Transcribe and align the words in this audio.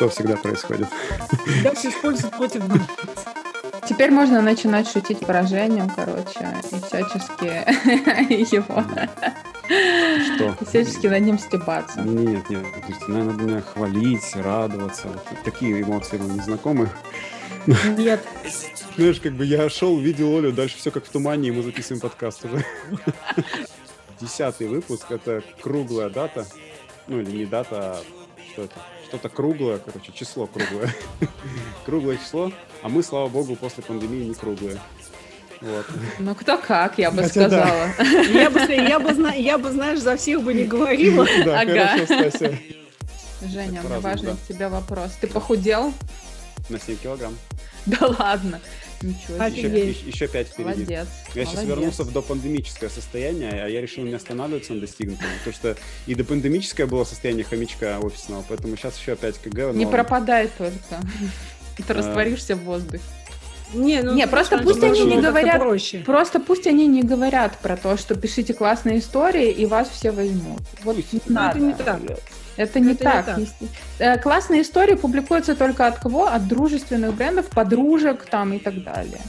Что 0.00 0.08
всегда 0.08 0.36
происходит? 0.36 0.88
Да, 1.62 1.74
все 1.74 1.90
используют 1.90 2.34
против 2.34 2.66
нас. 2.68 2.80
Теперь 3.88 4.10
можно 4.10 4.40
начинать 4.40 4.90
шутить 4.90 5.20
про 5.20 5.46
Женю, 5.46 5.90
короче, 5.94 6.48
и 6.70 6.76
всячески 6.86 8.54
его... 8.54 8.84
Что? 10.34 10.56
И 10.60 10.64
всячески 10.64 11.06
над 11.06 11.22
ним 11.22 11.38
стебаться. 11.38 12.00
Нет, 12.00 12.48
нет, 12.50 12.64
подождите, 12.74 13.04
наверное, 13.08 13.32
надо 13.32 13.44
меня 13.44 13.60
хвалить, 13.60 14.36
радоваться. 14.36 15.08
Такие 15.44 15.82
эмоции 15.82 16.16
вам 16.16 16.34
не 16.34 16.40
знакомы. 16.40 16.88
Нет. 17.96 18.24
Знаешь, 18.96 19.20
как 19.20 19.32
бы 19.32 19.44
я 19.44 19.68
шел, 19.68 19.98
видел 19.98 20.36
Олю, 20.36 20.52
дальше 20.52 20.76
все 20.76 20.90
как 20.90 21.04
в 21.04 21.08
тумане, 21.10 21.48
и 21.48 21.52
мы 21.52 21.62
записываем 21.62 22.00
подкаст 22.00 22.44
уже. 22.44 22.64
Десятый 24.20 24.68
выпуск, 24.68 25.10
это 25.10 25.42
круглая 25.62 26.10
дата. 26.10 26.46
Ну, 27.06 27.20
или 27.20 27.30
не 27.30 27.46
дата, 27.46 27.76
а 27.92 28.02
что 28.52 28.64
это? 28.64 28.74
Что-то 29.08 29.28
круглое, 29.28 29.78
короче, 29.78 30.12
число 30.12 30.46
круглое. 30.46 30.94
Круглое 31.84 32.16
число, 32.18 32.52
а 32.82 32.88
мы, 32.88 33.02
слава 33.02 33.26
богу, 33.28 33.56
после 33.56 33.82
пандемии 33.82 34.24
не 34.28 34.34
круглые. 34.34 34.78
Вот. 35.60 35.86
Ну, 36.20 36.34
кто 36.36 36.56
как, 36.58 36.96
я 36.98 37.10
бы 37.10 37.22
Хотя 37.22 37.48
да. 37.48 37.66
сказала. 37.66 38.22
Я 38.30 38.50
бы, 38.50 38.60
я 38.60 38.98
бы, 39.00 39.32
я 39.36 39.58
бы, 39.58 39.70
знаешь, 39.72 39.98
за 39.98 40.16
всех 40.16 40.42
бы 40.42 40.54
не 40.54 40.64
говорила. 40.64 41.26
Да, 41.44 41.60
Ага. 41.60 41.88
хорошо, 41.88 42.04
Стася. 42.30 42.58
Женя, 43.42 43.48
у 43.48 43.72
меня 43.72 43.82
По-разному, 43.82 44.00
важный 44.02 44.32
да. 44.32 44.54
тебе 44.54 44.68
вопрос. 44.68 45.10
Ты 45.20 45.26
похудел? 45.26 45.92
На 46.68 46.78
7 46.78 46.96
килограмм. 46.98 47.36
Да 47.86 48.06
ладно. 48.18 48.60
Ничего 49.02 49.48
себе. 49.48 49.88
Еще, 49.90 50.06
еще 50.08 50.28
5 50.28 50.48
впереди. 50.48 50.68
Молодец. 50.70 51.08
Я 51.34 51.44
сейчас 51.44 51.54
молодец. 51.54 51.68
вернулся 51.76 52.04
в 52.04 52.12
допандемическое 52.12 52.90
состояние, 52.90 53.62
а 53.64 53.68
я 53.68 53.80
решил 53.80 54.04
не 54.04 54.12
останавливаться 54.14 54.74
на 54.74 54.80
достигнутом, 54.80 55.26
потому 55.38 55.54
что 55.54 55.76
и 56.06 56.14
допандемическое 56.14 56.86
было 56.86 57.04
состояние 57.04 57.44
хомячка 57.44 57.98
офисного, 58.00 58.44
поэтому 58.48 58.76
сейчас 58.76 58.98
еще 58.98 59.12
опять 59.12 59.38
КГ. 59.38 59.72
Не 59.74 59.86
пропадай 59.86 60.48
только. 60.56 60.74
А. 61.78 61.82
Ты 61.82 61.94
растворишься 61.94 62.56
в 62.56 62.64
воздухе. 62.64 63.02
Не, 63.72 64.02
ну, 64.02 64.14
Не, 64.14 64.26
просто 64.26 64.56
раньше 64.56 64.68
пусть 64.74 64.82
они 64.84 65.02
не 65.04 65.18
говорят- 65.22 65.58
проще. 65.60 66.00
Просто 66.00 66.40
пусть 66.40 66.66
они 66.66 66.86
не 66.86 67.02
говорят 67.02 67.56
про 67.58 67.76
то, 67.78 67.96
что 67.96 68.14
пишите 68.16 68.52
классные 68.52 68.98
истории, 68.98 69.50
и 69.50 69.64
вас 69.64 69.88
все 69.88 70.10
возьмут. 70.10 70.60
Вот 70.84 70.96
Пусть. 70.96 71.12
не 71.14 71.20
Ну, 71.26 71.34
надо. 71.36 71.56
это 71.58 71.66
не 71.66 71.72
так. 71.74 72.00
Это 72.60 72.78
не 72.78 72.92
Это 72.92 73.04
не 73.04 73.10
так. 73.10 73.24
так. 73.24 73.38
Есте- 73.38 73.68
Э, 73.98 74.18
Классные 74.18 74.60
истории 74.60 74.94
публикуются 74.94 75.54
только 75.56 75.86
от 75.86 75.98
кого? 75.98 76.26
От 76.26 76.46
дружественных 76.46 77.14
брендов, 77.14 77.48
подружек 77.48 78.26
там 78.26 78.52
и 78.52 78.58
так 78.58 78.84
далее. 78.84 79.22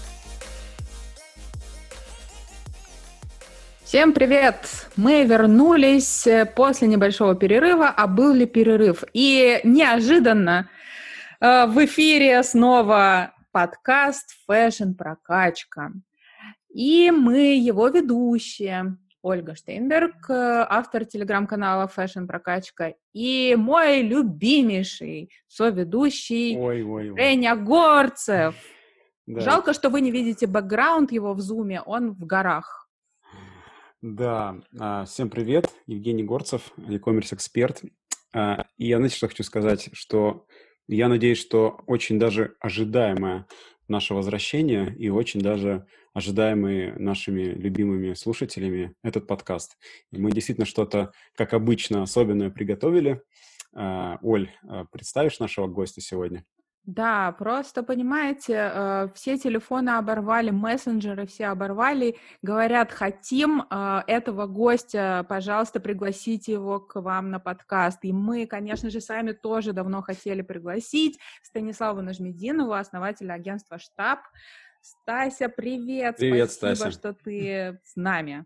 Всем 3.85 4.11
привет! 4.11 4.87
Мы 4.97 5.23
вернулись 5.23 6.27
э, 6.27 6.45
после 6.45 6.89
небольшого 6.89 7.35
перерыва, 7.35 7.87
а 7.87 8.07
был 8.07 8.33
ли 8.33 8.45
перерыв? 8.45 9.05
И 9.13 9.61
неожиданно 9.63 10.69
э, 11.39 11.67
в 11.67 11.85
эфире 11.85 12.43
снова 12.43 13.33
подкаст 13.53 14.27
«Фэшн 14.45 14.91
Прокачка». 14.91 15.93
И 16.73 17.11
мы 17.11 17.55
его 17.55 17.87
ведущие. 17.87 18.97
Ольга 19.21 19.55
Штейнберг, 19.55 20.29
э, 20.29 20.65
автор 20.67 21.05
телеграм-канала 21.05 21.87
«Фэшн 21.87 22.25
Прокачка», 22.25 22.95
и 23.13 23.55
мой 23.57 24.01
любимейший 24.01 25.31
соведущий 25.47 26.57
Ой, 26.57 26.83
ой, 26.83 27.11
ой. 27.11 27.17
Женя 27.19 27.55
Горцев. 27.55 28.55
Да. 29.27 29.41
Жалко, 29.41 29.73
что 29.73 29.89
вы 29.89 30.01
не 30.01 30.11
видите 30.11 30.47
бэкграунд 30.47 31.11
его 31.11 31.33
в 31.33 31.41
зуме, 31.41 31.81
он 31.81 32.13
в 32.13 32.25
горах. 32.25 32.89
Да, 34.01 34.55
а, 34.79 35.05
всем 35.05 35.29
привет, 35.29 35.69
Евгений 35.85 36.23
Горцев, 36.23 36.71
e-commerce 36.77 37.35
эксперт. 37.35 37.83
А, 38.33 38.65
И 38.77 38.87
я, 38.87 38.97
знаете, 38.97 39.15
что 39.15 39.27
хочу 39.27 39.43
сказать, 39.43 39.89
что 39.93 40.47
я 40.87 41.07
надеюсь, 41.07 41.39
что 41.39 41.81
очень 41.85 42.17
даже 42.17 42.55
ожидаемое 42.59 43.45
наше 43.87 44.15
возвращение 44.15 44.95
и 44.97 45.09
очень 45.09 45.41
даже 45.41 45.85
ожидаемый 46.13 46.93
нашими 46.97 47.43
любимыми 47.43 48.13
слушателями 48.13 48.93
этот 49.03 49.27
подкаст. 49.27 49.77
И 50.11 50.17
мы 50.17 50.31
действительно 50.31 50.65
что-то, 50.65 51.11
как 51.35 51.53
обычно, 51.53 52.03
особенное 52.03 52.49
приготовили. 52.49 53.21
А, 53.73 54.17
Оль, 54.21 54.49
а, 54.67 54.85
представишь 54.85 55.39
нашего 55.39 55.67
гостя 55.67 56.01
сегодня? 56.01 56.43
Да, 56.85 57.31
просто 57.33 57.83
понимаете, 57.83 58.71
э, 58.73 59.07
все 59.13 59.37
телефоны 59.37 59.91
оборвали, 59.91 60.49
мессенджеры 60.49 61.27
все 61.27 61.47
оборвали, 61.47 62.17
говорят, 62.41 62.91
хотим 62.91 63.61
э, 63.69 64.01
этого 64.07 64.47
гостя, 64.47 65.23
пожалуйста, 65.29 65.79
пригласите 65.79 66.53
его 66.53 66.79
к 66.79 66.99
вам 66.99 67.29
на 67.29 67.39
подкаст. 67.39 67.99
И 68.01 68.11
мы, 68.11 68.47
конечно 68.47 68.89
же, 68.89 68.99
сами 68.99 69.33
тоже 69.33 69.73
давно 69.73 70.01
хотели 70.01 70.41
пригласить 70.41 71.19
Станислава 71.43 72.01
Нажмединова, 72.01 72.79
основателя 72.79 73.33
агентства 73.33 73.77
«Штаб». 73.77 74.21
Стася, 74.81 75.47
привет! 75.47 76.17
Привет, 76.17 76.51
Спасибо, 76.51 76.75
Стася. 76.75 76.91
что 76.91 77.13
ты 77.13 77.79
с 77.83 77.95
нами. 77.95 78.45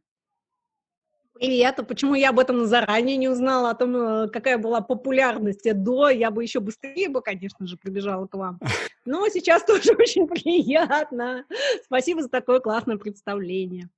Привет, 1.33 1.79
а 1.79 1.83
почему 1.83 2.13
я 2.15 2.29
об 2.29 2.39
этом 2.39 2.65
заранее 2.65 3.17
не 3.17 3.27
узнала, 3.27 3.71
о 3.71 3.75
том, 3.75 3.95
э, 3.95 4.29
какая 4.29 4.57
была 4.57 4.79
популярность 4.79 5.67
до, 5.73 6.09
я 6.09 6.31
бы 6.31 6.43
еще 6.43 6.61
быстрее 6.61 7.09
бы, 7.09 7.21
конечно 7.21 7.67
же, 7.67 7.77
прибежала 7.77 8.25
к 8.27 8.35
вам. 8.35 8.59
Но 9.05 9.27
сейчас 9.29 9.63
тоже 9.63 9.91
очень 9.99 10.27
приятно. 10.27 11.45
Спасибо 11.83 12.21
за 12.21 12.29
такое 12.29 12.59
классное 12.59 12.97
представление. 12.97 13.89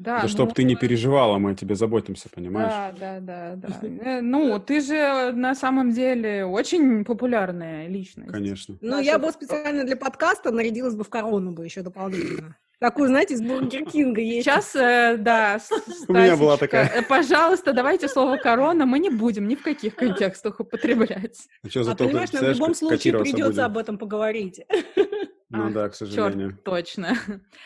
Да, 0.00 0.22
Да 0.22 0.28
чтоб 0.28 0.48
ну, 0.48 0.54
ты 0.54 0.64
не 0.64 0.76
переживала, 0.76 1.36
мы 1.38 1.50
о 1.50 1.54
тебе 1.54 1.74
заботимся, 1.74 2.30
понимаешь? 2.34 2.72
Да, 2.98 3.20
да, 3.20 3.54
да, 3.56 3.68
да. 3.68 3.88
Э, 4.02 4.20
Ну, 4.22 4.58
ты 4.58 4.80
же 4.80 5.32
на 5.32 5.54
самом 5.54 5.92
деле 5.92 6.46
очень 6.46 7.04
популярная 7.04 7.86
личность. 7.86 8.32
Конечно. 8.32 8.78
Ну, 8.80 8.90
Наша 8.92 9.02
я 9.02 9.18
бы 9.18 9.30
специально 9.30 9.84
для 9.84 9.96
подкаста 9.96 10.52
нарядилась 10.52 10.94
бы 10.94 11.04
в 11.04 11.10
корону 11.10 11.52
бы 11.52 11.66
еще 11.66 11.82
дополнительно. 11.82 12.56
Такую, 12.78 13.08
знаете, 13.08 13.34
из 13.34 13.42
Бургер 13.42 13.84
Кинга 13.84 14.22
есть. 14.22 14.46
Сейчас, 14.46 14.74
э, 14.74 15.16
да, 15.18 15.58
У 16.08 16.14
меня 16.14 16.34
была 16.34 16.56
такая. 16.56 16.86
э, 16.88 17.02
Пожалуйста, 17.02 17.74
давайте 17.74 18.08
слово 18.08 18.38
корона 18.38 18.86
мы 18.86 18.98
не 18.98 19.10
будем 19.10 19.46
ни 19.48 19.54
в 19.54 19.62
каких 19.62 19.96
контекстах 19.96 20.60
употреблять. 20.60 21.36
Ну 21.62 21.68
что, 21.68 21.90
А 21.90 21.94
понимаешь, 21.94 22.32
нам 22.32 22.42
в 22.42 22.48
любом 22.48 22.74
случае 22.74 23.18
придется 23.18 23.50
будем. 23.50 23.64
об 23.64 23.76
этом 23.76 23.98
поговорить. 23.98 24.62
Ну 25.52 25.66
Ах, 25.66 25.72
да, 25.72 25.88
к 25.88 25.94
сожалению. 25.94 26.50
Черт, 26.50 26.64
точно. 26.64 27.16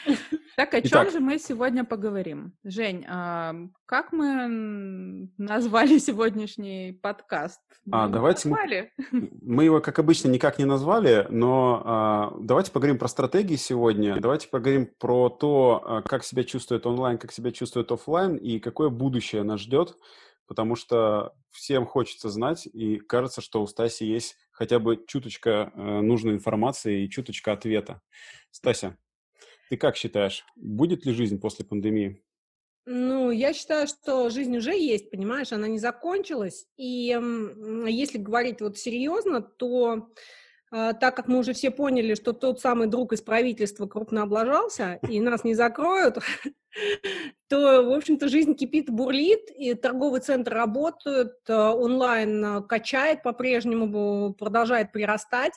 Так, 0.56 0.72
о 0.72 0.80
чем 0.82 0.90
Итак. 1.02 1.10
же 1.10 1.18
мы 1.18 1.38
сегодня 1.40 1.82
поговорим? 1.84 2.52
Жень, 2.62 3.04
а, 3.08 3.56
как 3.86 4.12
мы 4.12 5.28
назвали 5.36 5.98
сегодняшний 5.98 6.92
подкаст? 6.92 7.60
А, 7.90 8.06
Ну, 8.06 8.12
давайте 8.12 8.48
мы- 8.48 8.56
назвали. 8.56 8.92
Мы 9.42 9.64
его, 9.64 9.80
как 9.80 9.98
обычно, 9.98 10.28
никак 10.28 10.60
не 10.60 10.64
назвали, 10.64 11.26
но 11.28 11.82
а, 11.84 12.36
давайте 12.40 12.70
поговорим 12.70 12.98
про 13.00 13.08
стратегии 13.08 13.56
сегодня. 13.56 14.20
Давайте 14.20 14.46
поговорим 14.48 14.88
про 15.00 15.28
то, 15.28 15.82
а, 15.84 16.02
как 16.02 16.22
себя 16.22 16.44
чувствует 16.44 16.86
онлайн, 16.86 17.18
как 17.18 17.32
себя 17.32 17.50
чувствует 17.50 17.90
оффлайн 17.90 18.36
и 18.36 18.60
какое 18.60 18.90
будущее 18.90 19.42
нас 19.42 19.58
ждет, 19.60 19.96
потому 20.46 20.76
что 20.76 21.32
всем 21.50 21.84
хочется 21.84 22.28
знать, 22.30 22.66
и 22.72 22.98
кажется, 22.98 23.40
что 23.40 23.60
у 23.60 23.66
Стаси 23.66 24.04
есть 24.04 24.36
хотя 24.54 24.78
бы 24.78 25.04
чуточка 25.06 25.72
э, 25.74 26.00
нужной 26.00 26.34
информации 26.34 27.04
и 27.04 27.10
чуточка 27.10 27.52
ответа. 27.52 28.00
Стася, 28.50 28.96
ты 29.68 29.76
как 29.76 29.96
считаешь, 29.96 30.44
будет 30.56 31.04
ли 31.04 31.12
жизнь 31.12 31.38
после 31.38 31.66
пандемии? 31.66 32.22
Ну, 32.86 33.30
я 33.30 33.52
считаю, 33.52 33.86
что 33.88 34.28
жизнь 34.30 34.56
уже 34.56 34.74
есть, 34.74 35.10
понимаешь, 35.10 35.52
она 35.52 35.68
не 35.68 35.78
закончилась. 35.78 36.66
И 36.76 37.18
если 37.88 38.18
говорить 38.18 38.60
вот 38.60 38.76
серьезно, 38.78 39.40
то 39.40 40.10
так 40.74 41.14
как 41.14 41.28
мы 41.28 41.38
уже 41.38 41.52
все 41.52 41.70
поняли, 41.70 42.14
что 42.14 42.32
тот 42.32 42.60
самый 42.60 42.88
друг 42.88 43.12
из 43.12 43.22
правительства 43.22 43.86
крупно 43.86 44.22
облажался, 44.22 44.98
и 45.08 45.20
нас 45.20 45.44
не 45.44 45.54
закроют, 45.54 46.18
то, 47.48 47.82
в 47.82 47.92
общем-то, 47.92 48.28
жизнь 48.28 48.54
кипит, 48.54 48.90
бурлит, 48.90 49.50
и 49.56 49.74
торговый 49.74 50.20
центр 50.20 50.52
работает, 50.52 51.34
э, 51.46 51.54
онлайн 51.54 52.44
э, 52.44 52.62
качает 52.62 53.22
по-прежнему, 53.22 54.34
продолжает 54.34 54.90
прирастать. 54.90 55.52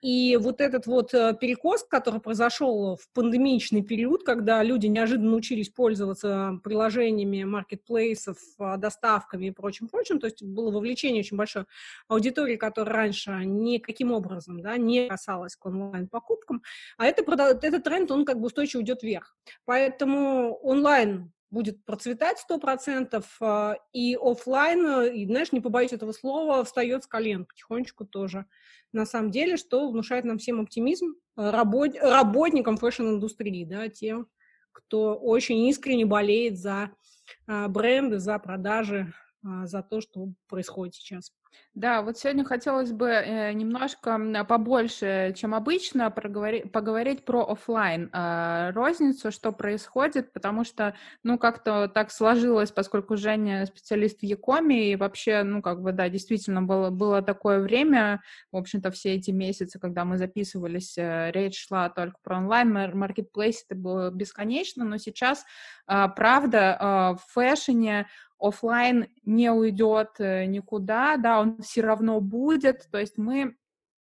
И 0.00 0.36
вот 0.36 0.60
этот 0.60 0.86
вот 0.86 1.12
э, 1.12 1.34
перекос, 1.40 1.84
который 1.84 2.20
произошел 2.20 2.96
в 2.96 3.12
пандемичный 3.12 3.82
период, 3.82 4.22
когда 4.22 4.62
люди 4.62 4.86
неожиданно 4.86 5.34
учились 5.34 5.70
пользоваться 5.70 6.60
приложениями 6.62 7.42
маркетплейсов, 7.42 8.38
а, 8.58 8.76
доставками 8.76 9.46
и 9.46 9.50
прочим-прочим, 9.50 10.20
то 10.20 10.26
есть 10.26 10.42
было 10.42 10.70
вовлечение 10.70 11.20
очень 11.20 11.36
большой 11.36 11.64
аудитории, 12.06 12.56
которая 12.56 12.94
раньше 12.94 13.30
никаким 13.44 14.12
образом 14.12 14.60
да, 14.60 14.76
не 14.76 15.08
касалась 15.08 15.56
к 15.56 15.66
онлайн-покупкам, 15.66 16.62
а 16.96 17.06
это, 17.06 17.22
этот 17.62 17.82
тренд, 17.82 18.10
он 18.12 18.24
как 18.24 18.38
бы 18.38 18.46
устойчиво 18.46 18.82
идет 18.82 19.02
вверх. 19.02 19.36
Поэтому 19.64 20.54
онлайн 20.62 21.32
будет 21.50 21.84
процветать 21.84 22.38
100%, 22.38 23.24
а, 23.40 23.76
и 23.92 24.16
оффлайн, 24.20 24.86
э, 24.86 25.14
и, 25.14 25.26
знаешь, 25.26 25.52
не 25.52 25.60
побоюсь 25.60 25.92
этого 25.92 26.12
слова, 26.12 26.62
встает 26.64 27.04
с 27.04 27.06
колен 27.06 27.46
потихонечку 27.46 28.04
тоже. 28.04 28.46
На 28.92 29.06
самом 29.06 29.30
деле, 29.30 29.56
что 29.56 29.90
внушает 29.90 30.24
нам 30.24 30.38
всем 30.38 30.60
оптимизм, 30.60 31.14
э, 31.36 31.50
работ- 31.50 31.98
работникам 32.00 32.76
фэшн-индустрии, 32.76 33.64
да, 33.64 33.88
тем, 33.88 34.28
кто 34.72 35.14
очень 35.16 35.66
искренне 35.66 36.06
болеет 36.06 36.58
за 36.58 36.90
бренды, 37.46 38.18
за 38.18 38.38
продажи, 38.38 39.12
за 39.42 39.82
то, 39.82 40.00
что 40.00 40.28
происходит 40.48 40.94
сейчас. 40.94 41.32
Да, 41.74 42.02
вот 42.02 42.18
сегодня 42.18 42.44
хотелось 42.44 42.90
бы 42.90 43.06
э, 43.08 43.52
немножко 43.52 44.18
побольше, 44.48 45.32
чем 45.36 45.54
обычно, 45.54 46.10
проговори- 46.10 46.68
поговорить 46.68 47.24
про 47.24 47.44
офлайн 47.48 48.10
э, 48.12 48.70
розницу, 48.72 49.30
что 49.30 49.52
происходит, 49.52 50.32
потому 50.32 50.64
что, 50.64 50.96
ну, 51.22 51.38
как-то 51.38 51.86
так 51.88 52.10
сложилось, 52.10 52.72
поскольку 52.72 53.16
Женя 53.16 53.64
специалист 53.66 54.18
в 54.20 54.24
e-com 54.24 54.71
е, 54.71 54.90
и 54.92 54.96
вообще, 54.96 55.44
ну, 55.44 55.62
как 55.62 55.80
бы, 55.82 55.92
да, 55.92 56.08
действительно 56.08 56.62
было, 56.62 56.90
было 56.90 57.22
такое 57.22 57.60
время, 57.60 58.22
в 58.50 58.56
общем-то, 58.56 58.90
все 58.90 59.14
эти 59.14 59.30
месяцы, 59.30 59.78
когда 59.78 60.04
мы 60.04 60.18
записывались, 60.18 60.98
э, 60.98 61.30
речь 61.32 61.64
шла 61.68 61.90
только 61.90 62.16
про 62.24 62.38
онлайн, 62.38 62.72
маркетплейс, 62.98 63.64
это 63.68 63.78
было 63.78 64.10
бесконечно, 64.10 64.84
но 64.84 64.98
сейчас, 64.98 65.44
э, 65.86 66.06
правда, 66.16 67.16
в 67.20 67.32
фэшне 67.32 68.08
офлайн 68.38 69.08
не 69.24 69.50
уйдет 69.50 70.12
э, 70.18 70.46
никуда, 70.46 71.16
да, 71.16 71.40
он 71.40 71.60
все 71.62 71.82
равно 71.82 72.20
будет, 72.20 72.88
то 72.90 72.98
есть 72.98 73.18
мы 73.18 73.56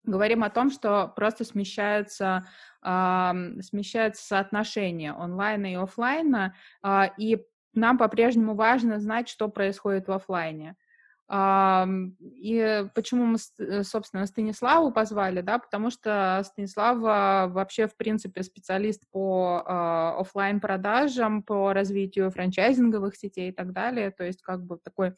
говорим 0.04 0.44
о 0.44 0.50
том, 0.50 0.72
что 0.72 1.12
просто 1.16 1.44
смещается, 1.44 2.48
э, 2.83 3.31
смещается 3.62 4.25
соотношение 4.25 5.12
онлайна 5.12 5.72
и 5.72 5.75
офлайна, 5.75 6.56
э, 6.83 7.04
и 7.18 7.45
нам 7.74 7.98
по-прежнему 7.98 8.56
важно 8.56 9.00
знать, 9.00 9.30
что 9.30 9.50
происходит 9.50 10.07
в 10.07 10.12
офлайне. 10.12 10.75
И 11.27 12.86
почему 12.94 13.25
мы, 13.25 13.38
э, 13.57 13.83
собственно, 13.83 14.27
Станиславу 14.27 14.92
позвали, 14.92 15.42
да, 15.42 15.57
потому 15.57 15.89
что 15.89 16.44
Станислава 16.45 17.48
вообще, 17.50 17.88
в 17.88 17.98
принципе, 17.98 18.44
специалист 18.44 19.10
по 19.10 19.63
э, 19.66 20.22
офлайн 20.22 20.60
продажам, 20.60 21.42
по 21.42 21.74
развитию 21.74 22.30
франчайзинговых 22.30 23.16
сетей 23.16 23.50
и 23.50 23.51
так 23.51 23.74
далее, 23.74 24.12
то 24.12 24.24
есть 24.24 24.44
как 24.44 24.63
бы 24.63 24.77
такой 24.77 25.13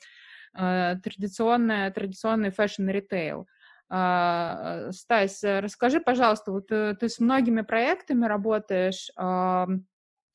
э, 0.58 0.96
традиционный, 1.04 1.92
традиционный 1.92 2.52
фэшн-ритейл. 2.52 3.46
Э, 3.90 4.92
Стась, 4.94 5.44
расскажи, 5.44 6.00
пожалуйста, 6.00 6.54
вот 6.54 6.68
ты, 6.68 6.96
ты 6.96 7.10
с 7.10 7.20
многими 7.20 7.62
проектами 7.64 8.26
работаешь, 8.26 9.10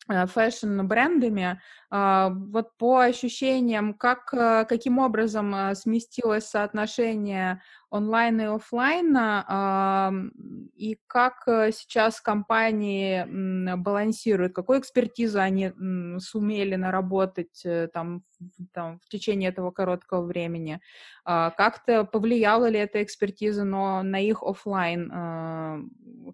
фэшн-брендами. 0.08 1.60
А, 1.90 2.30
вот 2.30 2.76
по 2.76 3.00
ощущениям, 3.00 3.94
как, 3.94 4.32
э, 4.34 4.64
каким 4.68 4.98
образом 4.98 5.54
э, 5.54 5.74
сместилось 5.74 6.46
соотношение 6.46 7.62
онлайн 7.90 8.40
и 8.40 8.44
офлайна, 8.44 10.10
и 10.74 10.98
как 11.06 11.44
сейчас 11.46 12.22
компании 12.22 13.26
балансируют, 13.76 14.54
какую 14.54 14.80
экспертизу 14.80 15.38
они 15.40 15.72
сумели 16.18 16.76
наработать 16.76 17.62
там, 17.92 18.22
там, 18.72 18.98
в 19.00 19.08
течение 19.10 19.50
этого 19.50 19.72
короткого 19.72 20.24
времени, 20.24 20.80
а, 21.26 21.50
как-то 21.50 22.04
повлияла 22.04 22.70
ли 22.70 22.78
эта 22.78 23.02
экспертиза 23.02 23.64
но 23.64 24.02
на 24.02 24.20
их 24.20 24.42
офлайн 24.42 25.10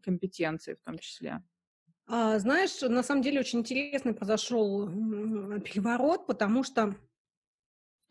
компетенции 0.05 0.75
в 0.75 0.83
том 0.83 0.99
числе? 0.99 1.43
А, 2.09 2.39
знаешь, 2.39 2.81
на 2.81 3.03
самом 3.03 3.23
деле 3.23 3.41
очень 3.41 3.61
интересный 3.61 4.15
произошел 4.15 4.89
переворот, 5.61 6.27
потому 6.27 6.65
что 6.65 6.95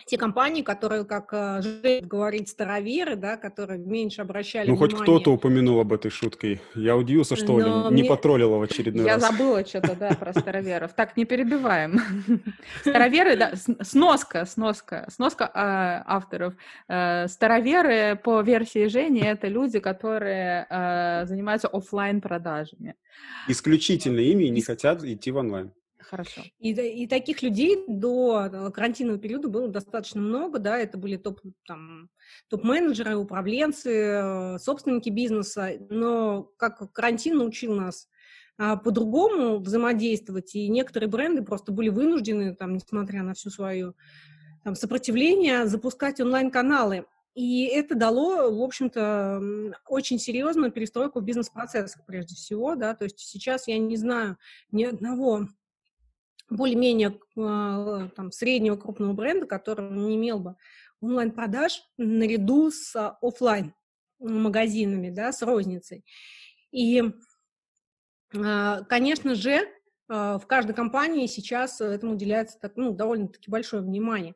те 0.06 0.18
компании, 0.18 0.62
которые, 0.62 1.06
как 1.06 1.30
э, 1.34 1.62
Жень 1.62 2.06
говорит, 2.06 2.50
староверы, 2.50 3.16
да, 3.16 3.38
которые 3.38 3.80
меньше 3.80 4.22
обращали 4.22 4.70
Ну, 4.70 4.78
хоть 4.78 4.94
кто-то 4.94 5.34
упомянул 5.34 5.80
об 5.80 5.92
этой 5.92 6.12
шутке. 6.12 6.62
Я 6.76 6.96
удивился, 6.96 7.36
что 7.36 7.54
Оля 7.54 7.90
не 7.92 8.02
мне... 8.02 8.10
потроллила 8.10 8.58
в 8.58 8.62
очередной 8.62 9.06
Я 9.06 9.16
раз. 9.16 9.24
Я 9.24 9.32
забыла 9.32 9.66
что-то, 9.66 9.96
да, 9.96 10.10
про 10.12 10.34
староверов. 10.40 10.94
Так, 10.94 11.18
не 11.18 11.26
перебиваем. 11.26 12.00
Староверы, 12.82 13.36
да, 13.36 13.54
сноска, 13.82 14.46
сноска, 14.46 15.08
сноска 15.10 15.50
а, 15.54 16.04
авторов. 16.06 16.54
Э, 16.88 17.28
староверы, 17.28 18.16
по 18.16 18.42
версии 18.42 18.88
Жени, 18.88 19.22
это 19.22 19.48
люди, 19.48 19.80
которые 19.80 20.68
э, 20.70 21.26
занимаются 21.26 21.68
офлайн 21.68 22.22
продажами 22.22 22.96
Исключительно 23.48 24.20
ими 24.20 24.46
не 24.46 24.62
хотят 24.62 25.04
идти 25.04 25.32
в 25.32 25.38
онлайн. 25.38 25.72
Хорошо. 26.10 26.42
И, 26.60 26.72
и 26.72 27.08
таких 27.08 27.42
людей 27.42 27.84
до 27.88 28.50
э, 28.52 28.72
карантинного 28.72 29.20
периода 29.20 29.50
было 29.50 29.68
достаточно 29.68 30.22
много, 30.22 30.58
да, 30.58 30.78
это 30.78 30.98
были 30.98 31.18
топ, 31.18 31.42
там, 31.66 32.10
топ-менеджеры, 32.50 33.18
управленцы, 33.18 33.92
э, 33.92 34.58
собственники 34.60 35.10
бизнеса, 35.10 35.74
но 35.90 36.44
как 36.58 36.94
карантин 36.94 37.38
научил 37.38 37.76
нас 37.76 38.08
а, 38.58 38.78
по-другому 38.78 39.60
взаимодействовать, 39.60 40.56
и 40.56 40.70
некоторые 40.70 41.10
бренды 41.10 41.44
просто 41.44 41.72
были 41.72 41.90
вынуждены, 41.90 42.56
там, 42.56 42.74
несмотря 42.74 43.22
на 43.22 43.34
всю 43.34 43.50
свою 43.50 43.94
там, 44.64 44.76
сопротивление, 44.76 45.68
запускать 45.68 46.20
онлайн-каналы. 46.20 47.06
И 47.36 47.66
это 47.66 47.94
дало, 47.94 48.50
в 48.50 48.64
общем-то, 48.64 49.74
очень 49.88 50.18
серьезную 50.18 50.72
перестройку 50.72 51.20
в 51.20 51.24
бизнес-процессах 51.24 52.04
прежде 52.08 52.34
всего, 52.34 52.76
да, 52.76 52.96
то 52.96 53.04
есть 53.04 53.20
сейчас 53.20 53.68
я 53.68 53.78
не 53.78 53.96
знаю 53.96 54.38
ни 54.72 54.86
одного 54.86 55.48
более-менее 56.50 57.20
а, 57.38 58.08
там, 58.16 58.32
среднего 58.32 58.76
крупного 58.76 59.14
бренда, 59.14 59.46
который 59.46 59.90
не 59.90 60.16
имел 60.16 60.40
бы 60.40 60.56
онлайн-продаж 61.02 61.84
наряду 61.98 62.72
с 62.72 62.96
а, 62.96 63.18
офлайн 63.22 63.74
магазинами, 64.20 65.10
да, 65.10 65.32
с 65.32 65.42
розницей. 65.42 66.06
И, 66.72 67.04
а, 68.36 68.84
конечно 68.84 69.36
же, 69.36 69.68
в 70.10 70.44
каждой 70.48 70.74
компании 70.74 71.28
сейчас 71.28 71.82
этому 71.82 72.14
уделяется 72.14 72.58
так, 72.62 72.78
ну, 72.78 72.94
довольно-таки 72.94 73.52
большое 73.52 73.84
внимание. 73.84 74.36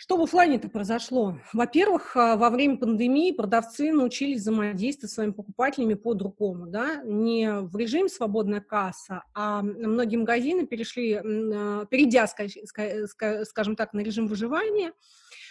Что 0.00 0.16
в 0.16 0.22
офлайне-то 0.22 0.68
произошло? 0.68 1.40
Во-первых, 1.52 2.16
а, 2.16 2.36
во 2.36 2.50
время 2.50 2.76
пандемии 2.76 3.32
продавцы 3.32 3.92
научились 3.92 4.42
взаимодействовать 4.42 5.10
с 5.10 5.14
своими 5.16 5.32
покупателями 5.32 5.94
по-другому, 5.94 6.68
да, 6.68 7.02
не 7.02 7.62
в 7.62 7.76
режиме 7.76 8.08
свободная 8.08 8.60
касса, 8.60 9.24
а 9.34 9.60
многие 9.60 10.14
магазины 10.14 10.68
перешли, 10.68 11.14
а, 11.14 11.84
перейдя, 11.86 12.28
скажем 12.28 13.74
так, 13.74 13.92
на 13.92 13.98
режим 13.98 14.28
выживания, 14.28 14.92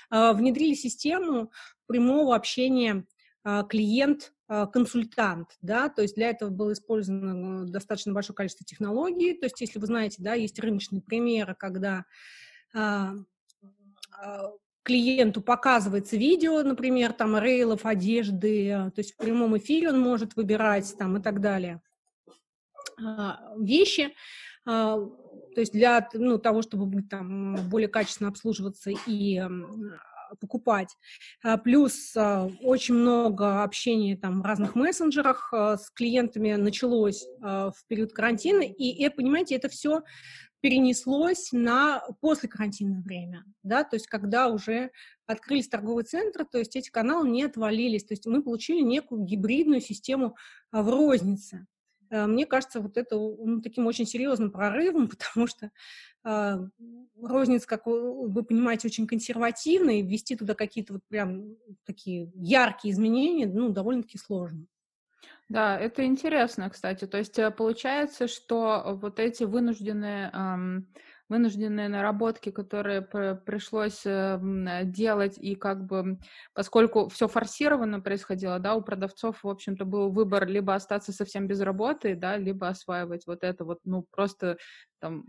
а, 0.09 0.31
внедрили 0.31 0.75
систему 0.75 1.51
прямого 1.85 2.33
общения 2.33 3.05
клиент-консультант, 3.43 5.57
да, 5.61 5.89
то 5.89 6.01
есть 6.01 6.15
для 6.15 6.29
этого 6.29 6.49
было 6.49 6.71
использовано 6.71 7.65
достаточно 7.65 8.13
большое 8.13 8.35
количество 8.35 8.65
технологий, 8.65 9.33
то 9.33 9.45
есть 9.45 9.59
если 9.59 9.79
вы 9.79 9.87
знаете, 9.87 10.17
да, 10.19 10.35
есть 10.35 10.57
рыночные 10.59 11.01
примеры, 11.01 11.53
когда 11.53 12.05
клиенту 14.87 15.41
показывается 15.41 16.15
видео, 16.15 16.63
например, 16.63 17.11
там, 17.11 17.37
рейлов, 17.37 17.85
одежды, 17.85 18.69
то 18.95 18.99
есть 18.99 19.13
в 19.13 19.17
прямом 19.17 19.57
эфире 19.57 19.89
он 19.89 19.99
может 19.99 20.37
выбирать 20.37 20.95
там 20.97 21.17
и 21.17 21.21
так 21.21 21.41
далее 21.41 21.81
а, 23.03 23.37
вещи, 23.59 24.15
а, 24.65 24.95
то 24.95 25.59
есть 25.59 25.73
для 25.73 26.07
ну, 26.13 26.37
того, 26.37 26.61
чтобы 26.61 27.01
там 27.01 27.57
более 27.69 27.89
качественно 27.89 28.29
обслуживаться 28.29 28.91
и 29.05 29.41
покупать. 30.41 30.89
Плюс 31.63 32.13
очень 32.15 32.95
много 32.95 33.63
общения 33.63 34.17
там 34.17 34.41
в 34.41 34.45
разных 34.45 34.75
мессенджерах 34.75 35.53
с 35.53 35.89
клиентами 35.91 36.51
началось 36.55 37.25
в 37.39 37.73
период 37.87 38.11
карантина, 38.11 38.61
и, 38.61 39.09
понимаете, 39.09 39.55
это 39.55 39.69
все 39.69 40.01
перенеслось 40.61 41.51
на 41.51 42.03
после 42.21 42.49
карантинное 42.49 43.01
время, 43.01 43.45
да, 43.63 43.83
то 43.83 43.95
есть 43.95 44.07
когда 44.07 44.47
уже 44.47 44.91
открылись 45.25 45.67
торговые 45.67 46.05
центры, 46.05 46.45
то 46.45 46.57
есть 46.57 46.75
эти 46.75 46.89
каналы 46.89 47.29
не 47.29 47.43
отвалились, 47.43 48.05
то 48.05 48.13
есть 48.13 48.25
мы 48.25 48.41
получили 48.41 48.81
некую 48.81 49.23
гибридную 49.23 49.81
систему 49.81 50.35
а, 50.71 50.81
в 50.81 50.89
рознице. 50.89 51.67
Э, 52.09 52.25
мне 52.25 52.45
кажется, 52.45 52.79
вот 52.79 52.97
это 52.97 53.15
ну, 53.15 53.61
таким 53.61 53.85
очень 53.87 54.05
серьезным 54.05 54.51
прорывом, 54.51 55.07
потому 55.35 55.47
что 55.47 55.71
э, 56.23 56.57
розница, 57.21 57.67
как 57.67 57.85
вы 57.85 58.43
понимаете, 58.43 58.87
очень 58.87 59.07
консервативная, 59.07 59.95
и 59.95 60.03
ввести 60.03 60.35
туда 60.35 60.55
какие-то 60.55 60.93
вот 60.93 61.03
прям 61.07 61.55
такие 61.85 62.31
яркие 62.35 62.93
изменения, 62.93 63.47
ну, 63.47 63.69
довольно-таки 63.69 64.17
сложно. 64.17 64.65
Да, 65.49 65.79
это 65.79 66.05
интересно, 66.05 66.69
кстати. 66.69 67.05
То 67.05 67.17
есть 67.17 67.39
э, 67.39 67.51
получается, 67.51 68.27
что 68.27 68.97
вот 69.01 69.17
эти 69.17 69.45
вынужденные, 69.45 70.29
эм, 70.33 70.87
вынужденные 71.29 71.87
наработки, 71.87 72.51
которые 72.51 73.01
пришлось 73.01 74.05
э, 74.05 74.39
делать, 74.83 75.37
и 75.37 75.55
как 75.55 75.85
бы, 75.85 76.19
поскольку 76.53 77.07
все 77.07 77.29
форсированно 77.29 78.01
происходило, 78.01 78.59
да, 78.59 78.75
у 78.75 78.81
продавцов, 78.81 79.41
в 79.43 79.47
общем-то, 79.47 79.85
был 79.85 80.11
выбор 80.11 80.47
либо 80.47 80.75
остаться 80.75 81.13
совсем 81.13 81.47
без 81.47 81.61
работы, 81.61 82.15
да, 82.15 82.35
либо 82.35 82.67
осваивать 82.67 83.25
вот 83.25 83.43
это 83.43 83.63
вот, 83.63 83.79
ну, 83.85 84.05
просто 84.11 84.57
там 84.99 85.23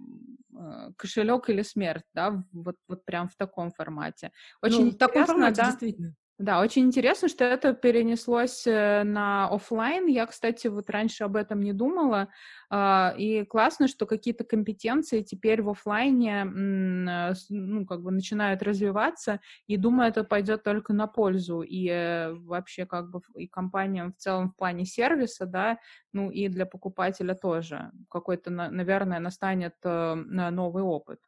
э, 0.53 0.91
кошелек 0.97 1.49
или 1.49 1.63
смерть, 1.63 2.05
да, 2.13 2.43
вот, 2.53 2.75
вот 2.89 3.05
прям 3.05 3.29
в 3.29 3.37
таком 3.37 3.71
формате. 3.71 4.33
Очень 4.63 4.87
ну, 4.87 4.91
в 4.91 4.97
таком 4.97 5.27
формате, 5.27 5.57
да? 5.59 5.67
действительно. 5.67 6.15
Да, 6.39 6.61
очень 6.61 6.83
интересно, 6.87 7.29
что 7.29 7.43
это 7.45 7.73
перенеслось 7.75 8.65
э, 8.65 9.03
на 9.03 9.49
офлайн. 9.49 10.07
Я, 10.07 10.25
кстати, 10.27 10.69
вот 10.69 10.89
раньше 10.89 11.25
об 11.25 11.35
этом 11.35 11.61
не 11.61 11.73
думала. 11.73 12.29
А, 12.71 13.13
и 13.19 13.45
классно, 13.45 13.89
что 13.89 14.07
какие-то 14.07 14.45
компетенции 14.45 15.23
теперь 15.23 15.63
в 15.63 15.71
офлайне 15.71 16.43
э, 16.45 17.35
ну, 17.51 17.85
как 17.87 18.03
бы 18.03 18.13
начинают 18.13 18.63
развиваться. 18.63 19.41
И 19.67 19.77
думаю, 19.77 20.11
это 20.11 20.23
пойдет 20.23 20.63
только 20.63 20.93
на 20.93 21.09
пользу. 21.09 21.63
И 21.63 21.89
э, 21.89 22.33
вообще 22.35 22.87
как 22.87 23.11
бы 23.11 23.21
и 23.35 23.49
компаниям 23.49 24.13
в 24.13 24.17
целом 24.17 24.51
в 24.51 24.57
плане 24.57 24.85
сервиса, 24.85 25.45
да, 25.45 25.79
ну 26.13 26.31
и 26.31 26.47
для 26.47 26.67
покупателя 26.67 27.35
тоже. 27.35 27.91
Какой-то, 28.09 28.51
наверное, 28.51 29.19
настанет 29.19 29.75
новый 29.83 30.85
опыт. 30.85 31.19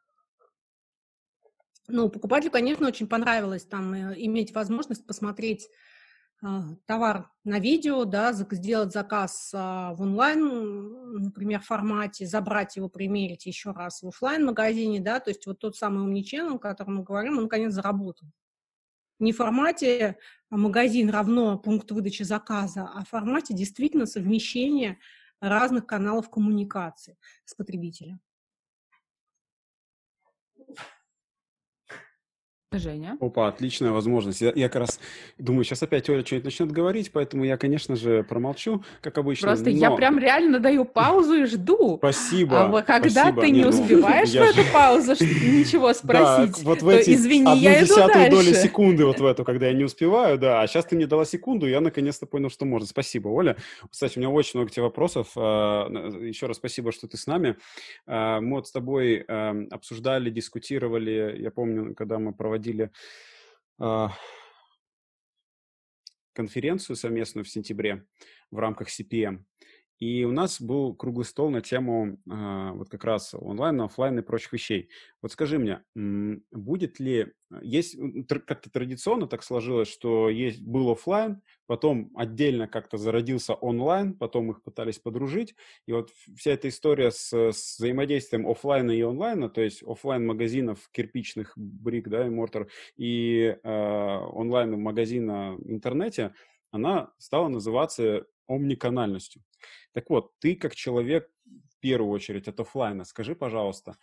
Ну, 1.87 2.09
покупателю, 2.09 2.51
конечно, 2.51 2.87
очень 2.87 3.07
понравилось 3.07 3.65
там 3.65 3.93
э, 3.93 4.13
иметь 4.17 4.53
возможность 4.53 5.05
посмотреть 5.05 5.67
э, 6.43 6.47
товар 6.85 7.31
на 7.43 7.59
видео, 7.59 8.05
да, 8.05 8.33
сделать 8.33 8.93
заказ 8.93 9.51
э, 9.53 9.57
в 9.57 9.97
онлайн, 9.99 11.23
например, 11.23 11.61
формате, 11.61 12.27
забрать 12.27 12.75
его, 12.77 12.87
примерить 12.87 13.45
еще 13.45 13.71
раз 13.71 14.03
в 14.03 14.07
офлайн 14.07 14.45
магазине, 14.45 14.99
да, 14.99 15.19
то 15.19 15.31
есть 15.31 15.45
вот 15.47 15.59
тот 15.59 15.75
самый 15.75 16.07
omnichannel, 16.07 16.55
о 16.55 16.59
котором 16.59 16.97
мы 16.97 17.03
говорим, 17.03 17.37
он, 17.37 17.43
наконец, 17.43 17.73
заработал. 17.73 18.27
Не 19.19 19.33
в 19.33 19.37
формате 19.37 20.17
магазин 20.49 21.09
равно 21.09 21.59
пункт 21.59 21.91
выдачи 21.91 22.23
заказа, 22.23 22.89
а 22.91 23.03
в 23.03 23.09
формате 23.09 23.53
действительно 23.53 24.07
совмещения 24.07 24.97
разных 25.39 25.85
каналов 25.85 26.29
коммуникации 26.29 27.17
с 27.45 27.53
потребителем. 27.53 28.19
Женя? 32.79 33.17
Опа, 33.19 33.49
отличная 33.49 33.91
возможность. 33.91 34.39
Я, 34.39 34.53
я 34.55 34.69
как 34.69 34.83
раз 34.83 34.99
думаю, 35.37 35.65
сейчас 35.65 35.83
опять 35.83 36.09
Оля 36.09 36.25
что-нибудь 36.25 36.45
начнет 36.45 36.71
говорить, 36.71 37.11
поэтому 37.11 37.43
я, 37.43 37.57
конечно 37.57 37.97
же, 37.97 38.23
промолчу, 38.23 38.81
как 39.01 39.17
обычно. 39.17 39.49
Просто 39.49 39.71
но... 39.71 39.75
я 39.75 39.91
прям 39.91 40.17
реально 40.17 40.61
даю 40.61 40.85
паузу 40.85 41.33
и 41.33 41.45
жду. 41.47 41.97
Спасибо. 41.97 42.61
А 42.61 42.67
вот 42.69 42.85
когда 42.85 43.23
спасибо. 43.23 43.41
ты 43.41 43.47
не, 43.47 43.57
не 43.57 43.63
ну, 43.63 43.69
успеваешь 43.71 44.29
в 44.29 44.35
эту 44.35 44.61
паузу 44.71 45.11
ничего 45.21 45.93
спросить, 45.93 46.63
да, 46.63 46.63
вот 46.63 46.81
в 46.81 46.87
эти 46.87 47.13
извини, 47.13 47.59
я 47.59 47.83
иду 47.83 47.93
дальше. 47.97 48.31
доли 48.31 48.53
секунды 48.53 49.03
вот 49.05 49.19
в 49.19 49.25
эту, 49.25 49.43
когда 49.43 49.67
я 49.67 49.73
не 49.73 49.83
успеваю, 49.83 50.37
да. 50.37 50.61
А 50.61 50.67
сейчас 50.67 50.85
ты 50.85 50.95
мне 50.95 51.07
дала 51.07 51.25
секунду, 51.25 51.67
я 51.67 51.81
наконец-то 51.81 52.25
понял, 52.25 52.49
что 52.49 52.63
можно. 52.63 52.87
Спасибо, 52.87 53.27
Оля. 53.27 53.57
Кстати, 53.89 54.17
у 54.17 54.21
меня 54.21 54.29
очень 54.29 54.57
много 54.57 54.71
тебе 54.71 54.83
вопросов. 54.83 55.27
А, 55.35 55.89
Еще 56.21 56.45
раз 56.45 56.55
спасибо, 56.55 56.93
что 56.93 57.09
ты 57.09 57.17
с 57.17 57.27
нами. 57.27 57.57
А, 58.07 58.39
мы 58.39 58.55
вот 58.55 58.67
с 58.67 58.71
тобой 58.71 59.25
эм, 59.27 59.67
обсуждали, 59.71 60.29
дискутировали, 60.29 61.35
я 61.37 61.51
помню, 61.51 61.93
когда 61.95 62.17
мы 62.17 62.31
проводили 62.31 62.60
проводили 62.61 62.91
э, 63.79 64.07
конференцию 66.33 66.95
совместную 66.95 67.43
в 67.43 67.49
сентябре 67.49 68.05
в 68.51 68.59
рамках 68.59 68.89
CPM. 68.89 69.43
И 70.01 70.23
у 70.25 70.31
нас 70.31 70.59
был 70.59 70.95
круглый 70.95 71.25
стол 71.25 71.51
на 71.51 71.61
тему 71.61 72.17
э, 72.27 72.71
вот 72.73 72.89
как 72.89 73.03
раз 73.03 73.35
онлайн, 73.35 73.79
офлайн 73.81 74.17
и 74.17 74.23
прочих 74.23 74.51
вещей. 74.51 74.89
Вот 75.21 75.31
скажи 75.31 75.59
мне, 75.59 75.83
будет 76.51 76.99
ли, 76.99 77.33
есть 77.61 77.95
как-то 78.27 78.71
традиционно 78.71 79.27
так 79.27 79.43
сложилось, 79.43 79.89
что 79.89 80.27
есть 80.29 80.59
был 80.63 80.89
офлайн, 80.89 81.43
потом 81.67 82.09
отдельно 82.15 82.67
как-то 82.67 82.97
зародился 82.97 83.53
онлайн, 83.53 84.15
потом 84.15 84.49
их 84.49 84.63
пытались 84.63 84.97
подружить, 84.97 85.53
и 85.85 85.93
вот 85.93 86.09
вся 86.35 86.53
эта 86.53 86.69
история 86.69 87.11
с, 87.11 87.31
с 87.31 87.77
взаимодействием 87.77 88.47
офлайна 88.47 88.89
и 88.89 89.01
онлайна, 89.03 89.49
то 89.49 89.61
есть 89.61 89.83
офлайн 89.83 90.25
магазинов 90.25 90.89
кирпичных 90.91 91.53
брик, 91.55 92.09
да, 92.09 92.25
и 92.25 92.29
мортар, 92.31 92.69
и 92.97 93.55
э, 93.63 93.69
онлайн 93.69 94.81
магазина 94.81 95.57
в 95.59 95.69
интернете, 95.69 96.33
она 96.71 97.11
стала 97.19 97.49
называться 97.49 98.25
омниканальностью. 98.47 99.43
Так 99.93 100.09
вот, 100.09 100.31
ты 100.39 100.55
как 100.55 100.75
человек, 100.75 101.29
в 101.45 101.79
первую 101.79 102.11
очередь, 102.11 102.47
от 102.47 102.59
офлайна, 102.59 103.05
скажи, 103.05 103.35
пожалуйста, 103.35 103.97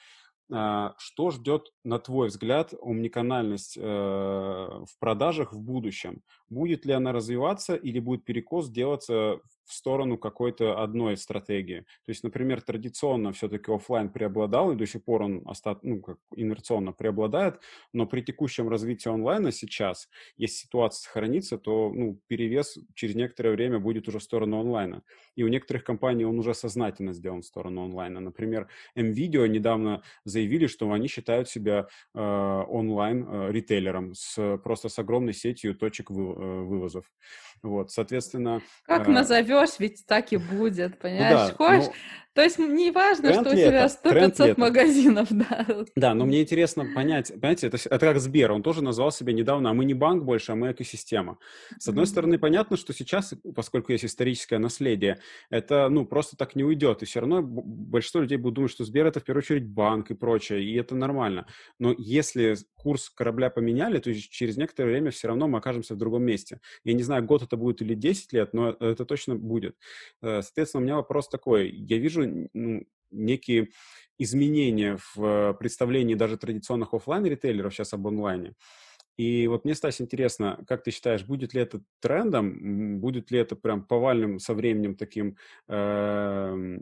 а, 0.51 0.95
что 0.99 1.31
ждет, 1.31 1.73
на 1.85 1.99
твой 1.99 2.29
взгляд, 2.29 2.73
омниканальность 2.81 3.77
э, 3.77 3.83
в 3.83 4.99
продажах 4.99 5.53
в 5.53 5.61
будущем? 5.61 6.23
Будет 6.49 6.87
ли 6.87 6.93
она 6.93 7.13
развиваться 7.13 7.75
или 7.75 7.99
будет 7.99 8.25
перекос 8.25 8.71
делаться 8.71 9.41
в 9.69 9.73
сторону 9.75 10.17
какой-то 10.17 10.83
одной 10.83 11.17
стратегии. 11.17 11.81
То 12.05 12.11
есть, 12.11 12.25
например, 12.25 12.63
традиционно 12.63 13.33
все-таки 13.33 13.71
офлайн 13.71 14.09
преобладал, 14.09 14.73
и 14.73 14.77
до 14.77 14.87
сих 14.87 15.05
пор 15.05 15.23
он 15.23 15.43
остат, 15.45 15.85
ну, 15.85 16.01
как 16.01 16.17
инерционно 16.35 16.93
преобладает, 16.93 17.61
но 17.93 18.07
при 18.07 18.23
текущем 18.23 18.69
развитии 18.69 19.11
онлайна 19.11 19.53
сейчас, 19.53 20.09
если 20.37 20.57
ситуация 20.65 21.05
сохранится, 21.05 21.59
то 21.59 21.93
ну, 21.95 22.19
перевес 22.29 22.79
через 22.95 23.15
некоторое 23.15 23.51
время 23.51 23.79
будет 23.79 24.09
уже 24.09 24.19
в 24.19 24.23
сторону 24.23 24.59
онлайна. 24.61 25.03
И 25.37 25.43
у 25.43 25.49
некоторых 25.49 25.85
компаний 25.85 26.25
он 26.25 26.39
уже 26.39 26.55
сознательно 26.55 27.13
сделан 27.13 27.43
в 27.43 27.47
сторону 27.47 27.85
онлайна. 27.85 28.21
Например, 28.21 28.69
MVideo 28.97 29.47
недавно 29.47 30.03
заявили, 30.25 30.67
что 30.67 30.91
они 30.91 31.09
считают 31.09 31.49
себя 31.49 31.89
э, 32.15 32.21
онлайн 32.21 33.27
э, 33.29 34.13
с, 34.15 34.59
просто 34.65 34.89
с 34.89 34.99
огромной 34.99 35.35
сетью 35.35 35.75
точек 35.75 36.11
вы, 36.11 36.23
э, 36.23 36.63
вывозов. 36.63 37.05
Вот, 37.63 37.91
соответственно... 37.91 38.63
Как 38.85 39.09
э, 39.09 39.13
назовешь, 39.61 39.81
ведь 39.81 40.07
так 40.07 40.33
и 40.33 40.37
будет, 40.37 40.99
понимаешь? 40.99 41.41
Ну, 41.41 41.47
да, 41.49 41.55
Хочешь, 41.55 41.87
ну, 41.87 41.93
то 42.35 42.43
есть 42.43 42.59
не 42.59 42.91
важно, 42.91 43.33
что 43.33 43.51
у 43.51 43.55
тебя 43.55 43.87
100-500 43.87 44.55
магазинов, 44.59 45.29
да. 45.31 45.67
Да, 45.97 46.15
но 46.15 46.25
мне 46.25 46.43
интересно 46.43 46.87
понять, 46.95 47.33
понимаете, 47.33 47.67
это, 47.67 47.77
это 47.77 47.99
как 47.99 48.21
Сбер, 48.21 48.53
он 48.53 48.63
тоже 48.63 48.83
назвал 48.83 49.11
себя 49.11 49.33
недавно, 49.33 49.71
а 49.71 49.75
мы 49.75 49.85
не 49.85 49.95
банк 49.95 50.25
больше, 50.25 50.53
а 50.53 50.55
мы 50.55 50.73
экосистема. 50.73 51.39
С 51.79 51.89
одной 51.89 52.05
mm-hmm. 52.05 52.09
стороны, 52.09 52.39
понятно, 52.39 52.77
что 52.77 52.93
сейчас, 52.93 53.35
поскольку 53.55 53.93
есть 53.93 54.05
историческое 54.05 54.59
наследие, 54.59 55.19
это, 55.51 55.89
ну, 55.89 56.07
просто 56.07 56.37
так 56.37 56.55
не 56.55 56.65
уйдет, 56.65 57.03
и 57.03 57.07
все 57.07 57.21
равно 57.21 57.43
большинство 57.43 58.21
людей 58.21 58.39
будут 58.39 58.55
думать, 58.55 58.71
что 58.71 58.85
Сбер 58.85 59.07
это 59.07 59.21
в 59.21 59.25
первую 59.25 59.43
очередь 59.43 59.67
банк 59.67 60.11
и 60.11 60.15
прочее, 60.15 60.63
и 60.63 60.75
это 60.77 60.95
нормально. 60.95 61.47
Но 61.79 61.95
если 61.97 62.57
курс 62.77 63.11
корабля 63.11 63.51
поменяли, 63.51 63.99
то 63.99 64.15
через 64.15 64.57
некоторое 64.57 64.91
время 64.91 65.11
все 65.11 65.29
равно 65.29 65.49
мы 65.49 65.59
окажемся 65.59 65.95
в 65.95 65.99
другом 65.99 66.23
месте. 66.23 66.61
Я 66.85 66.95
не 66.95 67.03
знаю, 67.03 67.25
год 67.25 67.43
это 67.43 67.57
будет 67.57 67.83
или 67.83 67.95
10 67.95 68.33
лет, 68.33 68.55
но 68.55 68.71
это 68.71 69.05
точно 69.05 69.35
будет. 69.35 69.77
Э, 70.23 70.43
соответственно, 70.43 70.83
у 70.83 70.85
меня 70.85 70.97
вопрос 70.97 71.29
такой. 71.29 71.71
Я 71.71 71.99
вижу 71.99 72.28
ну, 72.53 72.85
некие 73.11 73.71
изменения 74.19 74.99
в 75.15 75.55
представлении 75.55 76.15
даже 76.15 76.37
традиционных 76.37 76.95
офлайн 76.95 77.25
ритейлеров 77.25 77.75
сейчас 77.75 77.93
об 77.95 78.07
онлайне. 78.07 78.55
И 79.19 79.49
вот 79.49 79.65
мне, 79.65 79.75
Стась, 79.75 80.01
интересно, 80.01 80.65
как 80.69 80.85
ты 80.85 80.93
считаешь, 80.93 81.25
будет 81.25 81.53
ли 81.53 81.61
это 81.61 81.83
трендом, 82.01 83.01
будет 83.01 83.33
ли 83.33 83.41
это 83.41 83.57
прям 83.57 83.85
повальным 83.85 84.39
со 84.39 84.55
временем 84.55 84.95
таким 84.95 85.37
э, 85.67 85.75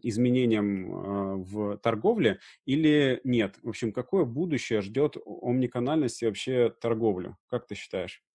изменением 0.03 0.93
э, 0.93 1.35
в 1.37 1.79
торговле 1.79 2.39
или 2.67 3.23
нет? 3.25 3.57
В 3.63 3.71
общем, 3.71 3.91
какое 3.91 4.27
будущее 4.27 4.83
ждет 4.83 5.17
омниканальности 5.25 6.27
вообще 6.27 6.69
торговлю? 6.79 7.39
Как 7.49 7.67
ты 7.67 7.75
считаешь? 7.75 8.26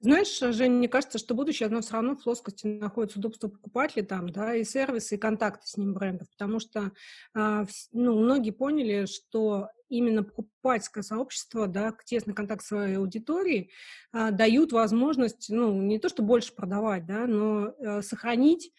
Знаешь, 0.00 0.38
Женя, 0.38 0.74
мне 0.74 0.88
кажется, 0.88 1.18
что 1.18 1.34
будущее, 1.34 1.68
оно 1.68 1.80
все 1.80 1.94
равно 1.94 2.14
в 2.14 2.22
плоскости 2.22 2.66
находится. 2.66 3.18
Удобство 3.18 3.48
покупателя 3.48 4.04
там, 4.04 4.28
да, 4.28 4.54
и 4.54 4.64
сервисы, 4.64 5.14
и 5.14 5.18
контакты 5.18 5.66
с 5.66 5.76
ним 5.76 5.94
брендов, 5.94 6.28
потому 6.30 6.60
что, 6.60 6.92
а, 7.34 7.64
ну, 7.92 8.18
многие 8.18 8.50
поняли, 8.50 9.06
что 9.06 9.68
именно 9.88 10.22
покупательское 10.22 11.02
сообщество, 11.02 11.66
да, 11.66 11.94
тесный 12.04 12.34
контакт 12.34 12.62
с 12.62 12.68
своей 12.68 12.96
аудиторией 12.96 13.70
а, 14.12 14.30
дают 14.30 14.72
возможность, 14.72 15.46
ну, 15.48 15.80
не 15.80 15.98
то, 15.98 16.08
что 16.08 16.22
больше 16.22 16.54
продавать, 16.54 17.06
да, 17.06 17.26
но 17.26 17.74
а, 17.78 18.02
сохранить 18.02 18.72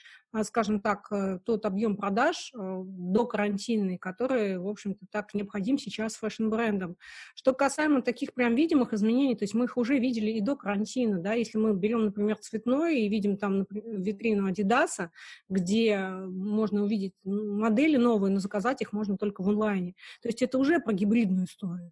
скажем 0.43 0.81
так, 0.81 1.07
э, 1.11 1.39
тот 1.45 1.65
объем 1.65 1.95
продаж 1.95 2.51
э, 2.53 2.83
до 2.85 3.25
карантинный, 3.25 3.97
который, 3.97 4.57
в 4.57 4.67
общем-то, 4.67 5.05
так 5.09 5.33
необходим 5.33 5.77
сейчас 5.77 6.15
фэшн-брендам. 6.15 6.97
Что 7.35 7.53
касаемо 7.53 8.01
таких 8.01 8.33
прям 8.33 8.55
видимых 8.55 8.93
изменений, 8.93 9.35
то 9.35 9.43
есть 9.43 9.53
мы 9.53 9.65
их 9.65 9.77
уже 9.77 9.97
видели 9.97 10.31
и 10.31 10.41
до 10.41 10.55
карантина, 10.55 11.19
да, 11.19 11.33
если 11.33 11.57
мы 11.57 11.73
берем, 11.73 12.05
например, 12.05 12.37
цветной 12.37 13.01
и 13.01 13.09
видим 13.09 13.37
там 13.37 13.59
например, 13.59 13.99
витрину 13.99 14.47
Адидаса, 14.47 15.11
где 15.49 15.99
можно 15.99 16.83
увидеть 16.83 17.13
модели 17.23 17.97
новые, 17.97 18.33
но 18.33 18.39
заказать 18.39 18.81
их 18.81 18.93
можно 18.93 19.17
только 19.17 19.41
в 19.41 19.49
онлайне. 19.49 19.95
То 20.21 20.29
есть 20.29 20.41
это 20.41 20.57
уже 20.57 20.79
про 20.79 20.93
гибридную 20.93 21.45
историю. 21.45 21.91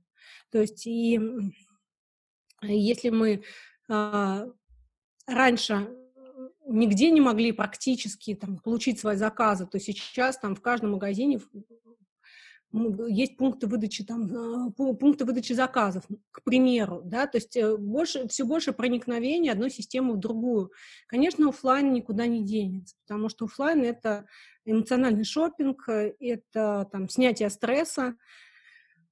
То 0.52 0.60
есть 0.60 0.86
и 0.86 1.20
если 2.62 3.10
мы 3.10 3.44
а, 3.90 4.48
раньше 5.28 5.88
нигде 6.68 7.12
не 7.12 7.22
могли 7.22 7.52
практически 7.52 8.36
там, 8.36 8.58
получить 8.58 9.00
свои 9.00 9.16
заказы, 9.16 9.68
то 9.68 9.80
сейчас 9.80 10.38
там 10.38 10.56
в 10.56 10.62
каждом 10.62 10.92
магазине 10.92 11.40
есть 13.08 13.38
пункты 13.38 13.68
выдачи 13.68 14.04
там 14.04 14.74
пункты 14.74 15.26
выдачи 15.26 15.54
заказов, 15.54 16.06
к 16.32 16.44
примеру, 16.44 17.02
да, 17.06 17.28
то 17.28 17.38
есть 17.38 17.56
э, 17.56 17.78
больше, 17.78 18.28
все 18.28 18.46
больше 18.46 18.74
проникновения 18.74 19.52
одной 19.52 19.70
системы 19.70 20.14
в 20.14 20.18
другую. 20.18 20.72
Конечно, 21.08 21.50
офлайн 21.50 21.94
никуда 21.94 22.26
не 22.26 22.44
денется, 22.44 22.96
потому 23.06 23.30
что 23.30 23.46
офлайн 23.46 23.84
это 23.84 24.26
эмоциональный 24.66 25.24
шопинг, 25.24 25.88
э, 25.88 26.16
это 26.20 26.90
там 26.92 27.10
снятие 27.10 27.52
стресса, 27.52 28.16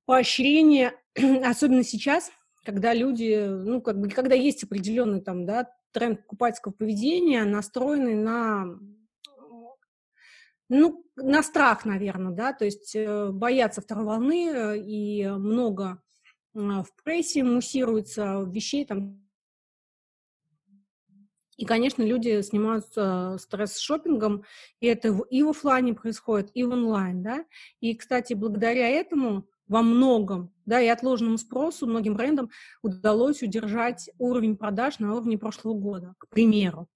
поощрение, 0.05 0.93
особенно 1.43 1.83
сейчас, 1.83 2.31
когда 2.65 2.95
люди, 2.95 3.45
ну, 3.47 3.79
как 3.81 3.99
бы, 3.99 4.09
когда 4.09 4.33
есть 4.33 4.63
определенный 4.63 5.21
там, 5.21 5.45
да, 5.45 5.69
тренд 5.91 6.21
покупательского 6.21 6.71
поведения, 6.71 7.43
настроенный 7.43 8.15
на 8.15 8.65
ну, 10.73 11.05
на 11.17 11.43
страх, 11.43 11.83
наверное, 11.83 12.31
да, 12.31 12.53
то 12.53 12.63
есть 12.63 12.95
э, 12.95 13.29
боятся 13.29 13.81
второй 13.81 14.05
волны, 14.05 14.47
э, 14.47 14.77
и 14.77 15.27
много 15.27 16.01
э, 16.55 16.59
в 16.59 16.87
прессе 17.03 17.43
муссируется 17.43 18.45
вещей 18.47 18.85
там. 18.85 19.21
И, 21.57 21.65
конечно, 21.65 22.03
люди 22.03 22.41
снимаются 22.41 23.35
стресс-шопингом, 23.37 24.45
и 24.79 24.87
это 24.87 25.09
и 25.29 25.43
в 25.43 25.49
офлайне 25.49 25.93
происходит, 25.93 26.51
и 26.53 26.63
в 26.63 26.69
онлайн, 26.69 27.21
да. 27.21 27.45
И, 27.81 27.93
кстати, 27.93 28.33
благодаря 28.33 28.87
этому 28.87 29.49
во 29.71 29.81
многом, 29.81 30.51
да, 30.65 30.81
и 30.81 30.87
отложенному 30.87 31.37
спросу 31.37 31.87
многим 31.87 32.15
брендам 32.15 32.49
удалось 32.83 33.41
удержать 33.41 34.09
уровень 34.17 34.57
продаж 34.57 34.99
на 34.99 35.13
уровне 35.13 35.37
прошлого 35.37 35.73
года, 35.75 36.13
к 36.17 36.27
примеру. 36.27 36.89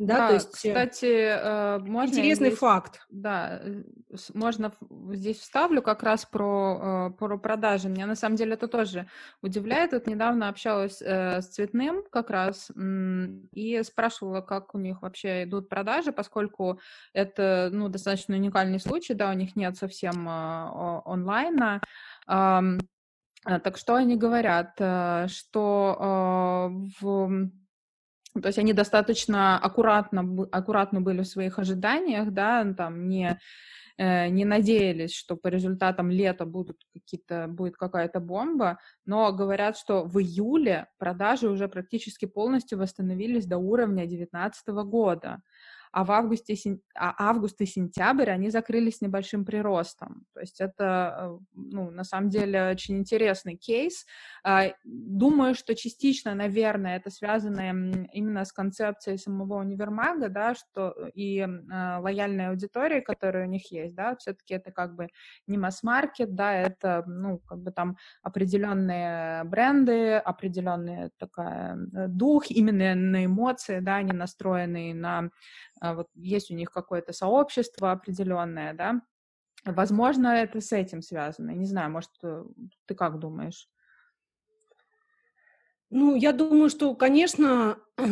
Да, 0.00 0.16
да, 0.16 0.28
то 0.28 0.34
есть... 0.34 0.64
Э, 0.64 0.68
кстати, 0.68 1.04
э, 1.04 1.78
можно 1.80 2.12
интересный 2.12 2.48
здесь, 2.48 2.58
факт. 2.58 3.04
Да, 3.10 3.60
э, 3.62 3.82
можно 4.32 4.72
здесь 5.12 5.38
вставлю 5.38 5.82
как 5.82 6.02
раз 6.02 6.24
про, 6.24 7.10
про 7.18 7.38
продажи. 7.38 7.88
Меня 7.90 8.06
на 8.06 8.14
самом 8.14 8.36
деле 8.36 8.54
это 8.54 8.66
тоже 8.66 9.08
удивляет. 9.42 9.92
Вот 9.92 10.06
недавно 10.06 10.48
общалась 10.48 11.02
с 11.02 11.46
Цветным 11.48 12.02
как 12.10 12.30
раз 12.30 12.70
и 13.52 13.82
спрашивала, 13.84 14.40
как 14.40 14.74
у 14.74 14.78
них 14.78 15.02
вообще 15.02 15.44
идут 15.44 15.68
продажи, 15.68 16.12
поскольку 16.12 16.80
это, 17.12 17.68
ну, 17.70 17.88
достаточно 17.88 18.34
уникальный 18.36 18.80
случай, 18.80 19.12
да, 19.14 19.30
у 19.30 19.34
них 19.34 19.54
нет 19.54 19.76
совсем 19.76 20.26
онлайна. 20.28 21.82
Так 22.26 23.76
что 23.76 23.94
они 23.94 24.16
говорят, 24.16 24.74
что 25.30 26.70
в 27.00 27.50
то 28.34 28.46
есть 28.46 28.58
они 28.58 28.72
достаточно 28.72 29.58
аккуратно, 29.58 30.46
аккуратно 30.52 31.00
были 31.00 31.22
в 31.22 31.28
своих 31.28 31.58
ожиданиях, 31.58 32.30
да, 32.30 32.64
там 32.74 33.08
не, 33.08 33.38
э, 33.98 34.28
не 34.28 34.44
надеялись, 34.44 35.12
что 35.12 35.36
по 35.36 35.48
результатам 35.48 36.10
лета 36.10 36.44
будут 36.44 36.82
какие-то, 36.92 37.46
будет 37.48 37.76
какая-то 37.76 38.20
бомба, 38.20 38.78
но 39.04 39.32
говорят, 39.32 39.76
что 39.76 40.04
в 40.04 40.20
июле 40.20 40.86
продажи 40.98 41.48
уже 41.48 41.68
практически 41.68 42.26
полностью 42.26 42.78
восстановились 42.78 43.46
до 43.46 43.58
уровня 43.58 44.06
2019 44.06 44.68
года 44.84 45.42
а 45.92 46.04
в 46.04 46.12
августе, 46.12 46.54
а 46.94 47.14
август 47.18 47.60
и 47.60 47.66
сентябрь 47.66 48.30
они 48.30 48.50
закрылись 48.50 49.00
небольшим 49.00 49.44
приростом. 49.44 50.24
То 50.34 50.40
есть 50.40 50.60
это, 50.60 51.16
э, 51.18 51.38
ну, 51.54 51.90
на 51.90 52.04
самом 52.04 52.30
деле, 52.30 52.70
очень 52.70 52.98
интересный 52.98 53.56
кейс. 53.56 54.06
А, 54.44 54.72
думаю, 54.84 55.54
что 55.54 55.74
частично, 55.74 56.34
наверное, 56.34 56.96
это 56.96 57.10
связано 57.10 57.60
именно 58.12 58.44
с 58.44 58.52
концепцией 58.52 59.18
самого 59.18 59.54
универмага, 59.60 60.28
да, 60.28 60.54
что 60.54 60.94
и 61.14 61.40
э, 61.40 61.46
лояльной 61.98 62.48
аудитории, 62.48 63.00
которая 63.00 63.46
у 63.46 63.50
них 63.50 63.72
есть, 63.72 63.94
да, 63.94 64.14
все-таки 64.16 64.54
это 64.54 64.70
как 64.70 64.94
бы 64.94 65.08
не 65.48 65.58
масс-маркет, 65.58 66.34
да, 66.34 66.54
это, 66.54 67.02
ну, 67.06 67.38
как 67.38 67.58
бы 67.58 67.72
там 67.72 67.96
определенные 68.22 69.42
бренды, 69.44 70.14
определенный 70.14 71.10
такая 71.18 71.76
э, 71.76 72.06
дух, 72.06 72.50
именно 72.50 72.94
на 72.94 73.24
эмоции, 73.24 73.80
да, 73.80 73.96
они 73.96 74.12
настроены 74.12 74.94
на 74.94 75.10
а, 75.20 75.30
вот 75.80 76.08
есть 76.14 76.50
у 76.50 76.54
них 76.54 76.70
какое-то 76.70 77.12
сообщество 77.12 77.92
определенное, 77.92 78.74
да, 78.74 79.00
возможно, 79.64 80.28
это 80.28 80.60
с 80.60 80.72
этим 80.72 81.02
связано. 81.02 81.50
Не 81.50 81.66
знаю, 81.66 81.90
может, 81.90 82.10
э, 82.22 82.44
ты 82.86 82.94
как 82.94 83.18
думаешь? 83.18 83.68
Ну, 85.90 86.14
я 86.14 86.32
думаю, 86.32 86.70
что, 86.70 86.94
конечно, 86.94 87.78
А, 87.96 88.04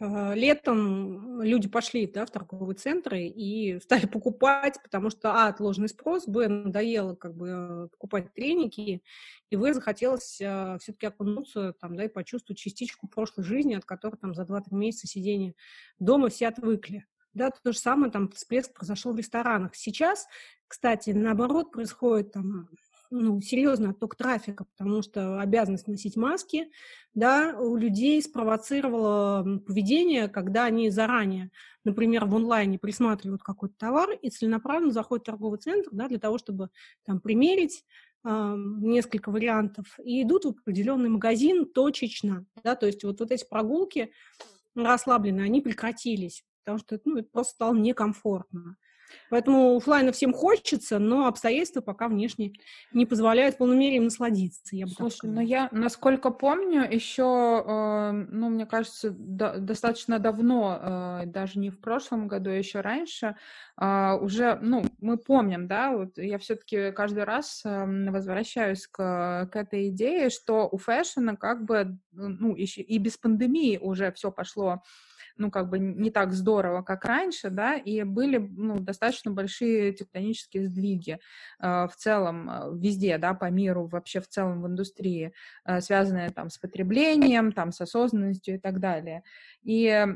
летом 0.00 1.42
люди 1.42 1.68
пошли 1.68 2.06
да, 2.06 2.26
в 2.26 2.30
торговые 2.30 2.76
центры 2.76 3.26
и 3.26 3.78
стали 3.80 4.06
покупать, 4.06 4.78
потому 4.82 5.10
что, 5.10 5.32
а, 5.32 5.48
отложенный 5.48 5.88
спрос, 5.88 6.26
б, 6.26 6.48
надоело 6.48 7.14
как 7.14 7.34
бы 7.36 7.48
э, 7.48 7.88
покупать 7.88 8.32
треники, 8.34 9.02
и 9.50 9.56
в, 9.56 9.74
захотелось 9.74 10.40
а, 10.42 10.78
все-таки 10.78 11.06
окунуться 11.06 11.74
там, 11.80 11.96
да, 11.96 12.04
и 12.04 12.08
почувствовать 12.08 12.58
частичку 12.58 13.08
прошлой 13.08 13.44
жизни, 13.44 13.74
от 13.74 13.84
которой 13.84 14.16
там 14.16 14.34
за 14.34 14.42
2-3 14.42 14.62
месяца 14.72 15.06
сидения 15.06 15.54
дома 15.98 16.28
все 16.28 16.48
отвыкли. 16.48 17.06
Да, 17.32 17.50
то 17.50 17.72
же 17.72 17.78
самое 17.78 18.12
там 18.12 18.28
всплеск 18.30 18.72
произошел 18.72 19.12
в 19.12 19.16
ресторанах. 19.16 19.74
Сейчас, 19.74 20.28
кстати, 20.68 21.10
наоборот, 21.10 21.72
происходит 21.72 22.32
там 22.32 22.68
ну, 23.10 23.40
серьезный 23.40 23.90
отток 23.90 24.16
трафика, 24.16 24.64
потому 24.64 25.02
что 25.02 25.40
обязанность 25.40 25.86
носить 25.86 26.16
маски, 26.16 26.70
да, 27.14 27.56
у 27.58 27.76
людей 27.76 28.20
спровоцировало 28.22 29.60
поведение, 29.66 30.28
когда 30.28 30.64
они 30.64 30.90
заранее, 30.90 31.50
например, 31.84 32.24
в 32.24 32.34
онлайне 32.34 32.78
присматривают 32.78 33.42
какой-то 33.42 33.74
товар 33.78 34.10
и 34.20 34.30
целенаправленно 34.30 34.92
заходят 34.92 35.24
в 35.24 35.26
торговый 35.26 35.58
центр, 35.58 35.90
да, 35.92 36.08
для 36.08 36.18
того, 36.18 36.38
чтобы 36.38 36.70
там 37.04 37.20
примерить 37.20 37.84
несколько 38.24 39.30
вариантов 39.30 39.98
и 40.02 40.22
идут 40.22 40.46
в 40.46 40.48
определенный 40.48 41.10
магазин 41.10 41.66
точечно, 41.66 42.46
да, 42.62 42.74
то 42.74 42.86
есть 42.86 43.04
вот, 43.04 43.20
вот 43.20 43.30
эти 43.30 43.46
прогулки 43.46 44.12
расслабленные, 44.74 45.44
они 45.44 45.60
прекратились, 45.60 46.42
потому 46.64 46.78
что 46.78 46.98
ну, 47.04 47.18
это 47.18 47.28
просто 47.30 47.54
стало 47.54 47.74
некомфортно. 47.74 48.76
Поэтому 49.30 49.76
офлайна 49.76 50.12
всем 50.12 50.32
хочется, 50.32 50.98
но 50.98 51.26
обстоятельства 51.26 51.80
пока 51.80 52.08
внешне 52.08 52.52
не 52.92 53.06
позволяют 53.06 53.56
в 53.56 53.58
полной 53.58 53.76
мере 53.76 53.96
им 53.96 54.04
насладиться. 54.04 54.76
Я 54.76 54.86
бы 54.86 54.92
Слушай, 54.92 55.30
ну 55.30 55.40
я, 55.40 55.68
насколько 55.72 56.30
помню, 56.30 56.82
еще, 56.90 57.64
э, 57.66 58.12
ну, 58.12 58.48
мне 58.48 58.66
кажется, 58.66 59.10
до, 59.10 59.58
достаточно 59.58 60.18
давно, 60.18 61.22
э, 61.22 61.26
даже 61.26 61.58
не 61.58 61.70
в 61.70 61.80
прошлом 61.80 62.28
году, 62.28 62.50
а 62.50 62.54
еще 62.54 62.80
раньше, 62.80 63.36
э, 63.80 64.12
уже, 64.20 64.58
ну, 64.60 64.84
мы 65.00 65.16
помним, 65.16 65.66
да, 65.66 65.92
вот 65.96 66.18
я 66.18 66.38
все-таки 66.38 66.92
каждый 66.92 67.24
раз 67.24 67.62
э, 67.64 68.10
возвращаюсь 68.10 68.86
к, 68.86 69.48
к 69.50 69.56
этой 69.56 69.88
идее, 69.88 70.30
что 70.30 70.68
у 70.70 70.76
фэшена 70.76 71.36
как 71.36 71.64
бы, 71.64 71.98
ну, 72.12 72.54
еще 72.54 72.82
и 72.82 72.98
без 72.98 73.16
пандемии 73.16 73.78
уже 73.78 74.12
все 74.12 74.30
пошло 74.30 74.82
ну, 75.36 75.50
как 75.50 75.68
бы 75.68 75.78
не 75.78 76.10
так 76.10 76.32
здорово, 76.32 76.82
как 76.82 77.04
раньше, 77.04 77.50
да, 77.50 77.74
и 77.74 78.02
были, 78.02 78.38
ну, 78.38 78.78
достаточно 78.78 79.30
большие 79.30 79.92
тектонические 79.92 80.64
сдвиги 80.64 81.18
э, 81.60 81.86
в 81.88 81.92
целом 81.96 82.50
э, 82.50 82.78
везде, 82.78 83.18
да, 83.18 83.34
по 83.34 83.50
миру, 83.50 83.86
вообще 83.86 84.20
в 84.20 84.28
целом 84.28 84.62
в 84.62 84.66
индустрии, 84.66 85.32
э, 85.64 85.80
связанные 85.80 86.30
там 86.30 86.50
с 86.50 86.58
потреблением, 86.58 87.52
там, 87.52 87.72
с 87.72 87.80
осознанностью 87.80 88.56
и 88.56 88.58
так 88.58 88.80
далее. 88.80 89.22
И 89.62 90.06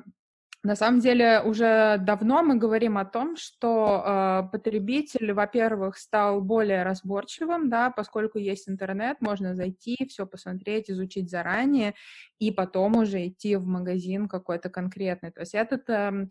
на 0.69 0.77
самом 0.77 1.01
деле 1.01 1.41
уже 1.41 1.97
давно 1.99 2.43
мы 2.43 2.57
говорим 2.57 2.99
о 2.99 3.07
том, 3.07 3.39
что 3.39 4.03
э, 4.05 4.43
потребитель, 4.53 5.33
во-первых, 5.33 5.97
стал 5.97 6.43
более 6.43 6.83
разборчивым, 6.83 7.71
да, 7.71 7.91
поскольку 7.91 8.37
есть 8.37 8.69
интернет, 8.69 9.17
можно 9.23 9.55
зайти, 9.55 9.97
все 10.11 10.27
посмотреть, 10.27 10.91
изучить 10.91 11.31
заранее 11.31 11.95
и 12.39 12.53
потом 12.53 12.97
уже 12.97 13.29
идти 13.29 13.57
в 13.57 13.65
магазин 13.65 14.29
какой-то 14.29 14.69
конкретный. 14.69 15.31
То 15.31 15.41
есть 15.41 15.55
этот, 15.55 15.89
эм, 15.89 16.29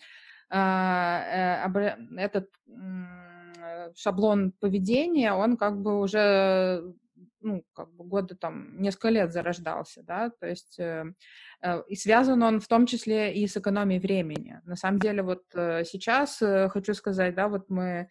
э, 0.52 1.66
э, 1.66 1.98
этот 2.18 2.48
э, 2.68 3.92
шаблон 3.96 4.52
поведения, 4.60 5.34
он 5.34 5.58
как 5.58 5.82
бы 5.82 6.00
уже 6.00 6.94
ну, 7.48 7.64
как 7.74 7.92
бы 7.94 8.04
года 8.04 8.36
там 8.36 8.82
несколько 8.82 9.10
лет 9.10 9.32
зарождался, 9.32 10.04
да, 10.04 10.30
то 10.30 10.48
есть 10.48 10.78
э, 10.80 11.06
э, 11.62 11.84
и 11.88 11.96
связан 11.96 12.44
он 12.44 12.60
в 12.60 12.68
том 12.68 12.86
числе 12.86 13.34
и 13.34 13.48
с 13.48 13.56
экономией 13.56 14.02
времени. 14.02 14.60
На 14.66 14.76
самом 14.76 15.00
деле 15.00 15.24
вот 15.24 15.44
э, 15.54 15.84
сейчас 15.86 16.42
э, 16.42 16.68
хочу 16.70 16.94
сказать, 16.94 17.36
да, 17.36 17.48
вот 17.48 17.70
мы 17.70 18.10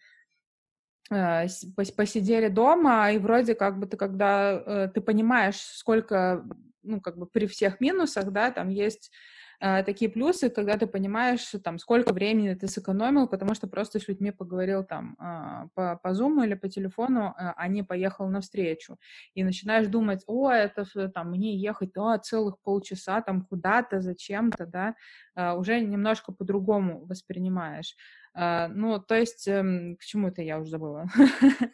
э, 1.11 1.47
посидели 1.95 2.47
дома, 2.47 3.11
и 3.11 3.19
вроде 3.19 3.53
как 3.53 3.77
бы 3.79 3.85
ты, 3.85 3.95
когда 3.95 4.51
э, 4.53 4.89
ты 4.93 5.01
понимаешь, 5.01 5.59
сколько, 5.59 6.43
ну, 6.81 6.99
как 6.99 7.17
бы 7.17 7.27
при 7.27 7.45
всех 7.45 7.79
минусах, 7.79 8.31
да, 8.31 8.51
там 8.51 8.69
есть 8.69 9.11
э, 9.59 9.83
такие 9.83 10.09
плюсы, 10.09 10.49
когда 10.49 10.77
ты 10.77 10.87
понимаешь, 10.87 11.53
там, 11.63 11.79
сколько 11.79 12.13
времени 12.13 12.53
ты 12.53 12.67
сэкономил, 12.67 13.27
потому 13.27 13.55
что 13.55 13.67
просто 13.67 13.99
с 13.99 14.07
людьми 14.07 14.31
поговорил 14.31 14.83
там 14.83 15.15
э, 15.19 15.67
по, 15.75 15.99
по 16.03 16.09
Zoom 16.09 16.45
или 16.45 16.55
по 16.55 16.69
телефону, 16.69 17.35
э, 17.37 17.53
а 17.55 17.67
не 17.67 17.83
поехал 17.83 18.29
навстречу. 18.29 18.97
И 19.33 19.43
начинаешь 19.43 19.87
думать, 19.87 20.23
о, 20.27 20.51
это 20.51 20.85
там 21.09 21.31
мне 21.31 21.55
ехать, 21.55 21.97
о, 21.97 22.17
целых 22.17 22.59
полчаса 22.61 23.21
там 23.21 23.45
куда-то, 23.45 24.01
зачем-то, 24.01 24.65
да, 24.65 24.95
э, 25.35 25.53
уже 25.53 25.79
немножко 25.79 26.31
по-другому 26.31 27.05
воспринимаешь. 27.05 27.95
А, 28.39 28.67
ну, 28.67 28.99
то 28.99 29.15
есть, 29.15 29.47
эм, 29.47 29.95
к 29.97 30.03
чему 30.03 30.27
это 30.27 30.43
я 30.43 30.59
уже 30.59 30.69
забыла? 30.69 31.07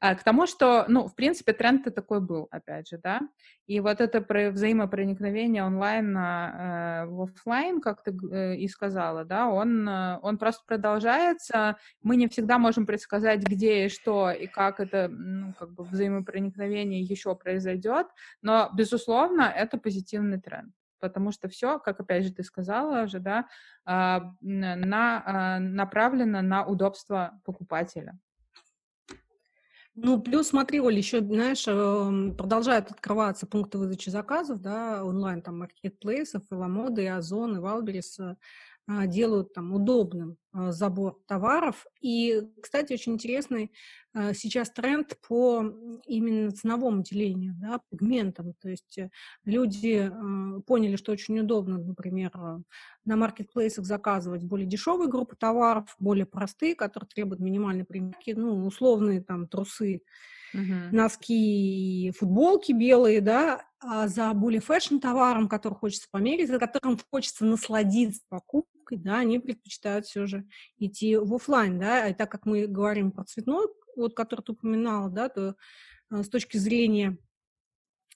А, 0.00 0.14
к 0.16 0.22
тому, 0.22 0.46
что, 0.46 0.84
ну, 0.88 1.06
в 1.06 1.14
принципе, 1.14 1.54
тренд-то 1.54 1.90
такой 1.90 2.20
был, 2.20 2.48
опять 2.50 2.88
же, 2.88 2.98
да, 2.98 3.20
и 3.66 3.80
вот 3.80 4.02
это 4.02 4.20
про 4.20 4.50
взаимопроникновение 4.50 5.64
онлайн 5.64 6.14
э, 6.14 7.06
в 7.06 7.22
офлайн, 7.22 7.80
как 7.80 8.02
ты 8.02 8.10
э, 8.10 8.56
и 8.56 8.68
сказала, 8.68 9.24
да, 9.24 9.48
он, 9.48 9.88
э, 9.88 10.18
он 10.20 10.36
просто 10.36 10.62
продолжается, 10.66 11.78
мы 12.02 12.16
не 12.16 12.28
всегда 12.28 12.58
можем 12.58 12.84
предсказать, 12.84 13.40
где 13.44 13.86
и 13.86 13.88
что, 13.88 14.30
и 14.30 14.46
как 14.46 14.80
это, 14.80 15.08
ну, 15.08 15.54
как 15.58 15.72
бы 15.72 15.84
взаимопроникновение 15.84 17.00
еще 17.00 17.34
произойдет, 17.34 18.08
но, 18.42 18.70
безусловно, 18.74 19.42
это 19.42 19.78
позитивный 19.78 20.40
тренд 20.40 20.74
потому 21.04 21.32
что 21.32 21.50
все, 21.50 21.78
как 21.78 22.00
опять 22.00 22.24
же 22.24 22.32
ты 22.32 22.42
сказала 22.42 23.04
уже, 23.04 23.18
да, 23.18 23.46
а, 23.84 24.32
на, 24.40 25.22
а, 25.26 25.58
направлено 25.58 26.40
на 26.40 26.64
удобство 26.64 27.38
покупателя. 27.44 28.18
Ну, 29.94 30.18
плюс, 30.18 30.48
смотри, 30.48 30.80
Оля, 30.80 30.96
еще, 30.96 31.20
знаешь, 31.20 31.68
эм, 31.68 32.34
продолжают 32.34 32.90
открываться 32.90 33.46
пункты 33.46 33.76
выдачи 33.76 34.08
заказов, 34.08 34.62
да, 34.62 35.04
онлайн, 35.04 35.42
там, 35.42 35.58
маркетплейсов, 35.58 36.42
и 36.50 36.54
Ламода, 36.54 37.02
и 37.02 37.06
Озон, 37.06 37.56
и 37.56 37.60
Валберис, 37.60 38.18
делают 38.86 39.54
там 39.54 39.72
удобным 39.72 40.36
а, 40.56 40.70
забор 40.70 41.18
товаров. 41.26 41.84
И, 42.00 42.42
кстати, 42.62 42.92
очень 42.92 43.14
интересный 43.14 43.72
а, 44.12 44.34
сейчас 44.34 44.70
тренд 44.70 45.18
по 45.26 45.64
именно 46.06 46.52
ценовому 46.52 47.02
делению, 47.02 47.54
да, 47.56 47.80
пигментам. 47.90 48.54
То 48.60 48.68
есть 48.68 48.98
э, 48.98 49.10
люди 49.44 50.12
поняли, 50.66 50.94
что 50.94 51.10
очень 51.10 51.40
удобно, 51.40 51.78
например, 51.78 52.30
на 53.04 53.16
маркетплейсах 53.16 53.84
заказывать 53.84 54.44
более 54.44 54.66
дешевые 54.66 55.08
группы 55.08 55.34
товаров, 55.34 55.96
более 55.98 56.26
простые, 56.26 56.76
которые 56.76 57.08
требуют 57.08 57.40
минимальной 57.40 57.84
примерки, 57.84 58.30
ну, 58.30 58.64
условные 58.64 59.22
там 59.22 59.48
трусы, 59.48 60.02
uh-huh. 60.54 60.90
носки 60.92 62.06
и 62.06 62.10
футболки 62.12 62.72
белые, 62.72 63.20
да, 63.20 63.66
а 63.80 64.06
за 64.06 64.32
более 64.34 64.60
fashion 64.60 64.98
товаром, 64.98 65.48
который 65.48 65.74
хочется 65.74 66.06
померить, 66.10 66.48
за 66.48 66.58
которым 66.58 66.98
хочется 67.10 67.44
насладиться 67.44 68.22
покупкой, 68.28 68.73
да, 68.92 69.18
они 69.18 69.38
предпочитают 69.38 70.06
все 70.06 70.26
же 70.26 70.46
идти 70.78 71.16
в 71.16 71.34
офлайн, 71.34 71.78
да, 71.78 72.08
и 72.08 72.14
так 72.14 72.30
как 72.30 72.46
мы 72.46 72.66
говорим 72.66 73.12
про 73.12 73.24
цветной, 73.24 73.68
вот, 73.96 74.14
который 74.14 74.42
ты 74.42 74.52
упоминала, 74.52 75.10
да, 75.10 75.28
то 75.28 75.56
а, 76.10 76.22
с 76.22 76.28
точки 76.28 76.56
зрения 76.56 77.18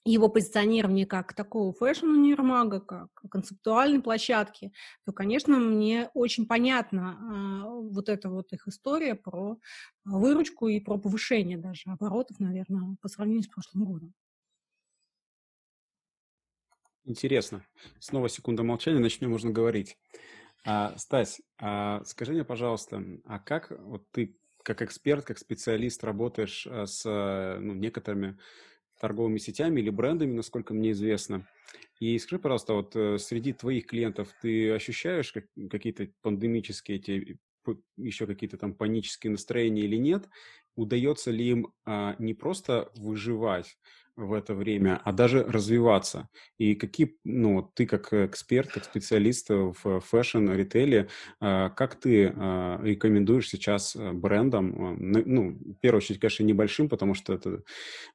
его 0.05 0.29
позиционирование 0.29 1.05
как 1.05 1.33
такого 1.33 1.73
fashion-универмага, 1.73 2.79
как 2.79 3.09
концептуальной 3.29 4.01
площадки, 4.01 4.71
то, 5.05 5.11
конечно, 5.11 5.57
мне 5.57 6.09
очень 6.13 6.47
понятна 6.47 7.17
а, 7.19 7.69
вот 7.69 8.09
эта 8.09 8.29
вот 8.29 8.51
их 8.53 8.67
история 8.67 9.15
про 9.15 9.57
выручку 10.05 10.67
и 10.67 10.79
про 10.79 10.97
повышение 10.97 11.57
даже 11.57 11.89
оборотов, 11.89 12.39
наверное, 12.39 12.95
по 13.01 13.07
сравнению 13.09 13.43
с 13.43 13.47
прошлым 13.47 13.85
годом. 13.85 14.13
Интересно. 17.05 17.65
Снова 17.99 18.29
секунда 18.29 18.63
молчания, 18.63 18.99
начнем, 18.99 19.31
можно 19.31 19.49
говорить. 19.49 19.97
А, 20.65 20.97
Стась, 20.97 21.41
а, 21.59 22.03
скажи 22.03 22.33
мне, 22.33 22.43
пожалуйста, 22.43 23.01
а 23.25 23.39
как 23.39 23.71
вот 23.71 24.09
ты 24.11 24.37
как 24.63 24.81
эксперт, 24.81 25.25
как 25.25 25.37
специалист 25.37 26.03
работаешь 26.03 26.67
а, 26.69 26.85
с 26.85 27.03
ну, 27.59 27.73
некоторыми 27.73 28.37
торговыми 28.99 29.37
сетями 29.37 29.79
или 29.81 29.89
брендами, 29.89 30.33
насколько 30.33 30.73
мне 30.73 30.91
известно. 30.91 31.47
И 31.99 32.17
скажи, 32.19 32.41
пожалуйста, 32.41 32.73
вот 32.73 32.95
э, 32.95 33.17
среди 33.17 33.53
твоих 33.53 33.87
клиентов 33.87 34.33
ты 34.41 34.71
ощущаешь 34.71 35.33
какие-то 35.69 36.09
пандемические 36.21 36.97
эти 36.97 37.39
еще 37.97 38.25
какие-то 38.25 38.57
там 38.57 38.73
панические 38.73 39.31
настроения 39.31 39.83
или 39.83 39.97
нет? 39.97 40.29
Удается 40.75 41.31
ли 41.31 41.49
им 41.49 41.73
а, 41.85 42.15
не 42.19 42.33
просто 42.33 42.91
выживать, 42.95 43.77
в 44.19 44.33
это 44.33 44.53
время, 44.53 45.01
а 45.03 45.11
даже 45.11 45.43
развиваться. 45.43 46.29
И 46.57 46.75
какие, 46.75 47.17
ну, 47.23 47.61
ты 47.73 47.85
как 47.85 48.13
эксперт, 48.13 48.71
как 48.71 48.83
специалист 48.83 49.49
в 49.49 50.01
fashion-ритейле, 50.01 51.09
а, 51.39 51.69
как 51.69 51.95
ты 51.95 52.33
а, 52.35 52.79
рекомендуешь 52.83 53.49
сейчас 53.49 53.95
э, 53.95 54.11
брендам, 54.11 54.93
э, 55.17 55.23
ну, 55.25 55.51
в 55.51 55.79
первую 55.79 55.99
очередь, 55.99 56.19
конечно, 56.19 56.43
небольшим, 56.43 56.89
потому 56.89 57.13
что 57.13 57.33
это, 57.33 57.63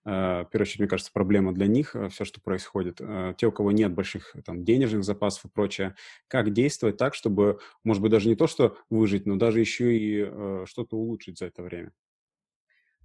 а, 0.04 0.44
в 0.44 0.50
первую 0.50 0.64
очередь, 0.66 0.80
мне 0.80 0.88
кажется, 0.88 1.12
проблема 1.12 1.52
для 1.52 1.66
них, 1.66 1.94
все, 2.10 2.24
что 2.24 2.40
происходит. 2.40 3.00
Те, 3.38 3.46
у 3.46 3.52
кого 3.52 3.72
нет 3.72 3.92
больших 3.92 4.34
там 4.44 4.64
денежных 4.64 5.04
запасов 5.04 5.46
и 5.46 5.48
прочее, 5.48 5.94
как 6.28 6.52
действовать 6.52 6.96
так, 6.96 7.14
чтобы, 7.14 7.58
может 7.84 8.02
быть, 8.02 8.10
даже 8.12 8.28
не 8.28 8.36
то, 8.36 8.46
что 8.46 8.76
выжить, 8.90 9.26
но 9.26 9.36
даже 9.36 9.60
еще 9.60 9.96
и 9.96 10.24
э, 10.26 10.64
что-то 10.66 10.96
улучшить 10.96 11.38
за 11.38 11.46
это 11.46 11.62
время? 11.62 11.92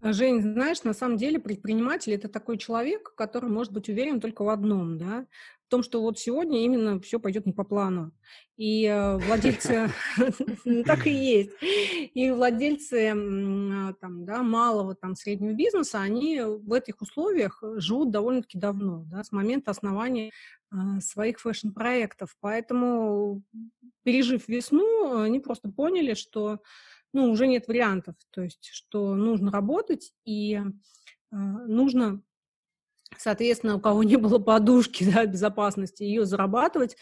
Жень, 0.01 0.41
знаешь, 0.41 0.83
на 0.83 0.93
самом 0.93 1.17
деле 1.17 1.39
предприниматель– 1.39 2.13
это 2.13 2.29
такой 2.29 2.57
человек, 2.57 3.13
который 3.15 3.49
может 3.49 3.73
быть 3.73 3.89
уверен 3.89 4.21
только 4.21 4.43
в 4.43 4.49
одном, 4.49 4.97
да, 4.97 5.25
в 5.67 5.69
том, 5.69 5.83
что 5.83 6.01
вот 6.01 6.17
сегодня 6.17 6.63
именно 6.63 6.99
все 7.01 7.19
пойдет 7.19 7.45
не 7.45 7.51
по 7.51 7.63
плану. 7.63 8.11
И 8.55 8.85
э, 8.85 9.17
владельцы, 9.17 9.91
так 10.85 11.05
и 11.05 11.11
есть, 11.11 11.51
и 11.61 12.31
владельцы 12.31 13.09
а, 13.09 13.93
там, 14.01 14.25
да, 14.25 14.41
малого, 14.41 14.95
там, 14.95 15.15
среднего 15.15 15.53
бизнеса, 15.53 16.01
они 16.01 16.41
в 16.41 16.73
этих 16.73 17.01
условиях 17.01 17.61
живут 17.75 18.09
довольно-таки 18.09 18.57
давно, 18.57 19.03
да, 19.05 19.23
с 19.23 19.31
момента 19.31 19.71
основания 19.71 20.31
а, 20.71 21.01
своих 21.01 21.39
фэшн-проектов. 21.39 22.35
Поэтому, 22.39 23.43
пережив 24.03 24.47
весну, 24.47 25.19
они 25.19 25.39
просто 25.39 25.69
поняли, 25.69 26.13
что 26.13 26.61
ну, 27.13 27.31
уже 27.31 27.47
нет 27.47 27.67
вариантов, 27.67 28.15
то 28.31 28.41
есть, 28.41 28.69
что 28.71 29.15
нужно 29.15 29.51
работать 29.51 30.13
и 30.25 30.55
э, 30.55 31.35
нужно 31.35 32.21
соответственно, 33.19 33.75
у 33.75 33.79
кого 33.79 34.03
не 34.03 34.15
было 34.15 34.39
подушки 34.39 35.03
да, 35.13 35.25
безопасности, 35.25 36.03
ее 36.03 36.25
зарабатывать 36.25 36.95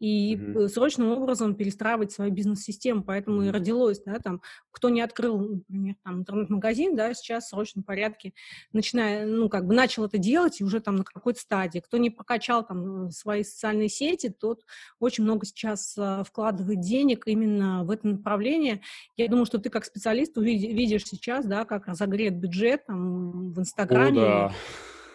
и 0.00 0.34
mm-hmm. 0.34 0.68
срочным 0.68 1.12
образом 1.12 1.54
перестраивать 1.54 2.12
свою 2.12 2.32
бизнес-систему. 2.32 3.02
Поэтому 3.02 3.42
mm-hmm. 3.42 3.48
и 3.48 3.50
родилось, 3.50 4.02
да, 4.04 4.18
там, 4.18 4.42
кто 4.70 4.88
не 4.88 5.00
открыл, 5.00 5.38
например, 5.38 5.94
там, 6.04 6.20
интернет-магазин, 6.20 6.94
да, 6.94 7.14
сейчас 7.14 7.46
в 7.46 7.48
срочном 7.50 7.84
порядке 7.84 8.34
начиная, 8.72 9.26
ну, 9.26 9.48
как 9.48 9.66
бы 9.66 9.74
начал 9.74 10.04
это 10.04 10.18
делать 10.18 10.60
и 10.60 10.64
уже 10.64 10.80
там 10.80 10.96
на 10.96 11.04
какой-то 11.04 11.40
стадии. 11.40 11.78
Кто 11.78 11.96
не 11.96 12.10
прокачал 12.10 12.66
там 12.66 13.10
свои 13.10 13.44
социальные 13.44 13.88
сети, 13.88 14.28
тот 14.28 14.62
очень 14.98 15.24
много 15.24 15.46
сейчас 15.46 15.96
uh, 15.96 16.24
вкладывает 16.24 16.80
денег 16.80 17.26
именно 17.26 17.84
в 17.84 17.90
это 17.90 18.06
направление. 18.06 18.82
Я 19.16 19.28
думаю, 19.28 19.46
что 19.46 19.58
ты 19.58 19.70
как 19.70 19.84
специалист 19.84 20.36
увидишь 20.36 21.04
сейчас, 21.04 21.46
да, 21.46 21.64
как 21.64 21.86
разогрет 21.86 22.36
бюджет 22.36 22.86
там 22.86 23.52
в 23.52 23.60
Инстаграме. 23.60 24.22
О, 24.22 24.48
да 24.48 24.54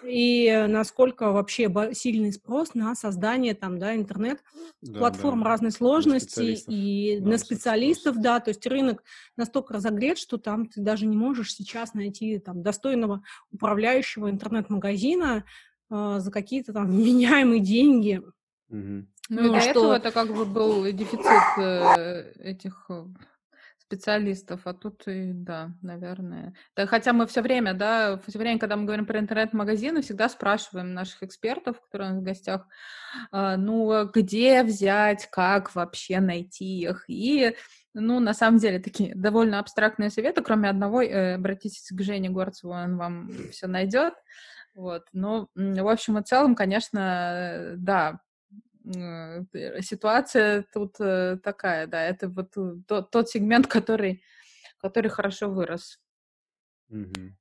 и 0.03 0.65
насколько 0.67 1.31
вообще 1.31 1.71
сильный 1.93 2.31
спрос 2.33 2.73
на 2.73 2.95
создание 2.95 3.53
там, 3.53 3.79
да, 3.79 3.95
интернет-платформ 3.95 5.43
да, 5.43 5.49
разной 5.49 5.71
сложности 5.71 6.57
и 6.67 7.19
да, 7.19 7.29
на 7.29 7.37
специалистов, 7.37 8.19
да, 8.19 8.39
то 8.39 8.49
есть 8.49 8.65
рынок 8.65 9.03
настолько 9.35 9.73
разогрет, 9.73 10.17
что 10.17 10.37
там 10.37 10.67
ты 10.67 10.81
даже 10.81 11.05
не 11.05 11.17
можешь 11.17 11.53
сейчас 11.53 11.93
найти 11.93 12.39
там 12.39 12.61
достойного 12.61 13.23
управляющего 13.51 14.29
интернет-магазина 14.29 15.45
э, 15.89 16.15
за 16.19 16.31
какие-то 16.31 16.73
там 16.73 16.95
меняемые 16.97 17.61
деньги. 17.61 18.21
Угу. 18.69 19.05
Ну, 19.29 19.41
ну, 19.43 19.53
до 19.53 19.61
что... 19.61 19.69
этого 19.69 19.93
это 19.93 20.11
как 20.11 20.33
бы 20.33 20.45
был 20.45 20.83
дефицит 20.85 21.57
э, 21.57 22.31
этих 22.39 22.85
э, 22.89 23.05
специалистов, 23.89 24.61
а 24.65 24.73
тут 24.73 25.07
и, 25.07 25.31
да, 25.33 25.71
наверное. 25.81 26.53
Да, 26.75 26.85
хотя 26.85 27.11
мы 27.11 27.25
все 27.25 27.41
время, 27.41 27.73
да, 27.73 28.19
все 28.27 28.37
время, 28.37 28.59
когда 28.59 28.75
мы 28.75 28.85
говорим 28.85 29.07
про 29.07 29.19
интернет-магазины, 29.19 30.03
всегда 30.03 30.29
спрашиваем 30.29 30.93
наших 30.93 31.23
экспертов, 31.23 31.81
которые 31.81 32.11
у 32.11 32.13
нас 32.13 32.21
в 32.21 32.25
гостях, 32.25 32.67
э, 33.31 33.55
ну, 33.57 33.91
а 33.91 34.05
где 34.05 34.61
взять, 34.63 35.27
как 35.31 35.73
вообще 35.73 36.19
найти 36.19 36.81
их. 36.81 37.05
И, 37.07 37.55
ну, 37.95 38.19
на 38.19 38.35
самом 38.35 38.59
деле, 38.59 38.77
такие 38.77 39.15
довольно 39.15 39.57
абстрактные 39.57 40.11
советы, 40.11 40.43
кроме 40.43 40.69
одного, 40.69 41.01
э, 41.01 41.33
обратитесь 41.35 41.89
к 41.89 42.01
Жене 42.03 42.29
Горцеву, 42.29 42.73
он 42.73 42.97
вам 42.97 43.31
все 43.51 43.65
найдет. 43.65 44.13
Вот, 44.75 45.07
ну, 45.13 45.49
в 45.55 45.87
общем 45.87 46.19
и 46.19 46.23
целом, 46.23 46.53
конечно, 46.53 47.73
да, 47.75 48.19
ситуация 49.81 50.65
тут 50.73 50.95
э, 50.99 51.37
такая, 51.43 51.87
да, 51.87 52.03
это 52.03 52.27
вот 52.29 52.57
э, 52.57 52.75
тот, 52.87 53.11
тот 53.11 53.29
сегмент, 53.29 53.67
который, 53.67 54.23
который 54.77 55.09
хорошо 55.09 55.49
вырос. 55.49 55.99
Угу. 56.89 57.35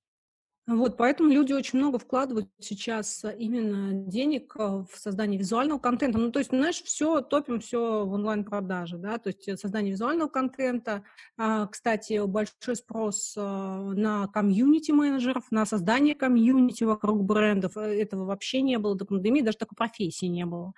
Вот, 0.68 0.98
поэтому 0.98 1.30
люди 1.30 1.54
очень 1.54 1.78
много 1.78 1.98
вкладывают 1.98 2.46
сейчас 2.60 3.24
э, 3.24 3.34
именно 3.38 3.90
денег 3.94 4.54
э, 4.58 4.62
в 4.62 4.98
создание 4.98 5.38
визуального 5.38 5.78
контента. 5.78 6.18
Ну, 6.18 6.30
то 6.30 6.40
есть, 6.40 6.50
знаешь, 6.50 6.82
все 6.82 7.22
топим 7.22 7.60
все 7.60 8.04
в 8.04 8.12
онлайн-продаже, 8.12 8.98
да, 8.98 9.16
то 9.16 9.28
есть 9.28 9.48
э, 9.48 9.56
создание 9.56 9.92
визуального 9.92 10.28
контента. 10.28 11.04
А, 11.38 11.66
кстати, 11.68 12.22
большой 12.26 12.76
спрос 12.76 13.34
на 13.34 14.26
комьюнити-менеджеров, 14.26 15.44
на 15.50 15.64
создание 15.64 16.14
комьюнити 16.14 16.84
вокруг 16.84 17.24
брендов. 17.24 17.78
Этого 17.78 18.26
вообще 18.26 18.60
не 18.60 18.76
было 18.76 18.94
до 18.94 19.06
пандемии, 19.06 19.40
даже 19.40 19.56
такой 19.56 19.74
профессии 19.74 20.26
не 20.26 20.44
было. 20.44 20.74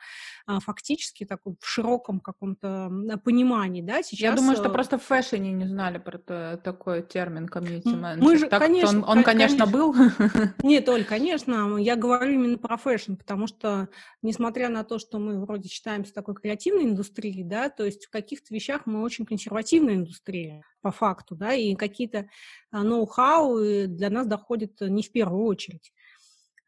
А, 0.47 0.61
фактически, 0.61 1.25
так, 1.25 1.41
в 1.45 1.67
широком 1.67 2.21
каком-то 2.21 2.93
понимании, 3.25 3.83
да, 3.83 4.05
сейчас... 4.05 4.21
Я 4.21 4.37
думаю, 4.37 4.57
что 4.57 4.71
просто 4.71 4.99
в 4.99 5.03
фэшне 5.03 5.51
не 5.51 5.67
знали 5.67 5.99
про 5.99 6.57
такой 6.59 7.03
термин 7.03 7.49
комьюнити-менеджер. 7.49 8.23
Мы 8.23 8.39
же, 8.39 8.47
так, 8.47 8.61
конечно, 8.61 9.03
он, 9.03 9.19
он, 9.19 9.25
конечно, 9.25 9.67
был 9.67 9.80
был? 9.81 9.95
Нет, 10.63 10.89
Оль, 10.89 11.05
конечно, 11.05 11.77
я 11.79 11.97
говорю 11.97 12.33
именно 12.33 12.59
про 12.59 12.77
fashion, 12.77 13.15
потому 13.15 13.47
что, 13.47 13.89
несмотря 14.23 14.69
на 14.69 14.85
то, 14.85 14.99
что 14.99 15.19
мы 15.19 15.41
вроде 15.41 15.69
считаемся 15.69 16.13
такой 16.13 16.35
креативной 16.35 16.85
индустрией, 16.85 17.43
да, 17.45 17.71
то 17.71 17.85
есть 17.85 18.07
в 18.07 18.11
каких-то 18.11 18.55
вещах 18.55 18.83
мы 18.87 19.03
очень 19.03 19.25
консервативная 19.25 19.95
индустрия, 19.95 20.65
по 20.83 20.91
факту, 20.91 21.35
да, 21.35 21.55
и 21.55 21.75
какие-то 21.75 22.29
а, 22.71 22.83
ноу-хау 22.83 23.87
для 23.87 24.11
нас 24.11 24.27
доходят 24.27 24.81
не 24.81 25.03
в 25.03 25.13
первую 25.13 25.45
очередь 25.45 25.93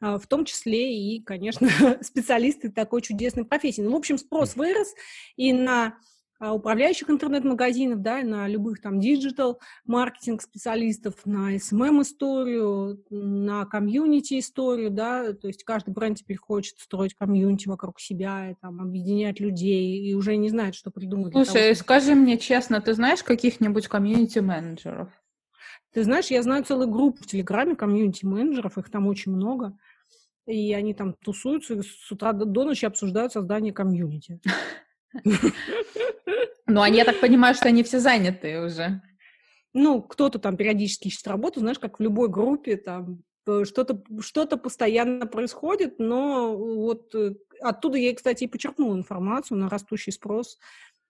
а, 0.01 0.19
в 0.19 0.27
том 0.27 0.45
числе 0.45 0.97
и, 0.97 1.23
конечно, 1.23 1.69
специалисты 2.03 2.71
такой 2.71 3.03
чудесной 3.03 3.45
профессии. 3.45 3.83
Ну, 3.83 3.93
в 3.93 3.97
общем, 3.97 4.19
спрос 4.19 4.57
вырос 4.57 4.95
и 5.37 5.53
на 5.53 5.97
управляющих 6.51 7.09
интернет-магазинов, 7.09 8.03
да, 8.03 8.23
на 8.23 8.49
любых 8.49 8.81
там 8.81 8.99
digital-маркетинг 8.99 10.43
специалистов, 10.43 11.15
на 11.25 11.55
SMM-историю, 11.55 13.05
на 13.11 13.65
комьюнити-историю, 13.65 14.91
да, 14.91 15.35
то 15.35 15.47
есть 15.47 15.63
каждый 15.63 15.95
бренд 15.95 16.19
теперь 16.19 16.39
хочет 16.39 16.79
строить 16.81 17.15
комьюнити 17.15 17.69
вокруг 17.69 18.01
себя, 18.01 18.51
и, 18.51 18.55
там, 18.61 18.81
объединять 18.81 19.39
людей, 19.39 20.01
и 20.01 20.15
уже 20.15 20.35
не 20.37 20.49
знает, 20.49 20.75
что 20.75 20.91
придумать. 20.91 21.33
Слушай, 21.33 21.63
того, 21.63 21.75
скажи 21.75 22.15
мне 22.17 22.37
честно, 22.39 22.81
ты 22.81 22.95
знаешь 22.95 23.23
каких-нибудь 23.23 23.87
комьюнити-менеджеров? 23.87 25.11
Ты 25.93 26.03
знаешь, 26.03 26.27
я 26.29 26.43
знаю 26.43 26.65
целую 26.65 26.89
группу 26.89 27.23
в 27.23 27.27
Телеграме 27.27 27.77
комьюнити-менеджеров, 27.77 28.79
их 28.79 28.91
там 28.91 29.07
очень 29.07 29.31
много, 29.31 29.79
и 30.47 30.73
они 30.73 30.93
там 30.93 31.15
тусуются 31.15 31.75
и 31.75 31.83
с 31.83 32.11
утра 32.11 32.33
до 32.33 32.65
ночи 32.65 32.85
обсуждают 32.85 33.33
создание 33.33 33.73
комьюнити. 33.73 34.41
Ну, 36.73 36.81
они, 36.81 36.97
я 36.97 37.05
так 37.05 37.21
понимаю, 37.21 37.55
что 37.55 37.69
они 37.69 37.83
все 37.83 37.99
заняты 38.01 38.63
уже. 38.63 39.03
Ну, 39.75 40.01
кто-то 40.01 40.39
там 40.39 40.57
периодически 40.57 41.09
ищет 41.09 41.27
работу, 41.27 41.61
знаешь, 41.61 41.79
как 41.79 41.99
в 41.99 42.03
любой 42.03 42.29
группе, 42.29 42.79
там 42.79 43.23
э, 43.47 43.65
что-то 43.65 44.03
что 44.21 44.47
постоянно 44.57 45.27
происходит, 45.27 45.99
но 45.99 46.57
вот 46.57 47.15
э, 47.15 47.35
оттуда 47.61 47.99
я, 47.99 48.15
кстати, 48.15 48.45
и 48.45 48.49
почерпнула 48.49 48.97
информацию 48.97 49.59
на 49.59 49.69
растущий 49.69 50.13
спрос 50.13 50.59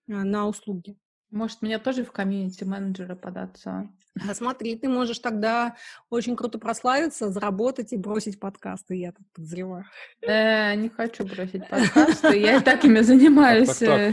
э, 0.09 0.13
на 0.13 0.49
услуги. 0.49 0.97
Может, 1.33 1.63
мне 1.63 1.79
тоже 1.79 2.05
в 2.05 2.13
комьюнити-менеджера 2.13 3.15
податься? 3.17 3.89
А 4.29 4.35
смотри, 4.35 4.77
ты 4.77 4.87
можешь 4.87 5.19
тогда 5.19 5.77
очень 6.11 6.37
круто 6.37 6.59
прославиться, 6.59 7.31
заработать 7.31 7.95
и 7.95 7.97
бросить 7.97 8.39
подкасты, 8.39 8.97
я 8.97 9.13
так 9.13 9.27
подозреваю. 9.35 9.87
Э, 10.21 10.75
не 10.75 10.91
хочу 10.91 11.25
бросить 11.25 11.67
подкасты, 11.71 12.39
я 12.39 12.59
и 12.59 12.61
так 12.61 12.85
ими 12.85 13.01
занимаюсь 13.01 13.81
э, 13.81 14.13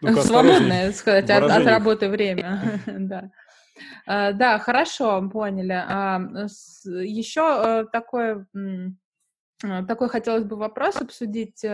в 0.00 0.22
свободное, 0.22 0.92
сказать, 0.92 1.28
от 1.28 1.66
работы 1.66 2.08
время. 2.08 2.80
Да. 2.86 3.30
А, 4.06 4.32
да, 4.32 4.58
хорошо, 4.58 5.28
поняли. 5.28 5.72
А, 5.72 6.20
Еще 6.84 7.40
э, 7.40 7.84
такой, 7.90 8.44
такой 9.86 10.08
хотелось 10.08 10.44
бы 10.44 10.56
вопрос 10.56 10.96
обсудить 10.96 11.64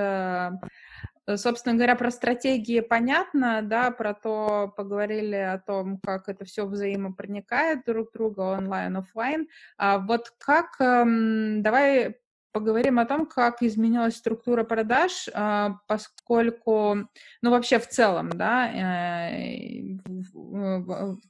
Э, 1.27 1.37
собственно 1.37 1.75
говоря, 1.75 1.97
про 1.97 2.11
стратегии 2.11 2.81
понятно, 2.81 3.61
да, 3.63 3.91
про 3.91 4.15
то 4.15 4.73
поговорили 4.77 5.37
о 5.37 5.59
том, 5.59 5.99
как 5.99 6.29
это 6.29 6.45
все 6.45 6.67
взаимопроникает 6.67 7.85
друг 7.85 8.13
друга 8.13 8.41
онлайн, 8.41 8.97
офлайн. 8.97 9.49
А 9.77 9.99
вот 9.99 10.33
как, 10.39 10.81
эм, 10.81 11.63
давай 11.63 12.17
поговорим 12.53 12.99
о 12.99 13.05
том, 13.05 13.27
как 13.27 13.63
изменилась 13.63 14.17
структура 14.17 14.65
продаж, 14.65 15.29
а, 15.35 15.77
поскольку, 15.87 16.97
ну 17.43 17.51
вообще 17.51 17.79
в 17.79 17.87
целом, 17.87 18.31
да, 18.31 18.71
э, 18.73 19.99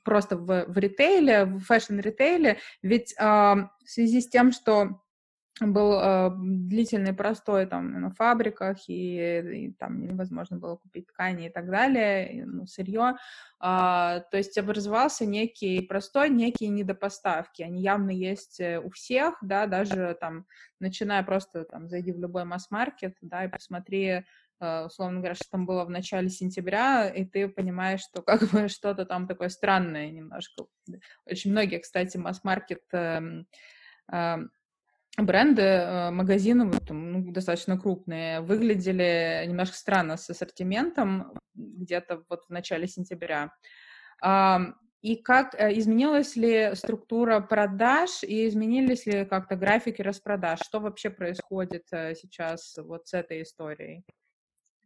просто 0.05 0.37
в, 0.37 0.67
в 0.69 0.79
ритейле, 0.79 1.47
в 1.47 1.61
fashion-ритейле, 1.65 2.59
ведь 2.83 3.13
в 3.19 3.71
связи 3.85 4.21
с 4.21 4.29
тем, 4.29 4.53
что 4.53 5.01
был 5.61 5.99
э, 5.99 6.31
длительный 6.37 7.15
простой 7.15 7.67
там 7.67 8.01
на 8.01 8.11
фабриках, 8.11 8.77
и, 8.89 9.69
и 9.69 9.73
там 9.73 10.07
невозможно 10.07 10.59
было 10.59 10.77
купить 10.77 11.07
ткани 11.07 11.47
и 11.47 11.51
так 11.51 11.71
далее, 11.71 12.33
и, 12.33 12.45
ну, 12.45 12.67
сырье. 12.67 13.17
А, 13.59 14.21
то 14.21 14.37
есть 14.37 14.59
образовался 14.59 15.25
некий 15.25 15.81
простой, 15.81 16.29
некие 16.29 16.69
недопоставки. 16.69 17.63
Они 17.63 17.81
явно 17.81 18.11
есть 18.11 18.61
э, 18.61 18.79
у 18.81 18.91
всех, 18.91 19.37
да, 19.41 19.67
даже 19.67 20.17
там, 20.21 20.45
начиная 20.79 21.23
просто 21.23 21.65
там, 21.65 21.89
зайди 21.89 22.13
в 22.13 22.19
любой 22.19 22.45
масс-маркет, 22.45 23.17
да, 23.23 23.45
и 23.45 23.49
посмотри 23.49 24.25
Uh, 24.59 24.87
условно 24.87 25.19
говоря, 25.19 25.35
что 25.35 25.51
там 25.51 25.67
было 25.67 25.85
в 25.85 25.91
начале 25.91 26.31
сентября, 26.31 27.11
и 27.11 27.27
ты 27.27 27.47
понимаешь, 27.47 28.01
что 28.01 28.23
как 28.23 28.41
бы 28.51 28.69
что-то 28.71 29.05
там 29.05 29.29
такое 29.29 29.51
странное 29.51 30.11
немножко. 30.11 30.65
Очень 31.27 31.51
многие, 31.51 31.79
кстати, 31.79 32.17
масс-маркет 32.17 32.81
uh, 32.91 33.45
uh, 34.11 34.49
бренды, 35.17 35.63
э, 35.63 36.11
магазины 36.11 36.71
ну, 36.91 37.33
достаточно 37.33 37.79
крупные, 37.79 38.41
выглядели 38.41 39.45
немножко 39.47 39.77
странно 39.77 40.17
с 40.17 40.29
ассортиментом 40.29 41.33
где-то 41.55 42.23
вот 42.29 42.45
в 42.45 42.51
начале 42.51 42.87
сентября. 42.87 43.53
И 45.03 45.17
как 45.17 45.55
э, 45.55 45.79
изменилась 45.79 46.37
ли 46.37 46.75
структура 46.75 47.41
продаж 47.41 48.23
и 48.25 48.49
изменились 48.49 49.07
ли 49.07 49.25
как-то 49.25 49.57
графики 49.57 50.03
распродаж? 50.03 50.61
Что 50.61 50.81
вообще 50.81 51.11
происходит 51.11 51.87
э, 51.93 52.15
сейчас 52.15 52.77
вот 52.79 53.09
с 53.09 53.15
этой 53.15 53.43
историей? 53.43 54.05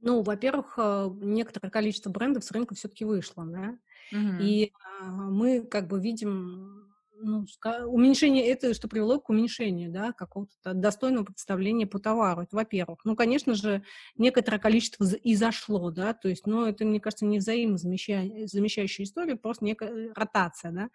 Ну, 0.03 0.23
во-первых, 0.23 0.79
некоторое 1.21 1.71
количество 1.71 2.09
брендов 2.09 2.45
с 2.45 2.51
рынка 2.53 2.75
все-таки 2.75 3.05
вышло, 3.05 3.45
да, 3.45 3.77
угу. 4.13 4.41
и 4.41 4.73
мы 5.03 5.61
как 5.61 5.89
бы 5.89 6.01
видим 6.01 6.80
ну, 7.23 7.45
уменьшение, 7.87 8.47
это 8.47 8.75
что 8.75 8.89
привело 8.89 9.21
к 9.21 9.29
уменьшению, 9.29 9.91
да, 9.91 10.13
какого-то 10.13 10.75
достойного 10.75 11.25
представления 11.25 11.87
по 11.87 11.99
товару, 11.99 12.43
это 12.43 12.57
во-первых. 12.57 13.01
Ну, 13.05 13.17
конечно 13.17 13.55
же, 13.55 13.83
некоторое 14.17 14.59
количество 14.59 15.05
и 15.05 15.35
зашло, 15.35 15.91
да, 15.91 16.15
то 16.15 16.29
есть, 16.29 16.47
но 16.47 16.67
это, 16.67 16.85
мне 16.85 17.01
кажется, 17.01 17.27
не 17.27 17.39
взаимозамещающая 17.39 19.05
история, 19.05 19.37
просто 19.37 19.65
некая 19.65 20.13
ротация, 20.15 20.73
да. 20.73 20.89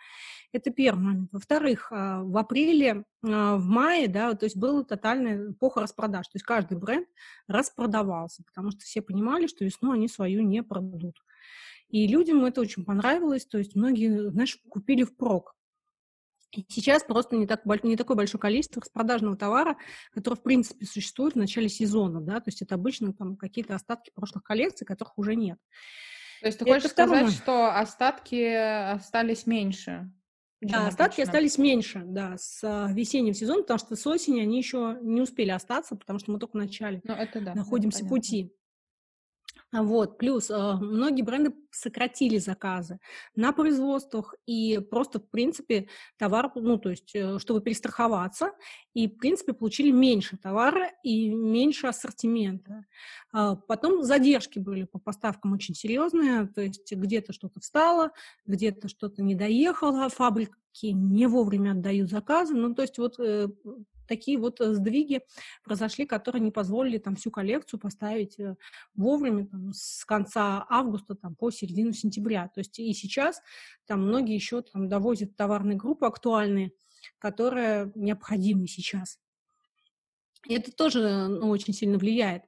Это 0.52 0.72
первый 0.72 1.04
момент. 1.04 1.30
Во-вторых, 1.32 1.92
а, 1.92 2.22
в 2.24 2.38
апреле, 2.38 3.06
а, 3.24 3.58
в 3.58 3.66
мае, 3.66 4.08
да, 4.08 4.34
то 4.34 4.46
есть 4.46 4.58
была 4.58 4.84
тотальная 4.84 5.52
эпоха 5.52 5.82
распродаж, 5.82 6.28
то 6.28 6.36
есть 6.36 6.46
каждый 6.46 6.78
бренд 6.78 7.08
распродавался, 7.48 8.44
потому 8.44 8.72
что 8.72 8.82
все 8.82 9.02
понимали, 9.02 9.48
что 9.48 9.66
весну 9.66 9.92
они 9.92 10.08
свою 10.08 10.42
не 10.42 10.64
продадут. 10.64 11.16
И 11.90 12.08
людям 12.08 12.44
это 12.46 12.62
очень 12.62 12.84
понравилось, 12.84 13.46
то 13.46 13.58
есть 13.58 13.76
многие, 13.76 14.30
знаешь, 14.32 14.58
купили 14.70 15.04
впрок. 15.04 15.55
И 16.56 16.66
сейчас 16.70 17.04
просто 17.04 17.36
не, 17.36 17.48
так, 17.48 17.66
не 17.84 17.98
такое 17.98 18.16
большое 18.18 18.40
количество 18.40 18.82
распродажного 18.82 19.36
товара, 19.36 19.78
который, 20.14 20.36
в 20.36 20.44
принципе, 20.44 20.86
существует 20.86 21.34
в 21.34 21.38
начале 21.38 21.70
сезона, 21.70 22.22
да, 22.22 22.36
то 22.36 22.48
есть 22.48 22.62
это 22.62 22.76
обычно 22.76 23.14
там 23.14 23.36
какие-то 23.36 23.76
остатки 23.76 24.12
прошлых 24.14 24.44
коллекций, 24.44 24.86
которых 24.86 25.18
уже 25.18 25.36
нет. 25.36 25.58
То 26.42 26.48
есть 26.48 26.60
ты 26.60 26.66
хочешь 26.66 26.92
сказать, 26.92 27.32
что 27.32 27.76
остатки 27.78 28.54
остались 28.94 29.46
меньше? 29.46 30.12
Да, 30.62 30.88
остатки 30.88 31.22
остались 31.22 31.58
меньше, 31.58 32.04
да, 32.06 32.38
с 32.38 32.64
а, 32.64 32.92
весеннего 32.92 33.36
сезона, 33.36 33.62
потому 33.62 33.78
что 33.78 33.96
с 33.96 34.08
осени 34.08 34.40
они 34.40 34.58
еще 34.58 34.98
не 35.02 35.22
успели 35.22 35.52
остаться, 35.52 35.96
потому 35.96 36.18
что 36.18 36.32
мы 36.32 36.40
только 36.40 36.54
в 36.54 36.60
начале 36.60 37.02
ну, 37.04 37.14
это 37.14 37.42
да, 37.42 37.54
находимся 37.54 38.00
это 38.00 38.08
пути. 38.08 38.54
Вот, 39.84 40.18
плюс 40.18 40.50
э, 40.50 40.74
многие 40.80 41.22
бренды 41.22 41.54
сократили 41.70 42.38
заказы 42.38 43.00
на 43.36 43.52
производствах 43.52 44.34
и 44.46 44.80
просто, 44.80 45.20
в 45.20 45.30
принципе, 45.30 45.90
товар, 46.18 46.52
ну, 46.56 46.78
то 46.78 46.92
есть, 46.92 47.14
э, 47.14 47.40
чтобы 47.40 47.60
перестраховаться, 47.60 48.52
и, 48.94 49.10
в 49.10 49.18
принципе, 49.18 49.54
получили 49.54 49.92
меньше 49.92 50.38
товара 50.38 50.92
и 51.04 51.30
меньше 51.30 51.88
ассортимента. 51.88 52.86
А 53.34 53.56
потом 53.56 54.04
задержки 54.04 54.60
были 54.60 54.86
по 54.86 54.98
поставкам 54.98 55.52
очень 55.52 55.76
серьезные, 55.76 56.48
то 56.48 56.62
есть 56.62 56.94
где-то 56.94 57.34
что-то 57.34 57.60
встало, 57.60 58.12
где-то 58.46 58.88
что-то 58.88 59.22
не 59.22 59.36
доехало, 59.36 60.08
фабрики 60.08 60.54
не 60.84 61.28
вовремя 61.28 61.72
отдают 61.72 62.10
заказы, 62.10 62.54
ну, 62.54 62.74
то 62.74 62.84
есть 62.84 62.98
вот 62.98 63.20
э, 63.20 63.50
такие 64.08 64.38
вот 64.38 64.62
э, 64.62 64.74
сдвиги 64.74 65.22
произошли, 65.64 66.06
которые 66.06 66.42
не 66.42 66.52
позволили 66.52 66.98
там 66.98 67.16
всю 67.16 67.32
коллекцию 67.32 67.80
поставить 67.80 68.40
э, 68.40 68.56
вовремя 68.94 69.48
там, 69.48 69.74
с 69.74 70.06
конца 70.06 70.66
августа 70.70 71.16
там, 71.16 71.36
по 71.36 71.52
середину 71.52 71.94
сентября. 71.94 72.50
То 72.54 72.60
есть 72.60 72.80
и 72.80 72.94
сейчас 72.94 73.42
там 73.86 74.08
многие 74.08 74.36
еще 74.36 74.62
там 74.62 74.88
довозят 74.88 75.36
товарные 75.36 75.78
группы 75.78 76.06
актуальные, 76.06 76.72
которые 77.20 77.92
необходимы 77.96 78.68
сейчас. 78.68 79.20
И 80.48 80.54
это 80.54 80.72
тоже 80.72 81.28
ну, 81.28 81.50
очень 81.50 81.74
сильно 81.74 81.98
влияет. 81.98 82.44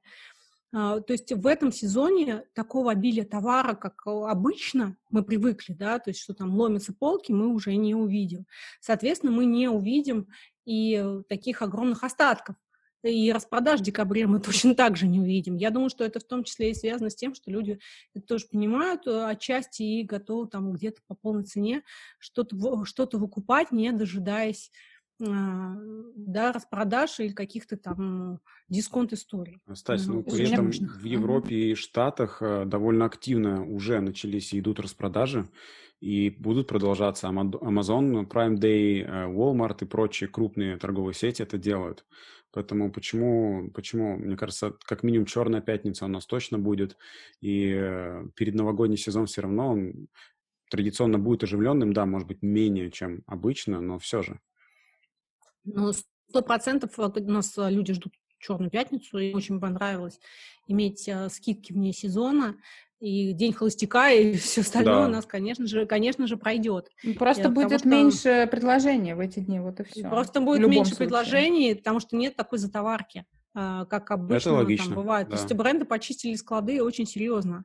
А, 0.72 1.00
то 1.00 1.12
есть 1.12 1.32
в 1.32 1.46
этом 1.46 1.72
сезоне 1.72 2.44
такого 2.54 2.92
обилия 2.92 3.24
товара, 3.24 3.74
как 3.74 4.06
обычно 4.06 4.96
мы 5.10 5.22
привыкли, 5.24 5.72
да, 5.72 5.98
то 5.98 6.10
есть 6.10 6.20
что 6.20 6.34
там 6.34 6.54
ломятся 6.54 6.92
полки, 6.92 7.32
мы 7.32 7.48
уже 7.48 7.74
не 7.76 7.94
увидим. 7.94 8.46
Соответственно, 8.80 9.32
мы 9.32 9.46
не 9.46 9.68
увидим 9.68 10.28
и 10.68 11.22
таких 11.30 11.62
огромных 11.62 12.04
остатков. 12.04 12.56
И 13.02 13.32
распродаж 13.32 13.80
в 13.80 13.82
декабре 13.82 14.26
мы 14.26 14.38
точно 14.40 14.74
так 14.74 14.96
же 14.96 15.06
не 15.06 15.18
увидим. 15.18 15.56
Я 15.56 15.70
думаю, 15.70 15.88
что 15.88 16.04
это 16.04 16.20
в 16.20 16.24
том 16.24 16.44
числе 16.44 16.70
и 16.70 16.74
связано 16.74 17.08
с 17.08 17.16
тем, 17.16 17.34
что 17.34 17.50
люди 17.50 17.78
это 18.14 18.26
тоже 18.26 18.46
понимают 18.50 19.06
э, 19.06 19.24
отчасти 19.24 19.82
и 19.82 20.02
готовы 20.04 20.46
там 20.46 20.72
где-то 20.72 21.00
по 21.06 21.14
полной 21.14 21.44
цене 21.44 21.82
что-то 22.18 22.84
что 22.84 23.08
выкупать, 23.12 23.72
не 23.72 23.92
дожидаясь 23.92 24.70
да, 25.18 26.52
распродаж 26.52 27.20
или 27.20 27.32
каких-то 27.32 27.76
там 27.76 28.40
дисконт-историй. 28.68 29.60
Стась, 29.74 30.06
ну, 30.06 30.22
при 30.22 30.50
этом 30.50 30.70
в 30.70 31.04
Европе 31.04 31.54
и 31.54 31.74
Штатах 31.74 32.40
э, 32.40 32.64
довольно 32.64 33.04
активно 33.04 33.64
уже 33.64 34.00
начались 34.00 34.52
и 34.52 34.60
идут 34.60 34.78
распродажи, 34.78 35.48
и 36.00 36.30
будут 36.30 36.68
продолжаться. 36.68 37.26
Amazon, 37.28 38.28
Prime 38.28 38.56
Day, 38.56 39.02
э, 39.02 39.26
Walmart 39.28 39.78
и 39.80 39.86
прочие 39.86 40.28
крупные 40.28 40.76
торговые 40.76 41.14
сети 41.14 41.42
это 41.42 41.58
делают. 41.58 42.04
Поэтому 42.52 42.90
почему, 42.90 43.70
почему, 43.74 44.16
мне 44.16 44.36
кажется, 44.36 44.74
как 44.84 45.02
минимум 45.02 45.26
черная 45.26 45.60
пятница 45.60 46.06
у 46.06 46.08
нас 46.08 46.26
точно 46.26 46.58
будет, 46.58 46.96
и 47.40 47.72
э, 47.74 48.24
перед 48.36 48.54
новогодний 48.54 48.96
сезон 48.96 49.26
все 49.26 49.42
равно 49.42 49.72
он 49.72 50.08
традиционно 50.70 51.18
будет 51.18 51.42
оживленным, 51.44 51.92
да, 51.92 52.06
может 52.06 52.28
быть, 52.28 52.42
менее, 52.42 52.90
чем 52.90 53.22
обычно, 53.26 53.80
но 53.80 53.98
все 53.98 54.22
же. 54.22 54.40
Ну, 55.74 55.92
сто 55.92 56.42
процентов 56.42 56.98
у 56.98 57.02
нас 57.30 57.56
э, 57.58 57.70
люди 57.70 57.92
ждут 57.92 58.14
Черную 58.40 58.70
пятницу, 58.70 59.18
и 59.18 59.32
очень 59.32 59.58
понравилось 59.58 60.20
иметь 60.68 61.08
э, 61.08 61.28
скидки 61.28 61.72
вне 61.72 61.92
сезона, 61.92 62.56
и 63.00 63.32
день 63.32 63.52
холостяка, 63.52 64.10
и 64.10 64.32
все 64.36 64.60
остальное 64.60 65.02
да. 65.02 65.06
у 65.06 65.10
нас, 65.10 65.26
конечно 65.26 65.66
же, 65.66 65.86
конечно 65.86 66.26
же, 66.26 66.36
пройдет. 66.36 66.90
Ну, 67.02 67.14
просто 67.14 67.48
и 67.48 67.50
будет 67.50 67.82
того, 67.82 67.94
меньше 67.94 68.48
предложений 68.50 69.14
в 69.14 69.20
эти 69.20 69.40
дни, 69.40 69.58
вот 69.58 69.80
и 69.80 69.84
все. 69.84 70.08
Просто 70.08 70.40
будет 70.40 70.60
меньше 70.60 70.94
случае. 70.94 71.08
предложений, 71.08 71.74
потому 71.76 72.00
что 72.00 72.16
нет 72.16 72.36
такой 72.36 72.58
затоварки. 72.58 73.24
А, 73.54 73.86
как 73.86 74.10
обычно 74.12 74.50
Это 74.50 74.58
логично, 74.58 74.84
там 74.86 74.94
бывает. 74.94 75.28
Да. 75.28 75.36
То 75.36 75.42
есть 75.42 75.52
бренды 75.54 75.84
почистили 75.84 76.34
склады 76.36 76.80
очень 76.80 77.06
серьезно. 77.06 77.64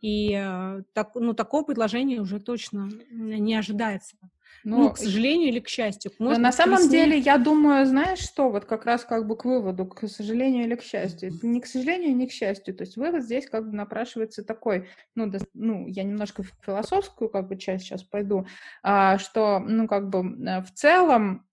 И 0.00 0.32
э, 0.32 0.82
так, 0.94 1.10
ну, 1.16 1.34
такого 1.34 1.64
предложения 1.64 2.20
уже 2.20 2.40
точно 2.40 2.88
не 3.10 3.54
ожидается. 3.54 4.16
Но, 4.64 4.78
ну, 4.78 4.90
к 4.90 4.98
сожалению 4.98 5.48
или 5.48 5.60
к 5.60 5.68
счастью. 5.68 6.12
Может, 6.18 6.40
на 6.40 6.52
самом 6.52 6.78
присни... 6.78 6.90
деле, 6.92 7.18
я 7.18 7.38
думаю, 7.38 7.86
знаешь 7.86 8.18
что, 8.18 8.50
вот 8.50 8.64
как 8.64 8.86
раз 8.86 9.04
как 9.04 9.26
бы 9.26 9.36
к 9.36 9.44
выводу, 9.44 9.86
к 9.86 10.08
сожалению 10.08 10.64
или 10.64 10.74
к 10.74 10.82
счастью. 10.82 11.34
Это 11.34 11.46
не 11.46 11.60
к 11.60 11.66
сожалению, 11.66 12.16
не 12.16 12.26
к 12.26 12.32
счастью. 12.32 12.74
То 12.74 12.82
есть 12.82 12.96
вывод 12.96 13.22
здесь 13.22 13.46
как 13.46 13.68
бы 13.68 13.76
напрашивается 13.76 14.42
такой, 14.42 14.88
ну, 15.14 15.26
да, 15.26 15.38
ну 15.52 15.86
я 15.86 16.02
немножко 16.02 16.42
в 16.42 16.52
философскую 16.64 17.28
как 17.28 17.48
бы 17.48 17.56
часть 17.56 17.84
сейчас 17.84 18.02
пойду, 18.02 18.46
а, 18.82 19.18
что, 19.18 19.58
ну, 19.58 19.86
как 19.86 20.08
бы 20.08 20.20
э, 20.20 20.62
в 20.62 20.72
целом 20.72 21.44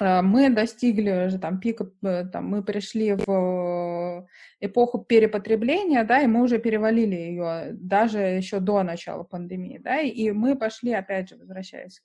Э, 0.00 0.22
мы 0.22 0.50
достигли 0.50 1.26
уже 1.26 1.38
там 1.38 1.60
пика, 1.60 1.90
э, 2.02 2.24
там, 2.26 2.48
мы 2.48 2.62
пришли 2.62 3.14
в 3.14 4.26
эпоху 4.60 4.98
перепотребления, 4.98 6.04
да, 6.04 6.22
и 6.22 6.26
мы 6.26 6.42
уже 6.42 6.58
перевалили 6.58 7.14
ее 7.14 7.70
даже 7.72 8.18
еще 8.18 8.60
до 8.60 8.82
начала 8.82 9.22
пандемии, 9.24 9.78
да, 9.78 10.00
и 10.00 10.30
мы 10.32 10.56
пошли, 10.56 10.92
опять 10.92 11.28
же, 11.28 11.36
возвращаясь, 11.36 12.02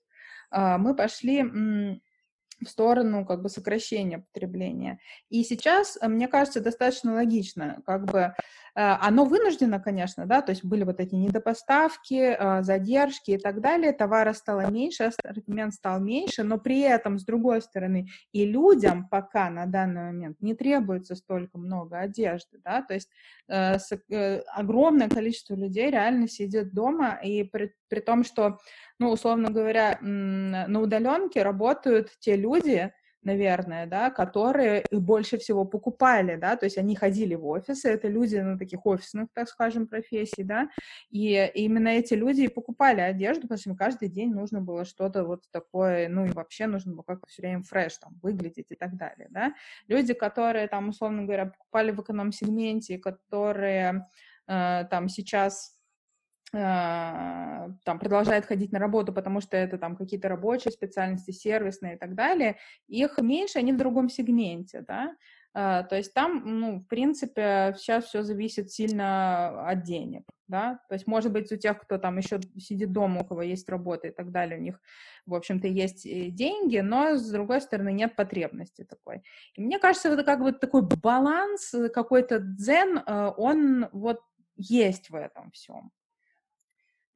мы 0.51 0.95
пошли 0.95 1.43
в 2.61 2.69
сторону 2.69 3.25
как 3.25 3.41
бы 3.41 3.49
сокращения 3.49 4.19
потребления. 4.19 4.99
И 5.29 5.43
сейчас, 5.43 5.97
э, 6.01 6.07
мне 6.07 6.27
кажется, 6.27 6.61
достаточно 6.61 7.13
логично, 7.13 7.81
как 7.85 8.05
бы 8.05 8.35
оно 8.75 9.25
вынуждено, 9.25 9.79
конечно, 9.79 10.25
да, 10.25 10.41
то 10.41 10.51
есть 10.51 10.63
были 10.63 10.83
вот 10.83 10.99
эти 10.99 11.15
недопоставки, 11.15 12.35
э, 12.37 12.63
задержки 12.63 13.31
и 13.31 13.37
так 13.37 13.61
далее, 13.61 13.93
товара 13.93 14.33
стало 14.33 14.69
меньше, 14.69 15.05
ассортимент 15.05 15.73
стал 15.73 15.99
меньше, 15.99 16.43
но 16.43 16.57
при 16.57 16.81
этом, 16.81 17.19
с 17.19 17.25
другой 17.25 17.61
стороны, 17.61 18.07
и 18.31 18.45
людям 18.45 19.07
пока 19.09 19.49
на 19.49 19.65
данный 19.65 20.11
момент 20.11 20.37
не 20.41 20.53
требуется 20.53 21.15
столько 21.15 21.57
много 21.57 21.99
одежды, 21.99 22.59
да, 22.63 22.81
то 22.81 22.93
есть 22.93 23.09
огромное 24.53 25.09
количество 25.09 25.55
людей 25.55 25.89
реально 25.89 26.27
сидит 26.27 26.73
дома, 26.73 27.19
и 27.23 27.43
при, 27.43 27.73
при 27.87 27.99
том, 27.99 28.23
что 28.23 28.59
ну, 28.99 29.11
условно 29.11 29.49
говоря, 29.49 29.97
на 30.01 30.81
удаленке 30.81 31.41
работают 31.41 32.11
те 32.19 32.35
люди, 32.35 32.91
наверное, 33.23 33.85
да, 33.85 34.09
которые 34.09 34.85
больше 34.91 35.37
всего 35.37 35.65
покупали, 35.65 36.35
да, 36.35 36.55
то 36.55 36.65
есть 36.65 36.77
они 36.77 36.95
ходили 36.95 37.35
в 37.35 37.45
офисы, 37.45 37.89
это 37.89 38.07
люди, 38.07 38.37
ну, 38.37 38.57
таких 38.57 38.85
офисных, 38.85 39.27
так 39.33 39.49
скажем, 39.49 39.87
профессий, 39.87 40.43
да, 40.43 40.69
и 41.09 41.51
именно 41.55 41.89
эти 41.89 42.13
люди 42.13 42.41
и 42.41 42.47
покупали 42.47 43.01
одежду, 43.01 43.41
потому 43.43 43.59
что 43.59 43.69
им 43.71 43.75
каждый 43.75 44.09
день 44.09 44.33
нужно 44.33 44.61
было 44.61 44.85
что-то 44.85 45.23
вот 45.25 45.43
такое, 45.51 46.07
ну, 46.09 46.25
и 46.25 46.31
вообще 46.31 46.67
нужно 46.67 46.93
было 46.93 47.03
как-то 47.03 47.27
все 47.27 47.41
время 47.41 47.63
фреш 47.63 47.97
там 47.97 48.17
выглядеть 48.21 48.67
и 48.69 48.75
так 48.75 48.95
далее, 48.95 49.27
да. 49.29 49.53
Люди, 49.87 50.13
которые 50.13 50.67
там, 50.67 50.89
условно 50.89 51.23
говоря, 51.23 51.47
покупали 51.47 51.91
в 51.91 52.01
эконом-сегменте, 52.01 52.97
которые 52.97 54.07
э, 54.47 54.85
там 54.89 55.09
сейчас 55.09 55.78
там 56.51 57.99
продолжает 57.99 58.45
ходить 58.45 58.71
на 58.71 58.79
работу, 58.79 59.13
потому 59.13 59.41
что 59.41 59.55
это 59.55 59.77
там 59.77 59.95
какие-то 59.95 60.29
рабочие 60.29 60.71
специальности, 60.71 61.31
сервисные 61.31 61.95
и 61.95 61.97
так 61.97 62.15
далее, 62.15 62.57
их 62.87 63.19
меньше, 63.19 63.59
они 63.59 63.73
в 63.73 63.77
другом 63.77 64.09
сегменте, 64.09 64.83
да, 64.87 65.15
а, 65.53 65.83
то 65.83 65.95
есть 65.95 66.13
там, 66.13 66.41
ну, 66.45 66.79
в 66.79 66.87
принципе, 66.87 67.73
сейчас 67.77 68.05
все 68.05 68.21
зависит 68.23 68.71
сильно 68.71 69.67
от 69.67 69.83
денег, 69.83 70.23
да, 70.47 70.79
то 70.87 70.93
есть, 70.93 71.07
может 71.07 71.31
быть, 71.31 71.51
у 71.51 71.57
тех, 71.57 71.79
кто 71.79 71.97
там 71.97 72.17
еще 72.17 72.39
сидит 72.57 72.91
дома, 72.91 73.21
у 73.21 73.25
кого 73.25 73.41
есть 73.41 73.67
работа 73.67 74.07
и 74.07 74.11
так 74.11 74.31
далее, 74.31 74.59
у 74.59 74.61
них, 74.61 74.79
в 75.25 75.33
общем-то, 75.33 75.67
есть 75.67 76.03
деньги, 76.03 76.79
но, 76.79 77.15
с 77.15 77.29
другой 77.29 77.61
стороны, 77.61 77.91
нет 77.91 78.15
потребности 78.15 78.83
такой. 78.83 79.23
И 79.55 79.61
мне 79.61 79.79
кажется, 79.79 80.09
это 80.09 80.23
как 80.23 80.41
бы 80.41 80.51
такой 80.51 80.83
баланс, 80.83 81.73
какой-то 81.93 82.39
дзен, 82.39 83.01
а, 83.05 83.31
он 83.31 83.87
вот 83.91 84.21
есть 84.55 85.09
в 85.09 85.15
этом 85.15 85.51
всем. 85.51 85.91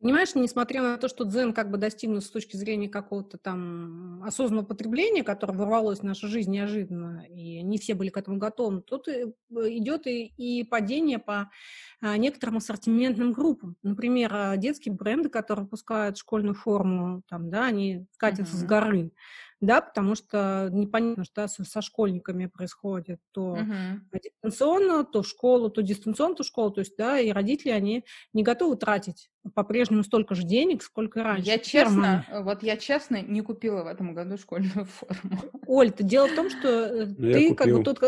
Понимаешь, 0.03 0.35
несмотря 0.35 0.81
на 0.81 0.97
то, 0.97 1.07
что 1.07 1.23
дзен 1.23 1.53
как 1.53 1.71
бы 1.71 1.77
достигнут 1.77 2.25
с 2.25 2.29
точки 2.29 2.57
зрения 2.57 2.89
какого-то 2.89 3.37
там 3.37 4.21
осознанного 4.21 4.65
потребления, 4.65 5.23
которое 5.23 5.53
ворвалось 5.53 5.99
в 5.99 6.03
нашу 6.03 6.27
жизнь 6.27 6.51
неожиданно, 6.51 7.25
и 7.29 7.61
не 7.61 7.77
все 7.77 7.93
были 7.93 8.09
к 8.09 8.17
этому 8.17 8.37
готовы, 8.37 8.81
тут 8.81 9.07
э, 9.07 9.31
идет 9.49 10.05
и, 10.05 10.25
и 10.25 10.65
падение 10.65 11.19
по 11.19 11.49
а, 12.01 12.17
некоторым 12.17 12.57
ассортиментным 12.57 13.31
группам. 13.31 13.77
Например, 13.81 14.29
а, 14.33 14.57
детские 14.57 14.93
бренды, 14.93 15.29
которые 15.29 15.63
выпускают 15.63 16.17
школьную 16.17 16.55
форму, 16.55 17.23
там, 17.29 17.49
да, 17.49 17.67
они 17.67 18.05
катятся 18.17 18.57
uh-huh. 18.57 18.59
с 18.59 18.63
горы 18.65 19.11
да, 19.63 19.81
потому 19.81 20.15
что 20.15 20.69
непонятно, 20.71 21.23
что 21.23 21.47
со, 21.47 21.63
со 21.63 21.81
школьниками 21.81 22.47
происходит 22.47 23.19
то 23.31 23.57
uh-huh. 23.57 24.19
дистанционно, 24.21 25.05
то 25.05 25.23
в 25.23 25.27
школу, 25.27 25.69
то 25.69 25.81
дистанционно, 25.81 26.35
то 26.35 26.43
в 26.43 26.47
школу, 26.47 26.71
то 26.71 26.81
есть, 26.81 26.97
да, 26.97 27.17
и 27.17 27.31
родители, 27.31 27.71
они 27.71 28.03
не 28.33 28.43
готовы 28.43 28.75
тратить 28.75 29.29
по-прежнему 29.55 30.03
столько 30.03 30.35
же 30.35 30.43
денег, 30.43 30.83
сколько 30.83 31.21
и 31.21 31.23
раньше. 31.23 31.47
Я 31.47 31.57
честно, 31.59 32.25
Ферма. 32.27 32.43
вот 32.43 32.63
я 32.63 32.75
честно 32.75 33.21
не 33.21 33.41
купила 33.41 33.83
в 33.83 33.87
этом 33.87 34.13
году 34.13 34.37
школьную 34.37 34.85
форму. 34.99 35.39
Оль, 35.65 35.93
дело 35.97 36.27
в 36.27 36.35
том, 36.35 36.49
что 36.49 36.67
э, 36.67 37.05
ну, 37.17 37.31
ты 37.31 37.55
как 37.55 37.71
бы 37.71 37.83
тот, 37.83 37.99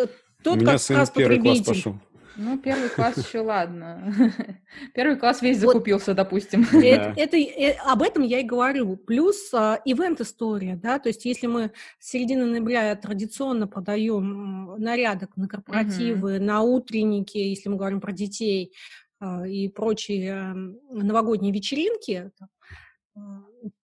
тот 0.43 0.59
как 0.59 0.89
раз 0.89 1.09
потребитель. 1.09 1.95
Ну, 2.37 2.57
первый 2.57 2.89
класс 2.89 3.17
еще 3.17 3.39
ладно. 3.39 4.13
Первый 4.93 5.17
класс 5.17 5.41
весь 5.41 5.59
закупился, 5.59 6.11
вот. 6.11 6.17
допустим. 6.17 6.63
Это, 6.73 7.13
это, 7.15 7.37
это, 7.37 7.81
об 7.83 8.01
этом 8.01 8.23
я 8.23 8.39
и 8.39 8.43
говорю. 8.43 8.97
Плюс 8.97 9.53
а, 9.53 9.79
ивент-история, 9.85 10.75
да, 10.75 10.99
то 10.99 11.09
есть 11.09 11.23
если 11.25 11.47
мы 11.47 11.71
с 11.99 12.09
середины 12.09 12.45
ноября 12.45 12.95
традиционно 12.95 13.67
продаем 13.67 14.75
нарядок 14.77 15.37
на 15.37 15.47
корпоративы, 15.47 16.35
uh-huh. 16.35 16.41
на 16.41 16.61
утренники, 16.61 17.37
если 17.37 17.69
мы 17.69 17.77
говорим 17.77 18.01
про 18.01 18.11
детей, 18.11 18.73
а, 19.19 19.47
и 19.47 19.69
прочие 19.69 20.33
а, 20.33 20.53
новогодние 20.91 21.53
вечеринки, 21.53 22.31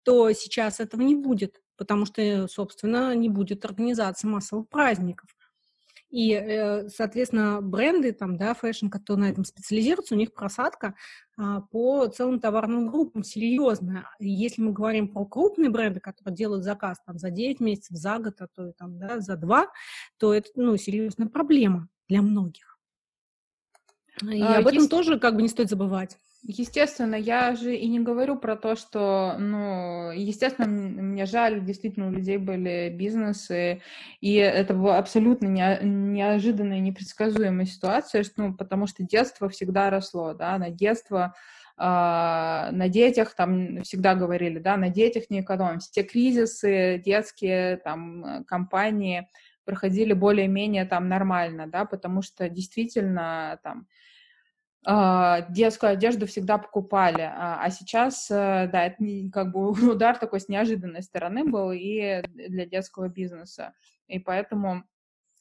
то 0.03 0.33
сейчас 0.33 0.81
этого 0.81 1.03
не 1.03 1.15
будет, 1.15 1.63
потому 1.77 2.05
что, 2.05 2.49
собственно, 2.49 3.15
не 3.15 3.29
будет 3.29 3.65
организации 3.65 4.27
массовых 4.27 4.69
праздников. 4.69 5.31
И, 6.11 6.33
э, 6.33 6.88
соответственно, 6.88 7.62
бренды, 7.62 8.12
там, 8.12 8.37
да, 8.37 8.53
fashion, 8.55 8.88
которые 8.88 9.27
на 9.27 9.31
этом 9.31 9.44
специализируются, 9.44 10.14
у 10.14 10.18
них 10.18 10.35
просадка 10.35 10.96
а, 11.37 11.61
по 11.61 12.07
целым 12.09 12.40
товарным 12.40 12.88
группам 12.88 13.23
серьезная. 13.23 14.09
Если 14.18 14.61
мы 14.61 14.73
говорим 14.73 15.09
про 15.09 15.25
крупные 15.25 15.70
бренды, 15.70 16.01
которые 16.01 16.35
делают 16.35 16.64
заказ 16.64 16.99
там, 17.07 17.18
за 17.18 17.31
9 17.31 17.61
месяцев, 17.61 17.96
за 17.96 18.18
год, 18.18 18.40
а 18.40 18.49
то 18.49 18.73
там, 18.73 18.99
да, 18.99 19.20
за 19.20 19.37
2, 19.37 19.66
то 20.18 20.35
это 20.35 20.49
ну, 20.57 20.77
серьезная 20.77 21.29
проблема 21.29 21.88
для 22.09 22.23
многих. 22.23 22.79
И 24.23 24.42
а, 24.42 24.59
об 24.59 24.66
этом 24.66 24.81
есть... 24.81 24.90
тоже 24.90 25.20
как 25.20 25.37
бы 25.37 25.42
не 25.42 25.49
стоит 25.49 25.70
забывать. 25.70 26.18
Естественно, 26.42 27.16
я 27.16 27.55
же 27.55 27.76
и 27.76 27.87
не 27.87 28.00
говорю 28.00 28.35
про 28.37 28.57
то, 28.57 28.74
что, 28.74 29.37
ну, 29.38 30.11
естественно, 30.11 30.66
мне 30.66 31.26
жаль, 31.26 31.62
действительно, 31.62 32.09
у 32.09 32.11
людей 32.11 32.38
были 32.38 32.88
бизнесы, 32.88 33.83
и 34.22 34.37
это 34.37 34.72
была 34.72 34.96
абсолютно 34.96 35.48
не, 35.48 35.79
неожиданная, 35.83 36.81
непредсказуемая 36.81 37.66
ситуация, 37.66 38.24
ну, 38.38 38.55
потому 38.55 38.87
что 38.87 39.03
детство 39.03 39.50
всегда 39.50 39.90
росло, 39.90 40.33
да, 40.33 40.57
на 40.57 40.70
детство 40.70 41.35
э, 41.76 41.83
на 41.83 42.88
детях, 42.88 43.35
там 43.35 43.83
всегда 43.83 44.14
говорили, 44.14 44.59
да, 44.59 44.79
на 44.79 44.88
детях 44.88 45.24
не 45.29 45.42
экономим. 45.42 45.81
Все 45.81 46.05
кризисы 46.05 47.03
детские, 47.05 47.76
там, 47.76 48.45
компании 48.47 49.28
проходили 49.66 50.14
более-менее 50.14 50.86
там 50.86 51.09
нормально, 51.11 51.66
да, 51.66 51.84
потому 51.84 52.22
что 52.22 52.49
действительно 52.49 53.61
там 53.62 53.80
а, 53.80 53.99
детскую 54.85 55.93
одежду 55.93 56.26
всегда 56.26 56.57
покупали, 56.57 57.20
а, 57.20 57.61
а 57.62 57.70
сейчас, 57.70 58.31
э, 58.31 58.68
да, 58.72 58.87
это 58.87 58.97
как 59.31 59.53
бы 59.53 59.70
удар 59.93 60.16
такой 60.18 60.41
с 60.41 60.49
неожиданной 60.49 61.03
стороны 61.03 61.45
был 61.45 61.70
и 61.70 62.22
для 62.28 62.64
детского 62.64 63.09
бизнеса, 63.09 63.74
и 64.07 64.18
поэтому 64.18 64.85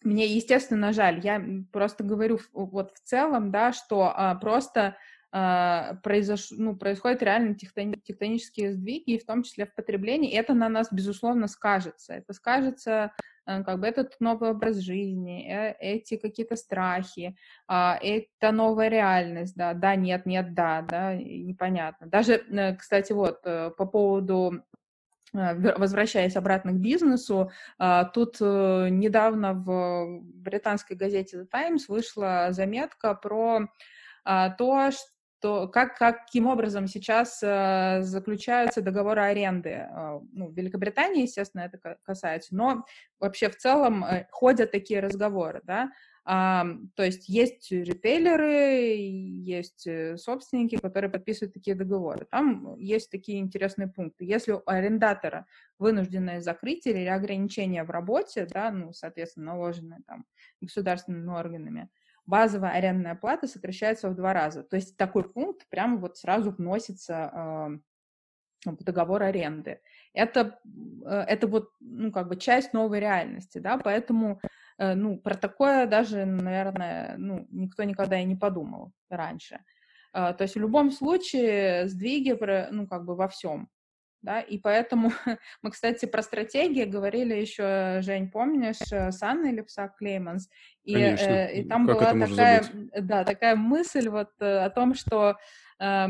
мне, 0.04 0.26
естественно, 0.28 0.94
жаль. 0.94 1.20
Я 1.24 1.44
просто 1.72 2.04
говорю 2.04 2.40
вот 2.54 2.94
в 2.94 3.00
целом, 3.04 3.52
да, 3.52 3.74
что 3.74 4.14
а, 4.16 4.36
просто 4.36 4.82
а, 4.82 4.96
произош... 5.32 6.52
ну, 6.52 6.76
происходят 6.76 7.22
реально 7.22 7.56
тектони... 7.56 7.96
тектонические 7.96 8.74
сдвиги, 8.74 9.12
и 9.12 9.20
в 9.20 9.26
том 9.26 9.44
числе 9.44 9.66
в 9.66 9.76
потреблении. 9.76 10.34
Это 10.34 10.54
на 10.54 10.70
нас, 10.70 10.88
безусловно, 10.92 11.48
скажется. 11.48 12.14
Это 12.14 12.34
скажется 12.34 13.12
Э, 13.50 13.64
как 13.64 13.80
бы 13.80 13.88
этот 13.88 14.16
новый 14.20 14.52
образ 14.52 14.78
жизни, 14.78 15.48
э, 15.50 15.76
эти 15.80 16.18
какие-то 16.18 16.56
страхи, 16.56 17.36
а, 17.68 17.98
это 18.02 18.52
новая 18.52 18.90
реальность, 18.90 19.56
да, 19.56 19.74
да, 19.74 19.96
нет, 19.96 20.26
нет, 20.26 20.54
да, 20.54 20.82
да, 20.82 21.16
непонятно. 21.16 22.08
Даже, 22.08 22.34
э, 22.34 22.76
кстати, 22.76 23.14
вот 23.14 23.42
по 23.42 23.86
поводу 23.86 24.64
возвращаясь 25.32 26.36
обратно 26.36 26.72
к 26.72 26.78
бизнесу, 26.78 27.52
а, 27.78 28.06
тут 28.06 28.42
недавно 28.42 29.54
в 29.54 30.22
британской 30.24 30.98
газете 30.98 31.42
The 31.42 31.46
Times 31.46 31.88
вышла 31.88 32.48
заметка 32.50 33.14
про 33.14 33.68
а, 34.26 34.50
то, 34.50 34.90
что 34.90 35.19
то 35.42 35.68
как, 35.68 35.98
каким 35.98 36.48
образом 36.48 36.88
сейчас 36.88 37.40
э, 37.42 38.02
заключаются 38.02 38.82
договоры 38.82 39.22
аренды? 39.22 39.70
Э, 39.70 40.20
ну, 40.32 40.48
в 40.48 40.56
Великобритании, 40.56 41.24
естественно, 41.24 41.62
это 41.62 41.98
касается, 42.04 42.56
но 42.56 42.86
вообще 43.20 43.50
в 43.50 43.58
целом 43.58 44.04
э, 44.04 44.28
ходят 44.32 44.72
такие 44.72 45.00
разговоры, 45.00 45.62
да, 45.64 45.92
а, 46.32 46.64
то 46.96 47.04
есть 47.04 47.28
есть 47.28 47.72
ритейлеры, 47.72 48.98
есть 48.98 49.88
э, 49.88 50.16
собственники, 50.16 50.76
которые 50.76 51.10
подписывают 51.10 51.56
такие 51.56 51.76
договоры. 51.76 52.28
Там 52.30 52.76
есть 52.78 53.10
такие 53.10 53.40
интересные 53.40 53.88
пункты. 53.88 54.26
Если 54.26 54.52
у 54.52 54.62
арендатора 54.68 55.48
вынужденное 55.80 56.40
закрытие 56.42 56.94
или 56.94 57.08
ограничения 57.08 57.84
в 57.84 57.90
работе, 57.90 58.46
да, 58.46 58.70
ну, 58.70 58.94
соответственно, 58.94 59.54
наложенные 59.54 60.02
там 60.06 60.26
государственными 60.62 61.32
органами, 61.32 61.90
базовая 62.30 62.72
арендная 62.72 63.16
плата 63.16 63.48
сокращается 63.48 64.10
в 64.10 64.16
два 64.16 64.34
раза. 64.34 64.64
То 64.64 64.76
есть 64.76 64.96
такой 64.98 65.24
пункт 65.24 65.68
прямо 65.70 65.98
вот 65.98 66.18
сразу 66.18 66.52
вносится 66.52 67.80
э, 68.66 68.72
в 68.72 68.84
договор 68.84 69.24
аренды. 69.24 69.82
Это, 70.14 70.60
э, 71.06 71.10
это 71.10 71.48
вот, 71.48 71.72
ну, 71.80 72.12
как 72.12 72.28
бы 72.28 72.36
часть 72.36 72.74
новой 72.74 73.00
реальности, 73.00 73.58
да, 73.58 73.78
поэтому, 73.78 74.40
э, 74.78 74.94
ну, 74.94 75.18
про 75.18 75.36
такое 75.36 75.88
даже, 75.88 76.26
наверное, 76.26 77.16
ну, 77.18 77.48
никто 77.50 77.84
никогда 77.84 78.20
и 78.20 78.26
не 78.26 78.36
подумал 78.36 78.92
раньше. 79.10 79.60
Э, 80.14 80.34
то 80.34 80.44
есть 80.44 80.56
в 80.56 80.60
любом 80.60 80.92
случае 80.92 81.88
сдвиги, 81.88 82.38
ну, 82.72 82.88
как 82.88 83.06
бы 83.06 83.16
во 83.16 83.28
всем 83.28 83.70
да, 84.22 84.42
и 84.42 84.58
поэтому 84.58 85.12
мы, 85.62 85.72
кстати, 85.72 86.06
про 86.06 86.22
стратегии 86.22 86.84
говорили 86.84 87.34
еще, 87.34 88.02
Жень, 88.02 88.30
помнишь, 88.30 88.92
э, 88.92 89.12
с 89.12 89.22
Анной 89.24 89.52
Лепсак 89.52 89.98
Клейманс, 89.98 90.50
и, 90.84 90.96
э, 90.96 91.60
и 91.60 91.64
там 91.68 91.88
как 91.88 91.98
была 91.98 92.28
такая, 92.28 92.64
да, 93.02 93.24
такая 93.24 93.56
мысль 93.56 94.10
вот 94.10 94.30
э, 94.40 94.60
о 94.60 94.70
том, 94.70 94.94
что 94.94 95.38
э, 95.80 96.08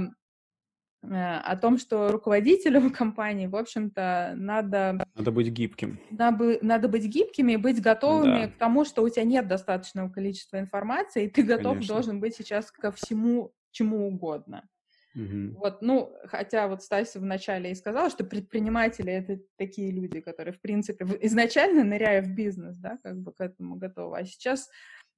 о 1.01 1.55
том, 1.55 1.77
что 1.77 2.11
руководителям 2.11 2.89
компании, 2.91 3.47
в 3.47 3.55
общем-то, 3.55 4.33
надо... 4.35 5.03
Надо 5.15 5.31
быть 5.31 5.47
гибким. 5.47 5.99
Надо, 6.09 6.57
надо 6.61 6.87
быть 6.87 7.05
гибкими 7.05 7.53
и 7.53 7.57
быть 7.57 7.81
готовыми 7.81 8.45
да. 8.45 8.51
к 8.51 8.57
тому, 8.57 8.85
что 8.85 9.03
у 9.03 9.09
тебя 9.09 9.23
нет 9.23 9.47
достаточного 9.47 10.09
количества 10.09 10.59
информации, 10.59 11.25
и 11.25 11.29
ты 11.29 11.43
готов 11.43 11.73
Конечно. 11.73 11.93
должен 11.93 12.19
быть 12.19 12.35
сейчас 12.35 12.71
ко 12.71 12.91
всему, 12.91 13.53
чему 13.71 14.07
угодно. 14.07 14.67
Угу. 15.15 15.59
Вот, 15.59 15.81
ну, 15.81 16.13
хотя 16.25 16.67
вот 16.67 16.83
Стася 16.83 17.19
вначале 17.19 17.71
и 17.71 17.75
сказала, 17.75 18.09
что 18.09 18.23
предприниматели— 18.23 19.11
это 19.13 19.39
такие 19.57 19.91
люди, 19.91 20.21
которые, 20.21 20.53
в 20.53 20.61
принципе, 20.61 21.05
изначально, 21.21 21.83
ныряя 21.83 22.21
в 22.21 22.29
бизнес, 22.29 22.77
да, 22.77 22.99
как 23.03 23.17
бы 23.19 23.31
к 23.31 23.41
этому 23.41 23.75
готовы, 23.75 24.17
а 24.17 24.25
сейчас, 24.25 24.69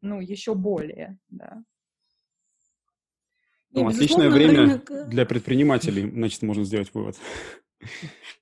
ну, 0.02 0.22
еще 0.22 0.56
более, 0.56 1.18
да. 1.30 1.64
Ну, 3.74 3.88
отличное 3.88 4.30
время 4.30 4.60
рынок... 4.60 5.10
для 5.10 5.26
предпринимателей, 5.26 6.10
значит, 6.14 6.42
можно 6.42 6.64
сделать 6.64 6.94
вывод. 6.94 7.18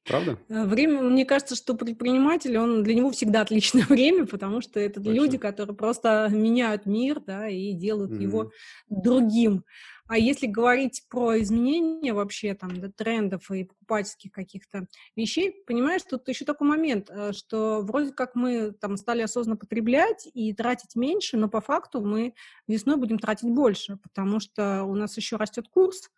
Правда? 0.05 0.37
Э, 0.49 0.65
время, 0.65 1.01
мне 1.01 1.25
кажется, 1.25 1.55
что 1.55 1.75
предприниматель, 1.75 2.57
он 2.57 2.83
для 2.83 2.93
него 2.93 3.11
всегда 3.11 3.41
отличное 3.41 3.85
время, 3.89 4.25
потому 4.25 4.61
что 4.61 4.79
это 4.79 5.01
Точно. 5.01 5.11
люди, 5.11 5.37
которые 5.37 5.75
просто 5.75 6.27
меняют 6.31 6.85
мир, 6.85 7.21
да, 7.25 7.47
и 7.47 7.73
делают 7.73 8.11
mm-hmm. 8.11 8.21
его 8.21 8.51
другим. 8.89 9.63
А 10.09 10.17
если 10.17 10.47
говорить 10.47 11.03
про 11.07 11.39
изменения 11.39 12.13
вообще 12.13 12.55
там 12.55 12.81
да, 12.81 12.89
трендов 12.89 13.51
и 13.51 13.65
покупательских 13.65 14.31
каких-то 14.31 14.87
вещей, 15.15 15.63
понимаешь, 15.67 16.01
тут 16.01 16.27
еще 16.27 16.45
такой 16.45 16.67
момент, 16.67 17.11
э, 17.11 17.31
что 17.31 17.81
вроде 17.83 18.11
как 18.11 18.33
мы 18.33 18.71
там 18.71 18.97
стали 18.97 19.21
осознанно 19.21 19.55
потреблять 19.55 20.27
и 20.33 20.51
тратить 20.53 20.95
меньше, 20.95 21.37
но 21.37 21.47
по 21.47 21.61
факту 21.61 22.01
мы 22.01 22.33
весной 22.67 22.97
будем 22.97 23.19
тратить 23.19 23.51
больше, 23.51 23.97
потому 23.97 24.39
что 24.39 24.83
у 24.83 24.95
нас 24.95 25.15
еще 25.15 25.35
растет 25.35 25.67
курс, 25.69 26.09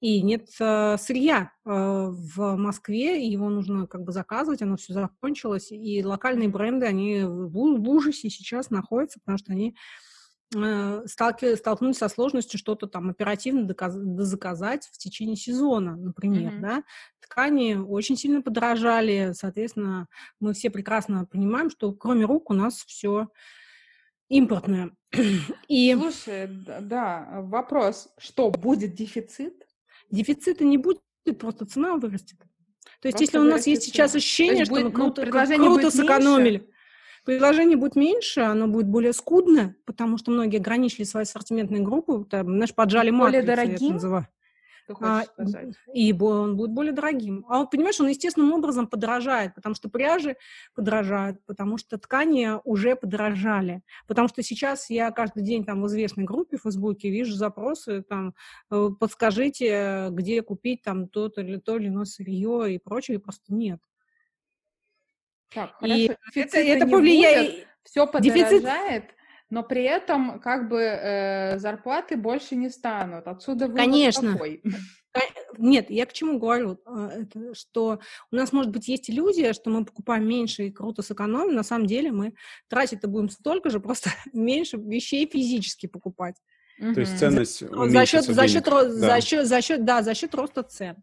и 0.00 0.20
нет 0.20 0.48
э, 0.58 0.96
сырья 0.98 1.52
э, 1.64 1.70
в 1.70 2.56
Москве, 2.56 3.24
его 3.24 3.48
нужно 3.50 3.86
как 3.86 4.02
бы 4.02 4.10
заказывать, 4.10 4.62
оно 4.62 4.76
все 4.76 4.94
закончилось, 4.94 5.70
и 5.70 6.04
локальные 6.04 6.48
бренды, 6.48 6.86
они 6.86 7.22
в, 7.22 7.52
в 7.52 7.88
ужасе 7.88 8.30
сейчас 8.30 8.70
находятся, 8.70 9.20
потому 9.20 9.38
что 9.38 9.52
они 9.52 9.76
столкнулись 10.50 11.98
со 11.98 12.08
сложностью 12.08 12.58
что-то 12.58 12.86
там 12.86 13.10
оперативно 13.10 13.64
доказ, 13.64 13.94
заказать 13.94 14.88
в 14.92 14.98
течение 14.98 15.36
сезона, 15.36 15.96
например, 15.96 16.54
mm-hmm. 16.54 16.60
да. 16.60 16.82
Ткани 17.20 17.74
очень 17.74 18.16
сильно 18.16 18.40
подорожали, 18.40 19.32
соответственно, 19.34 20.08
мы 20.40 20.54
все 20.54 20.70
прекрасно 20.70 21.26
понимаем, 21.26 21.68
что 21.70 21.92
кроме 21.92 22.24
рук 22.24 22.50
у 22.50 22.54
нас 22.54 22.84
все 22.86 23.28
импортное. 24.28 24.92
И... 25.68 25.94
Слушай, 25.94 26.48
да, 26.80 27.28
вопрос, 27.42 28.08
что 28.18 28.50
будет 28.50 28.94
дефицит? 28.94 29.66
Дефицита 30.10 30.64
не 30.64 30.78
будет, 30.78 31.00
просто 31.38 31.66
цена 31.66 31.96
вырастет. 31.96 32.38
То 33.00 33.08
есть, 33.08 33.18
просто 33.18 33.24
если 33.24 33.38
у 33.38 33.44
нас 33.50 33.66
есть 33.66 33.82
сейчас 33.82 34.14
ощущение, 34.14 34.64
что 34.64 34.74
будет, 34.74 34.84
мы 34.84 34.92
круто, 34.92 35.24
ну, 35.24 35.30
круто 35.30 35.90
сэкономили, 35.90 36.58
меньше. 36.58 36.72
Предложение 37.28 37.76
будет 37.76 37.94
меньше, 37.94 38.40
оно 38.40 38.68
будет 38.68 38.86
более 38.86 39.12
скудное, 39.12 39.76
потому 39.84 40.16
что 40.16 40.30
многие 40.30 40.56
ограничили 40.56 41.04
свои 41.04 41.24
ассортиментные 41.24 41.82
группы, 41.82 42.24
там, 42.24 42.46
знаешь, 42.46 42.74
поджали 42.74 43.10
более 43.10 43.42
дорогим? 43.42 43.98
ты 44.88 44.94
хочешь 44.94 45.10
а, 45.10 45.24
сказать? 45.24 45.74
И 45.92 46.14
он 46.18 46.56
будет 46.56 46.70
более 46.70 46.94
дорогим. 46.94 47.44
А 47.50 47.58
вот, 47.58 47.70
понимаешь, 47.70 48.00
он 48.00 48.08
естественным 48.08 48.54
образом 48.54 48.86
подорожает, 48.86 49.54
потому 49.54 49.74
что 49.74 49.90
пряжи 49.90 50.36
подорожают, 50.74 51.44
потому 51.44 51.76
что 51.76 51.98
ткани 51.98 52.52
уже 52.64 52.96
подорожали. 52.96 53.82
Потому 54.06 54.28
что 54.28 54.42
сейчас 54.42 54.88
я 54.88 55.10
каждый 55.10 55.42
день 55.42 55.66
там 55.66 55.82
в 55.82 55.86
известной 55.88 56.24
группе 56.24 56.56
в 56.56 56.62
Фейсбуке 56.62 57.10
вижу 57.10 57.34
запросы, 57.34 58.02
там, 58.02 58.34
э, 58.70 58.88
подскажите, 58.98 60.08
где 60.10 60.40
купить 60.40 60.82
там 60.82 61.06
то 61.08 61.30
или 61.36 61.58
то 61.58 61.76
или 61.76 61.88
иное 61.88 62.06
сырье 62.06 62.74
и 62.74 62.78
прочее, 62.78 63.18
и 63.18 63.20
просто 63.20 63.52
нет. 63.52 63.80
Так, 65.54 65.74
хорошо. 65.78 65.94
И 65.96 66.10
это, 66.34 66.58
это 66.58 66.86
повлияет. 66.86 67.66
Все 67.84 68.06
подорожает. 68.06 68.50
Дефицит 68.50 69.14
но 69.50 69.62
при 69.62 69.82
этом 69.84 70.40
как 70.40 70.68
бы 70.68 70.80
э, 70.80 71.58
зарплаты 71.58 72.16
больше 72.16 72.54
не 72.54 72.68
станут. 72.68 73.26
Отсюда 73.26 73.66
вывод 73.66 73.80
Конечно. 73.80 74.32
Какой? 74.32 74.62
Нет, 75.58 75.90
я 75.90 76.06
к 76.06 76.12
чему 76.12 76.38
говорю, 76.38 76.78
а, 76.84 77.22
что 77.54 77.98
у 78.30 78.36
нас, 78.36 78.52
может 78.52 78.70
быть, 78.70 78.88
есть 78.88 79.10
иллюзия, 79.10 79.52
что 79.52 79.70
мы 79.70 79.84
покупаем 79.84 80.28
меньше 80.28 80.66
и 80.66 80.70
круто 80.70 81.02
сэкономим, 81.02 81.54
на 81.54 81.62
самом 81.62 81.86
деле 81.86 82.12
мы 82.12 82.34
тратить-то 82.68 83.08
будем 83.08 83.30
столько 83.30 83.70
же, 83.70 83.80
просто 83.80 84.10
меньше 84.32 84.76
вещей 84.76 85.28
физически 85.28 85.86
покупать. 85.86 86.36
То 86.78 87.00
есть 87.00 87.18
ценность 87.18 87.58
за, 87.58 87.88
за 87.88 88.06
счет, 88.06 88.24
за 88.24 88.46
счет, 88.46 88.64
да. 88.64 88.88
за 88.88 89.20
счет, 89.20 89.46
за 89.48 89.62
счет, 89.62 89.84
да, 89.84 90.02
за 90.02 90.14
счет 90.14 90.34
роста 90.34 90.62
цен. 90.62 91.02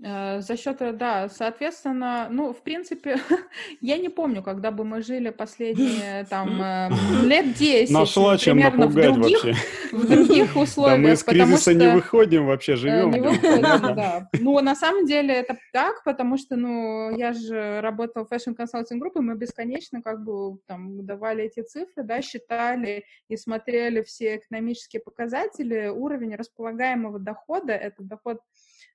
Э, 0.00 0.40
за 0.40 0.56
счет, 0.56 0.80
э, 0.80 0.92
да, 0.92 1.28
соответственно, 1.28 2.28
ну, 2.30 2.52
в 2.52 2.62
принципе, 2.62 3.16
я 3.80 3.98
не 3.98 4.08
помню, 4.08 4.44
когда 4.44 4.70
бы 4.70 4.84
мы 4.84 5.02
жили 5.02 5.30
последние, 5.30 6.24
там, 6.30 6.62
э, 6.62 6.90
лет 7.24 7.54
10. 7.58 7.90
Нашла 7.92 8.38
чем 8.38 8.58
примерно 8.58 8.86
в 8.86 8.94
других, 8.94 9.44
вообще. 9.44 9.54
в 9.90 10.08
других 10.08 10.56
условиях. 10.56 10.78
Да 10.88 10.96
мы 10.96 11.12
из 11.12 11.24
кризиса 11.24 11.74
не 11.74 11.92
выходим 11.92 12.46
вообще, 12.46 12.76
живем. 12.76 13.10
Не 13.10 13.20
выходим, 13.20 13.62
да. 13.96 14.28
Ну, 14.34 14.60
на 14.60 14.76
самом 14.76 15.04
деле 15.04 15.34
это 15.34 15.58
так, 15.72 16.04
потому 16.04 16.38
что, 16.38 16.54
ну, 16.54 17.16
я 17.16 17.32
же 17.32 17.80
работала 17.80 18.24
в 18.24 18.32
Fashion 18.32 18.56
Consulting 18.56 19.00
Group, 19.00 19.12
и 19.16 19.20
мы 19.20 19.34
бесконечно 19.34 20.00
как 20.00 20.22
бы 20.22 20.58
там 20.66 21.04
давали 21.04 21.44
эти 21.44 21.62
цифры, 21.62 22.04
да, 22.04 22.22
считали 22.22 23.04
и 23.28 23.36
смотрели 23.36 24.02
все 24.02 24.36
экономические 24.36 25.02
показатели, 25.02 25.88
уровень 25.88 26.36
располагаемого 26.36 27.18
дохода, 27.18 27.72
это 27.72 28.02
доход 28.04 28.38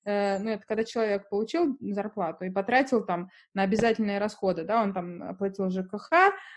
ну, 0.05 0.49
это 0.49 0.63
когда 0.67 0.83
человек 0.83 1.29
получил 1.29 1.77
зарплату 1.79 2.45
и 2.45 2.49
потратил 2.49 3.05
там 3.05 3.29
на 3.53 3.63
обязательные 3.63 4.19
расходы, 4.19 4.63
да, 4.63 4.81
он 4.81 4.93
там 4.93 5.23
оплатил 5.23 5.69
ЖКХ, 5.69 6.09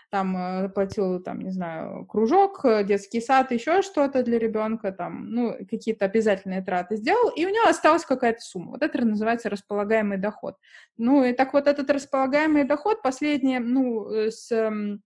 там 0.09 0.35
э, 0.35 0.65
оплатил, 0.65 1.21
там, 1.21 1.39
не 1.39 1.51
знаю, 1.51 2.05
кружок, 2.05 2.65
э, 2.65 2.83
детский 2.83 3.21
сад, 3.21 3.51
еще 3.51 3.81
что-то 3.81 4.23
для 4.23 4.39
ребенка, 4.39 4.91
там, 4.91 5.29
ну, 5.29 5.53
какие-то 5.69 6.05
обязательные 6.05 6.61
траты 6.61 6.97
сделал, 6.97 7.29
и 7.29 7.45
у 7.45 7.49
него 7.49 7.67
осталась 7.67 8.05
какая-то 8.05 8.41
сумма. 8.41 8.71
Вот 8.71 8.83
это 8.83 9.03
называется 9.05 9.49
располагаемый 9.49 10.17
доход. 10.17 10.57
Ну, 10.97 11.23
и 11.23 11.33
так 11.33 11.53
вот 11.53 11.67
этот 11.67 11.89
располагаемый 11.89 12.65
доход 12.65 13.01
последние, 13.01 13.59
ну, 13.59 14.09
с 14.09 14.51
эм, 14.51 15.01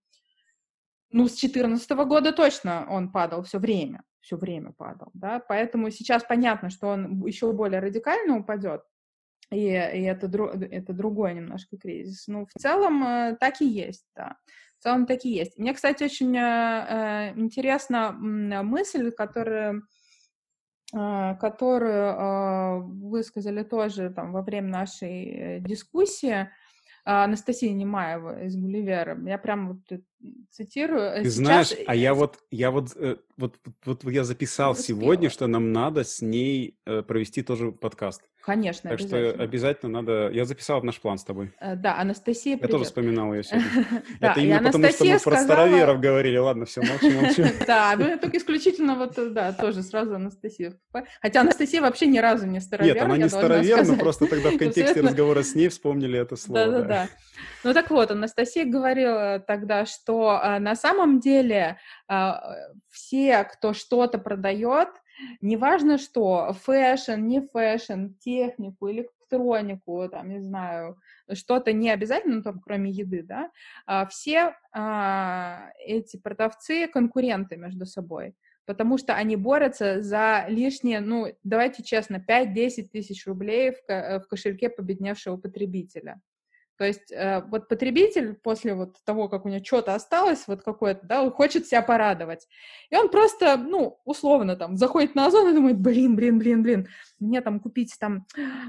ну, 1.12 1.28
с 1.28 1.32
2014 1.32 1.92
года 1.92 2.32
точно 2.32 2.88
он 2.90 3.12
падал 3.12 3.44
все 3.44 3.60
время 3.60 4.02
все 4.22 4.38
время 4.38 4.72
падал, 4.72 5.10
да, 5.14 5.40
поэтому 5.40 5.90
сейчас 5.92 6.24
понятно, 6.24 6.70
что 6.70 6.88
он 6.88 7.26
еще 7.26 7.52
более 7.52 7.80
радикально 7.80 8.38
упадет, 8.38 8.84
и, 9.52 9.66
и 9.66 10.04
это, 10.04 10.28
это 10.28 10.94
другой 10.94 11.34
немножко 11.34 11.78
кризис. 11.78 12.28
Ну, 12.28 12.46
в 12.46 12.60
целом 12.60 13.04
э, 13.04 13.38
так 13.40 13.62
и 13.62 13.66
есть, 13.66 14.06
да. 14.16 14.38
В 14.80 14.84
целом 14.84 15.06
так 15.06 15.26
и 15.26 15.30
есть. 15.30 15.58
Мне, 15.60 15.74
кстати, 15.74 16.04
очень 16.04 16.36
э, 16.38 17.32
э 17.34 17.40
интересна 17.40 18.14
мысль, 18.14 19.12
которая 19.12 19.82
э, 20.96 21.36
которую 21.36 22.86
высказали 23.10 23.64
тоже 23.64 24.10
там 24.10 24.32
во 24.32 24.42
время 24.42 24.70
нашей 24.70 25.60
дискуссии, 25.60 26.32
а, 26.32 26.50
Анастасия 27.04 27.74
Немаева 27.74 28.44
из 28.44 28.56
Гулливера. 28.56 29.20
Я 29.26 29.38
прям 29.38 29.70
вот 29.70 30.02
цитирую. 30.52 31.24
Ты 31.24 31.30
Сейчас... 31.30 31.34
знаешь, 31.34 31.74
а 31.88 31.96
я 31.96 32.14
вот, 32.14 32.40
я 32.52 32.72
вот, 32.72 32.96
э, 32.96 33.18
вот, 33.38 33.60
вот, 33.86 34.04
вот 34.04 34.12
я 34.12 34.24
записал 34.24 34.76
сегодня, 34.76 35.30
что 35.30 35.48
нам 35.48 35.72
надо 35.72 36.04
с 36.04 36.22
ней 36.22 36.78
э, 36.86 37.02
провести 37.02 37.42
тоже 37.42 37.72
подкаст. 37.72 38.22
Конечно, 38.44 38.90
Так 38.90 39.00
что 39.00 39.30
обязательно 39.32 40.02
надо... 40.02 40.30
Я 40.32 40.46
записал 40.46 40.82
в 40.82 40.84
наш 40.84 41.00
план 41.00 41.18
с 41.18 41.24
тобой. 41.24 41.52
Э, 41.60 41.76
да, 41.76 42.00
Анастасия, 42.00 42.58
Я 42.60 42.68
тоже 42.68 42.86
вспоминал 42.86 43.34
ее 43.34 43.44
сегодня. 43.44 44.04
Это 44.20 44.40
именно 44.40 44.64
потому, 44.64 44.90
что 44.90 45.06
мы 45.06 45.20
про 45.20 45.38
староверов 45.38 46.00
говорили. 46.00 46.38
Ладно, 46.38 46.66
все, 46.66 46.82
молчу, 46.82 47.12
молчу. 47.12 47.44
Да, 47.68 47.96
ну 47.98 48.18
только 48.18 48.38
исключительно 48.38 48.96
вот, 48.96 49.14
да, 49.34 49.54
тоже 49.54 49.84
сразу 49.84 50.16
Анастасия. 50.16 50.78
Хотя 51.22 51.42
Анастасия 51.42 51.82
вообще 51.82 52.08
ни 52.08 52.18
разу 52.18 52.48
не 52.48 52.60
старовер. 52.60 52.96
Нет, 52.96 53.04
она 53.04 53.18
не 53.18 53.30
старовер, 53.30 53.86
но 53.86 53.96
просто 54.00 54.26
тогда 54.28 54.50
в 54.50 54.58
контексте 54.58 55.02
разговора 55.02 55.44
с 55.44 55.54
ней 55.54 55.70
вспомнили 55.70 56.20
это 56.20 56.36
слово. 56.36 56.66
Да-да-да. 56.66 57.10
Ну 57.64 57.74
так 57.74 57.92
вот, 57.92 58.12
Анастасия 58.12 58.66
говорила 58.66 59.44
тогда, 59.46 59.86
что 59.86 60.40
а, 60.42 60.60
на 60.60 60.76
самом 60.76 61.20
деле 61.20 61.78
все, 62.90 63.44
кто 63.46 63.74
что-то 63.74 64.18
продает, 64.18 64.90
неважно 65.42 65.98
что, 65.98 66.54
fashion, 66.54 67.20
не 67.20 67.42
fashion, 67.42 68.08
технику, 68.20 68.90
электронику, 68.92 70.08
там, 70.10 70.30
не 70.30 70.40
знаю, 70.40 70.98
что-то 71.34 71.74
не 71.74 71.90
обязательно, 71.90 72.38
ну, 72.38 72.44
там, 72.44 72.60
кроме 72.60 72.92
еды, 72.92 73.24
да, 73.24 73.52
а, 73.86 74.06
все 74.08 74.56
а, 74.74 75.70
эти 75.80 76.18
продавцы 76.18 76.88
конкуренты 76.88 77.56
между 77.58 77.86
собой, 77.86 78.36
потому 78.66 78.98
что 78.98 79.14
они 79.14 79.36
борются 79.36 80.02
за 80.02 80.46
лишние, 80.48 81.00
ну, 81.00 81.28
давайте 81.44 81.84
честно, 81.84 82.24
5-10 82.28 82.90
тысяч 82.92 83.26
рублей 83.26 83.72
в, 83.72 84.20
в 84.20 84.28
кошельке 84.28 84.70
победневшего 84.70 85.38
потребителя. 85.38 86.20
То 86.78 86.86
есть 86.86 87.12
э, 87.12 87.42
вот 87.48 87.68
потребитель 87.68 88.34
после 88.34 88.74
вот 88.74 88.98
того, 89.06 89.30
как 89.30 89.46
у 89.46 89.50
него 89.50 89.64
что-то 89.64 89.94
осталось, 89.94 90.46
вот 90.48 90.64
какое-то, 90.64 91.06
да, 91.06 91.22
он 91.22 91.32
хочет 91.32 91.68
себя 91.68 91.82
порадовать. 91.82 92.48
И 92.90 92.96
он 92.96 93.10
просто, 93.10 93.56
ну, 93.58 94.00
условно 94.04 94.56
там 94.56 94.78
заходит 94.78 95.14
на 95.14 95.28
Озон 95.28 95.50
и 95.50 95.54
думает, 95.54 95.80
блин, 95.80 96.16
блин, 96.16 96.40
блин, 96.40 96.64
блин, 96.64 96.88
мне 97.20 97.42
там 97.42 97.60
купить 97.60 97.96
там, 98.00 98.26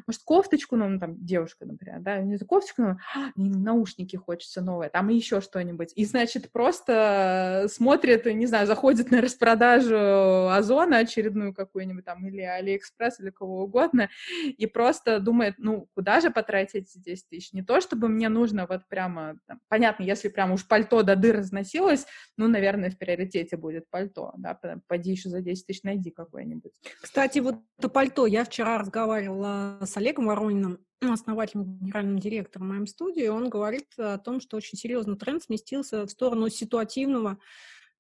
может, 0.06 0.22
кофточку, 0.24 0.76
ну, 0.76 0.98
там, 0.98 1.24
девушка, 1.24 1.64
например, 1.64 2.00
да, 2.00 2.16
мне 2.16 2.38
кофточку, 2.38 2.82
ну, 2.82 2.96
наушники 3.36 4.16
хочется 4.16 4.60
новые, 4.60 4.90
там 4.90 5.08
еще 5.08 5.40
что-нибудь. 5.40 5.92
И, 5.96 6.04
значит, 6.04 6.52
просто 6.52 7.66
смотрит, 7.68 8.26
не 8.26 8.46
знаю, 8.46 8.66
заходит 8.66 9.10
на 9.10 9.20
распродажу 9.20 10.48
Озона 10.48 10.98
очередную 10.98 11.54
какую-нибудь 11.54 12.04
там, 12.04 12.26
или 12.26 12.42
Алиэкспресс, 12.42 13.20
или 13.20 13.30
кого 13.30 13.62
угодно, 13.64 14.10
и 14.44 14.66
просто 14.66 15.18
думает, 15.18 15.54
ну, 15.58 15.88
куда 15.94 16.20
же 16.20 16.30
потратить 16.30 16.74
эти 16.74 16.98
10 16.98 17.28
тысяч? 17.28 17.52
Не 17.52 17.62
то, 17.62 17.80
чтобы 17.80 18.01
мне 18.08 18.28
нужно 18.28 18.66
вот 18.66 18.82
прямо, 18.88 19.38
там, 19.46 19.60
понятно, 19.68 20.02
если 20.02 20.28
прям 20.28 20.52
уж 20.52 20.66
пальто 20.66 21.02
до 21.02 21.16
дыр 21.16 21.38
разносилось, 21.38 22.06
ну, 22.36 22.48
наверное, 22.48 22.90
в 22.90 22.98
приоритете 22.98 23.56
будет 23.56 23.88
пальто, 23.90 24.32
да, 24.36 24.58
пойди 24.86 25.12
еще 25.12 25.28
за 25.28 25.40
10 25.40 25.66
тысяч 25.66 25.82
найди 25.82 26.10
какое-нибудь. 26.10 26.72
Кстати, 27.00 27.38
вот 27.40 27.56
это 27.78 27.88
пальто, 27.88 28.26
я 28.26 28.44
вчера 28.44 28.78
разговаривала 28.78 29.78
с 29.82 29.96
Олегом 29.96 30.26
Ворониным, 30.26 30.78
основателем, 31.00 31.78
генеральным 31.78 32.18
директором 32.18 32.68
моей 32.68 32.86
студии, 32.86 33.26
он 33.26 33.48
говорит 33.48 33.88
о 33.98 34.18
том, 34.18 34.40
что 34.40 34.56
очень 34.56 34.78
серьезно 34.78 35.16
тренд 35.16 35.42
сместился 35.42 36.06
в 36.06 36.10
сторону 36.10 36.48
ситуативного 36.48 37.38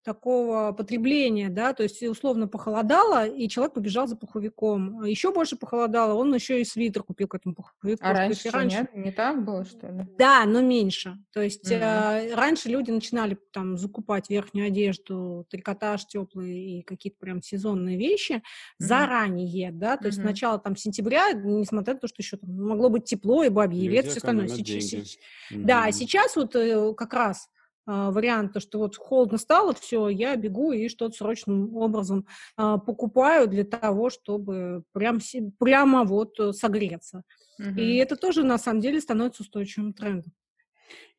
такого 0.02 0.72
потребления, 0.72 1.48
да, 1.48 1.72
то 1.72 1.82
есть 1.82 2.02
условно 2.02 2.48
похолодало, 2.48 3.26
и 3.26 3.48
человек 3.48 3.74
побежал 3.74 4.06
за 4.06 4.16
пуховиком. 4.16 5.04
Еще 5.04 5.32
больше 5.32 5.56
похолодало, 5.56 6.14
он 6.14 6.34
еще 6.34 6.60
и 6.60 6.64
свитер 6.64 7.02
купил 7.02 7.28
к 7.28 7.34
этому 7.34 7.54
пуховику. 7.54 8.04
А 8.04 8.12
раньше, 8.12 8.50
раньше 8.50 8.78
нет? 8.78 8.94
Не 8.94 9.12
так 9.12 9.44
было, 9.44 9.64
что 9.64 9.88
ли? 9.88 10.06
Да, 10.18 10.44
но 10.44 10.60
меньше. 10.60 11.18
То 11.32 11.40
есть 11.40 11.70
mm-hmm. 11.70 12.30
э, 12.30 12.34
раньше 12.34 12.68
люди 12.68 12.90
начинали 12.90 13.38
там 13.52 13.78
закупать 13.78 14.28
верхнюю 14.28 14.66
одежду, 14.68 15.46
трикотаж 15.50 16.06
теплый 16.06 16.78
и 16.78 16.82
какие-то 16.82 17.18
прям 17.18 17.40
сезонные 17.40 17.96
вещи 17.96 18.32
mm-hmm. 18.32 18.40
заранее, 18.78 19.72
да, 19.72 19.96
то 19.96 20.04
mm-hmm. 20.04 20.06
есть 20.06 20.20
сначала 20.20 20.58
там 20.58 20.76
сентября, 20.76 21.32
несмотря 21.32 21.94
на 21.94 22.00
то, 22.00 22.08
что 22.08 22.16
еще 22.20 22.36
там 22.36 22.50
могло 22.50 22.88
быть 22.88 23.04
тепло 23.04 23.44
и 23.44 23.48
бабье 23.48 23.88
лет, 23.88 24.06
все 24.06 24.16
остальное. 24.16 24.48
Сейчас, 24.48 24.92
mm-hmm. 24.92 25.62
Да, 25.62 25.90
сейчас 25.92 26.36
вот 26.36 26.54
э, 26.56 26.94
как 26.94 27.14
раз 27.14 27.48
а, 27.86 28.10
вариант, 28.10 28.52
то, 28.52 28.60
что 28.60 28.78
вот 28.78 28.96
холодно 28.96 29.38
стало, 29.38 29.74
все, 29.74 30.08
я 30.08 30.36
бегу 30.36 30.72
и 30.72 30.88
что-то 30.88 31.16
срочным 31.16 31.76
образом 31.76 32.26
а, 32.56 32.78
покупаю 32.78 33.48
для 33.48 33.64
того, 33.64 34.10
чтобы 34.10 34.84
прям, 34.92 35.18
прямо 35.58 36.04
вот 36.04 36.38
э, 36.38 36.52
согреться. 36.52 37.22
Угу. 37.58 37.80
И 37.80 37.96
это 37.96 38.16
тоже 38.16 38.44
на 38.44 38.58
самом 38.58 38.80
деле 38.80 39.00
становится 39.00 39.42
устойчивым 39.42 39.92
трендом. 39.92 40.32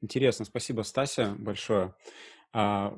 Интересно, 0.01 0.45
спасибо, 0.45 0.83
Стася, 0.83 1.35
большое. 1.37 1.95
А, 2.53 2.97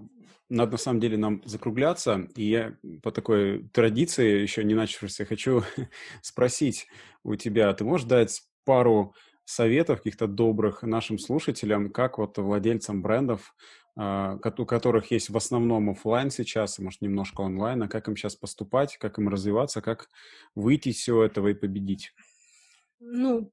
надо 0.49 0.73
на 0.73 0.77
самом 0.77 0.99
деле 0.99 1.17
нам 1.17 1.41
закругляться, 1.45 2.27
и 2.35 2.43
я 2.43 2.77
по 3.01 3.11
такой 3.11 3.67
традиции, 3.69 4.41
еще 4.41 4.63
не 4.63 4.75
начавшейся, 4.75 5.25
хочу 5.25 5.63
спросить 6.21 6.87
у 7.23 7.35
тебя, 7.35 7.73
ты 7.73 7.83
можешь 7.83 8.07
дать 8.07 8.43
пару 8.63 9.15
советов 9.45 9.99
каких-то 9.99 10.27
добрых 10.27 10.83
нашим 10.83 11.17
слушателям, 11.17 11.91
как 11.91 12.17
вот 12.17 12.37
владельцам 12.37 13.01
брендов, 13.01 13.55
а, 13.97 14.37
у 14.57 14.65
которых 14.65 15.11
есть 15.11 15.29
в 15.29 15.37
основном 15.37 15.89
офлайн 15.89 16.29
сейчас, 16.29 16.79
может, 16.79 17.01
немножко 17.01 17.41
онлайн, 17.41 17.83
а 17.83 17.87
как 17.87 18.07
им 18.07 18.17
сейчас 18.17 18.35
поступать, 18.35 18.97
как 18.97 19.19
им 19.19 19.29
развиваться, 19.29 19.81
как 19.81 20.09
выйти 20.53 20.89
из 20.89 20.97
всего 20.97 21.23
этого 21.23 21.49
и 21.49 21.53
победить? 21.53 22.11
Ну, 22.99 23.51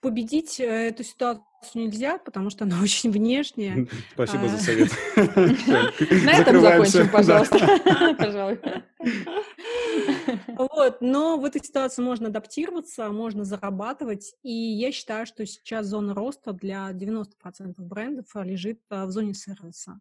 победить 0.00 0.60
э, 0.60 0.88
эту 0.88 1.04
ситуацию 1.04 1.44
нельзя, 1.74 2.18
потому 2.18 2.50
что 2.50 2.64
она 2.64 2.80
очень 2.82 3.10
внешняя. 3.10 3.86
Спасибо 4.12 4.48
за 4.48 4.56
а. 4.56 4.58
совет. 4.58 4.90
На 6.24 6.32
этом 6.32 6.60
закончим, 6.60 7.10
пожалуйста. 7.10 7.58
Вот, 10.48 11.00
но 11.00 11.38
в 11.38 11.44
этой 11.44 11.62
ситуации 11.64 12.02
можно 12.02 12.28
адаптироваться, 12.28 13.10
можно 13.10 13.44
зарабатывать, 13.44 14.34
и 14.42 14.52
я 14.52 14.92
считаю, 14.92 15.26
что 15.26 15.44
сейчас 15.46 15.86
зона 15.86 16.14
роста 16.14 16.52
для 16.52 16.90
90% 16.92 17.74
брендов 17.78 18.26
лежит 18.34 18.80
а, 18.90 19.06
в 19.06 19.10
зоне 19.10 19.34
сервиса. 19.34 20.00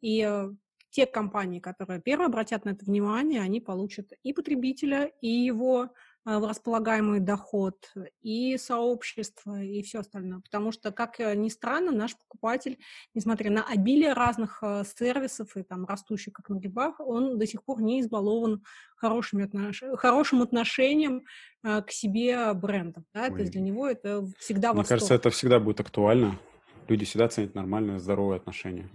И 0.00 0.24
э, 0.26 0.50
те 0.90 1.06
компании, 1.06 1.60
которые 1.60 2.00
первые 2.00 2.26
обратят 2.26 2.64
на 2.64 2.70
это 2.70 2.84
внимание, 2.84 3.40
они 3.40 3.60
получат 3.60 4.12
и 4.22 4.32
потребителя, 4.32 5.10
и 5.20 5.28
его 5.28 5.90
в 6.24 6.46
располагаемый 6.46 7.20
доход, 7.20 7.76
и 8.20 8.56
сообщество, 8.58 9.62
и 9.62 9.82
все 9.82 10.00
остальное. 10.00 10.40
Потому 10.40 10.70
что, 10.70 10.92
как 10.92 11.18
ни 11.18 11.48
странно, 11.48 11.92
наш 11.92 12.16
покупатель, 12.16 12.78
несмотря 13.14 13.50
на 13.50 13.64
обилие 13.64 14.12
разных 14.12 14.62
а, 14.62 14.84
сервисов 14.84 15.56
и 15.56 15.62
там 15.62 15.86
растущих 15.86 16.34
как 16.34 16.50
на 16.50 16.56
грибах, 16.56 17.00
он 17.00 17.38
до 17.38 17.46
сих 17.46 17.64
пор 17.64 17.80
не 17.80 18.00
избалован 18.00 18.62
хорошими 18.96 19.44
отнош... 19.44 19.82
хорошим 19.94 20.42
отношением 20.42 21.24
а, 21.62 21.80
к 21.80 21.90
себе 21.90 22.52
брендом. 22.52 23.06
Да? 23.14 23.28
То 23.28 23.38
есть 23.38 23.52
для 23.52 23.62
него 23.62 23.88
это 23.88 24.26
всегда 24.38 24.74
Мне 24.74 24.84
кажется, 24.84 25.14
это 25.14 25.30
всегда 25.30 25.58
будет 25.58 25.80
актуально. 25.80 26.38
Люди 26.88 27.04
всегда 27.04 27.28
ценят 27.28 27.54
нормальные, 27.54 27.98
здоровые 27.98 28.36
отношения. 28.36 28.90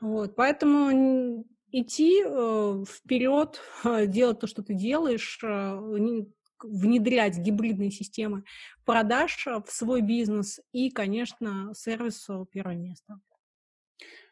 Вот, 0.00 0.34
поэтому 0.34 1.44
идти 1.72 2.22
э, 2.24 2.84
вперед, 2.88 3.60
делать 4.06 4.40
то, 4.40 4.46
что 4.46 4.62
ты 4.62 4.74
делаешь, 4.74 5.40
э, 5.42 6.24
внедрять 6.62 7.38
гибридные 7.38 7.90
системы 7.90 8.44
продаж 8.84 9.46
в 9.46 9.70
свой 9.72 10.00
бизнес 10.00 10.60
и, 10.72 10.90
конечно, 10.90 11.72
сервису 11.74 12.48
первое 12.52 12.76
место. 12.76 13.20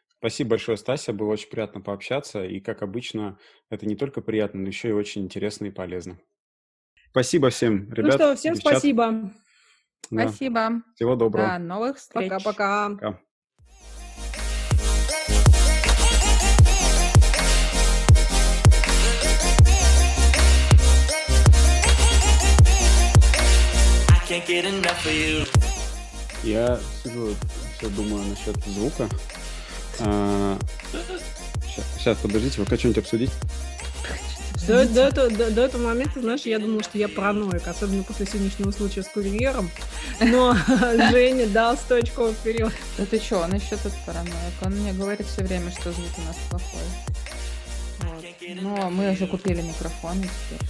Спасибо 0.07 0.51
большое, 0.51 0.77
Стася. 0.77 1.13
Было 1.13 1.31
очень 1.31 1.49
приятно 1.49 1.81
пообщаться. 1.81 2.45
И, 2.45 2.59
как 2.59 2.83
обычно, 2.83 3.39
это 3.69 3.87
не 3.87 3.95
только 3.95 4.21
приятно, 4.21 4.61
но 4.61 4.67
еще 4.67 4.89
и 4.89 4.93
очень 4.93 5.23
интересно 5.23 5.65
и 5.65 5.71
полезно. 5.71 6.19
Спасибо 7.09 7.49
всем, 7.49 7.91
ребят. 7.91 8.19
Ну 8.19 8.25
что, 8.25 8.35
всем 8.35 8.53
девчат. 8.53 8.71
спасибо. 8.73 9.33
Да. 10.11 10.27
Спасибо. 10.27 10.83
Всего 10.95 11.15
доброго. 11.15 11.47
До 11.47 11.57
новых 11.57 11.97
встреч. 11.97 12.29
Пока-пока. 12.29 13.19
Я 26.41 26.79
сижу, 27.03 27.35
все 27.77 27.89
думаю 27.89 28.23
насчет 28.23 28.55
звука. 28.65 29.09
А, 29.99 30.57
сейчас, 31.67 31.85
сейчас, 31.97 32.17
подождите, 32.17 32.61
вы 32.61 32.65
хотите 32.65 32.79
что-нибудь 32.79 33.03
обсудить? 33.03 33.31
До, 34.65 34.87
до, 34.87 35.01
этого, 35.01 35.29
до, 35.29 35.51
до 35.51 35.61
этого 35.63 35.81
момента, 35.81 36.21
знаешь, 36.21 36.43
я 36.43 36.59
думала, 36.59 36.81
что 36.81 36.97
я 36.97 37.09
параноик, 37.09 37.67
особенно 37.67 38.03
после 38.03 38.25
сегодняшнего 38.25 38.71
случая 38.71 39.03
с 39.03 39.09
курьером. 39.09 39.69
Но 40.21 40.55
Женя 41.11 41.47
дал 41.47 41.75
сто 41.75 41.95
очков 41.95 42.33
вперед. 42.35 42.71
Да 42.97 43.05
ты 43.05 43.19
что, 43.19 43.39
он 43.39 43.53
еще 43.53 43.75
тут 43.83 43.91
параноик. 44.05 44.33
Он 44.61 44.71
мне 44.71 44.93
говорит 44.93 45.27
все 45.27 45.43
время, 45.43 45.71
что 45.71 45.91
звук 45.91 46.17
у 46.17 46.21
нас 46.21 46.37
плохой. 46.49 46.79
Вот. 47.99 48.61
Но 48.61 48.89
мы 48.91 49.11
уже 49.11 49.27
купили 49.27 49.61
микрофон 49.61 50.21
теперь. 50.21 50.67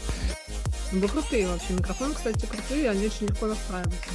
Вы 0.92 1.08
крутые 1.08 1.48
вообще. 1.48 1.74
Микрофоны, 1.74 2.14
кстати, 2.14 2.46
крутые, 2.46 2.90
они 2.90 3.06
очень 3.06 3.28
легко 3.28 3.48
настраиваются. 3.48 4.10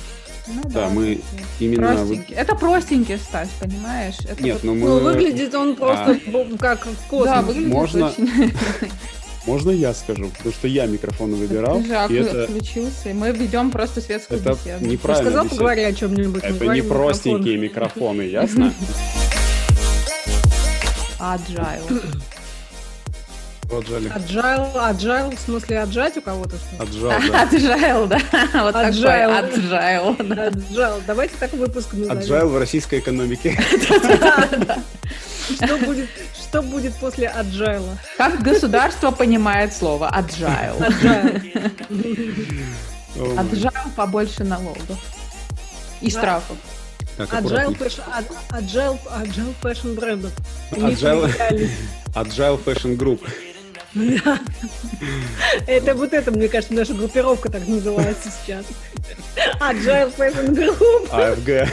Ну, 0.49 0.63
да, 0.65 0.83
да, 0.83 0.89
мы 0.91 1.21
именно... 1.59 1.95
Простенький. 1.95 2.35
Это 2.35 2.55
простенький, 2.55 3.19
Стас, 3.19 3.49
понимаешь? 3.59 4.17
Это 4.29 4.43
Нет, 4.43 4.55
вот... 4.55 4.65
ну 4.65 4.75
мы... 4.75 4.89
Ну, 4.89 4.99
выглядит 5.01 5.55
он 5.55 5.75
просто 5.75 6.21
а... 6.27 6.57
как 6.59 6.87
в 6.87 7.09
космосе. 7.09 7.35
Да, 7.35 7.43
выглядит 7.43 7.73
Можно... 7.73 8.07
очень... 8.07 8.53
Можно 9.47 9.71
я 9.71 9.95
скажу? 9.95 10.29
Потому 10.37 10.53
что 10.53 10.69
я 10.69 10.87
микрофон 10.87 11.35
выбирал. 11.35 11.81
Же 11.81 12.07
и 12.11 12.17
это... 12.17 12.45
отключился, 12.45 13.11
и 13.11 13.13
мы 13.13 13.31
ведем 13.31 13.71
просто 13.71 14.01
светскую 14.01 14.41
это 14.41 14.55
беседу. 14.55 14.85
Неправильно 14.85 15.25
Ты 15.25 15.31
сказал, 15.31 15.45
беседу. 15.45 15.57
поговори 15.57 15.83
о 15.85 15.93
чем-нибудь. 15.93 16.43
Это 16.43 16.67
не 16.67 16.83
простенькие 16.83 17.57
микрофоны, 17.57 18.23
ясно? 18.23 18.75
Agile. 21.19 22.03
Agile. 23.71 24.11
Agile, 24.15 24.71
agile, 24.77 25.37
в 25.37 25.41
смысле 25.41 25.81
отжать 25.83 26.17
у 26.17 26.23
кого-то? 26.23 26.57
Agile, 26.79 27.09
да. 27.31 27.45
Agile, 27.45 28.07
да. 28.07 28.19
Вот 28.63 28.75
agile. 28.75 29.03
такой 29.03 29.61
agile. 29.61 30.35
Да. 30.35 30.47
Agile. 30.49 31.03
Давайте 31.07 31.35
так 31.39 31.53
выпуск 31.55 31.93
назовем. 31.93 32.19
Agile 32.19 32.47
в 32.47 32.59
российской 32.59 33.01
экономике. 33.01 33.59
Что 35.49 35.77
будет, 35.77 36.09
что 36.35 36.61
будет 36.61 36.93
после 36.95 37.33
agile? 37.37 37.97
Как 38.19 38.43
государство 38.43 39.13
понимает 39.13 39.73
слово 39.73 40.11
agile? 40.13 40.77
Agile. 40.81 42.61
Agile 43.17 43.91
побольше 43.95 44.43
налогов 44.43 44.99
и 46.01 46.11
штрафов. 46.11 46.57
Agile, 47.19 47.75
agile, 48.51 48.99
agile 49.09 49.55
fashion 49.63 49.95
брендов. 49.95 50.33
Agile, 50.73 51.31
agile 52.15 52.59
fashion 52.59 52.97
group. 52.97 53.21
Это 55.67 55.95
вот 55.95 56.13
это, 56.13 56.31
мне 56.31 56.49
кажется, 56.49 56.75
наша 56.75 56.93
группировка 56.95 57.51
так 57.51 57.67
называется 57.67 58.31
сейчас. 58.31 58.67
Agile 59.61 60.15
Fashion 60.17 60.55
Group. 60.55 61.09
АФГ. 61.11 61.71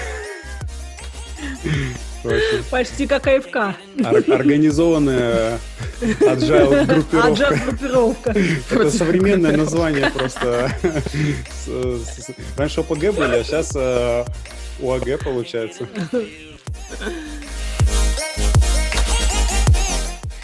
Почти 2.71 3.05
как 3.05 3.27
АФК. 3.27 3.75
Организованная 4.03 5.59
agile 6.01 6.85
группировка. 6.85 7.27
Agile 7.27 7.65
группировка. 7.65 8.35
Это 8.71 8.89
современное 8.91 9.57
название 9.57 10.09
просто. 10.09 10.71
Раньше 12.55 12.79
ОПГ 12.79 13.13
были, 13.13 13.39
а 13.39 13.43
сейчас 13.43 13.73
э, 13.75 14.25
УАГ 14.79 15.19
получается. 15.23 15.87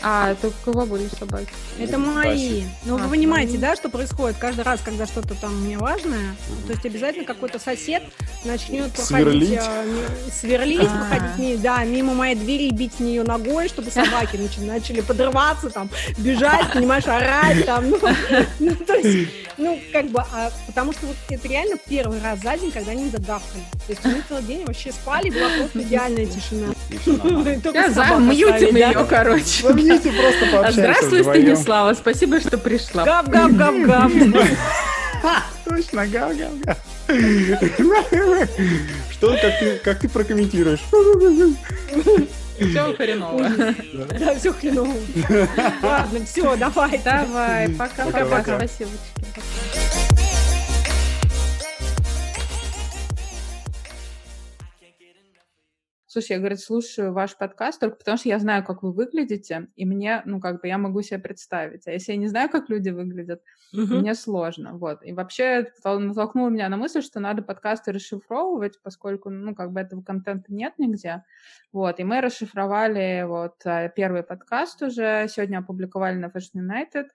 А, 0.01 0.31
это 0.31 0.51
кого 0.63 0.85
были 0.85 1.07
собаки? 1.07 1.49
Это 1.77 1.97
мои. 1.97 2.63
Ну, 2.85 2.97
вы 2.97 3.09
понимаете, 3.09 3.57
да, 3.57 3.75
что 3.75 3.89
происходит 3.89 4.37
каждый 4.37 4.63
раз, 4.63 4.79
когда 4.83 5.05
что-то 5.05 5.35
там 5.35 5.55
мне 5.63 5.77
важное, 5.77 6.35
то 6.67 6.73
есть 6.73 6.85
обязательно 6.85 7.25
какой-то 7.25 7.59
сосед 7.59 8.03
начнет 8.45 8.97
сверлить, 8.97 9.59
проходить, 9.59 9.59
а, 9.59 10.31
сверлить, 10.31 10.89
проходить, 10.89 11.61
да, 11.61 11.83
мимо 11.83 12.13
моей 12.13 12.35
двери, 12.35 12.69
бить 12.71 12.93
в 12.97 12.99
нее 13.01 13.23
ногой, 13.23 13.67
чтобы 13.67 13.91
собаки 13.91 14.37
начали 14.59 15.01
подрываться, 15.01 15.69
там, 15.69 15.89
бежать, 16.17 16.71
понимаешь, 16.73 17.07
орать, 17.07 17.65
там, 17.65 17.89
ну, 17.89 17.99
ну, 18.59 18.75
то 18.75 18.93
есть, 18.95 19.29
ну, 19.59 19.79
как 19.91 20.07
бы, 20.07 20.19
а, 20.19 20.51
потому 20.67 20.93
что 20.93 21.07
вот 21.07 21.15
это 21.29 21.47
реально 21.47 21.77
первый 21.87 22.21
раз 22.21 22.39
за 22.39 22.57
день, 22.57 22.71
когда 22.71 22.91
они 22.91 23.09
загавкали. 23.09 23.63
То 23.87 23.93
есть 23.93 24.05
мы 24.05 24.23
целый 24.27 24.43
день 24.43 24.65
вообще 24.65 24.91
спали, 24.91 25.29
была 25.29 25.49
просто 25.57 25.81
идеальная 25.83 26.25
тишина. 26.25 26.73
Я 27.73 27.89
замьютим 27.91 28.75
ее, 28.75 29.05
короче. 29.07 29.67
Извините, 29.67 30.11
просто 30.11 30.45
пообщаемся 30.51 30.81
Здравствуй, 30.81 31.23
Станислава, 31.23 31.93
спасибо, 31.93 32.39
что 32.39 32.57
пришла. 32.57 33.03
Гав-гав-гав-гав. 33.03 34.11
Точно, 35.65 36.07
гав-гав-гав. 36.07 36.77
Что, 39.11 39.35
как 39.35 39.59
ты, 39.59 39.81
как 39.83 39.99
ты 39.99 40.09
прокомментируешь? 40.09 40.79
Все 42.59 42.93
хреново. 42.93 43.49
Да, 44.19 44.35
все 44.35 44.53
хреново. 44.53 44.93
Ладно, 45.81 46.25
все, 46.25 46.55
давай. 46.55 46.97
Давай, 47.03 47.69
пока-пока. 47.69 48.57
Спасибо. 48.57 48.91
Слушай, 56.11 56.31
я, 56.31 56.37
говорит, 56.39 56.59
слушаю 56.59 57.13
ваш 57.13 57.37
подкаст 57.37 57.79
только 57.79 57.97
потому, 57.97 58.17
что 58.17 58.29
я 58.29 58.39
знаю, 58.39 58.63
как 58.63 58.81
вы 58.81 58.91
выглядите, 58.91 59.67
и 59.75 59.85
мне, 59.85 60.23
ну, 60.25 60.39
как 60.39 60.59
бы, 60.59 60.67
я 60.67 60.79
могу 60.79 61.03
себе 61.03 61.19
представить. 61.19 61.85
А 61.85 61.91
если 61.91 62.13
я 62.13 62.17
не 62.17 62.25
знаю, 62.25 62.49
как 62.49 62.67
люди 62.67 62.89
выглядят, 62.89 63.43
uh-huh. 63.75 63.99
мне 63.99 64.15
сложно, 64.15 64.75
вот. 64.75 65.05
И 65.05 65.13
вообще 65.13 65.71
натолкнуло 65.83 66.49
меня 66.49 66.67
на 66.67 66.77
мысль, 66.77 67.03
что 67.03 67.19
надо 67.19 67.43
подкасты 67.43 67.91
расшифровывать, 67.91 68.81
поскольку, 68.81 69.29
ну, 69.29 69.53
как 69.53 69.71
бы, 69.71 69.81
этого 69.81 70.01
контента 70.01 70.51
нет 70.51 70.73
нигде, 70.79 71.25
вот. 71.71 71.99
И 71.99 72.03
мы 72.03 72.21
расшифровали, 72.21 73.25
вот, 73.27 73.63
э, 73.65 73.91
первый 73.95 74.23
подкаст 74.23 74.81
уже, 74.81 75.27
сегодня 75.29 75.59
опубликовали 75.59 76.15
на 76.15 76.29
Fashion 76.29 76.55
United, 76.55 77.05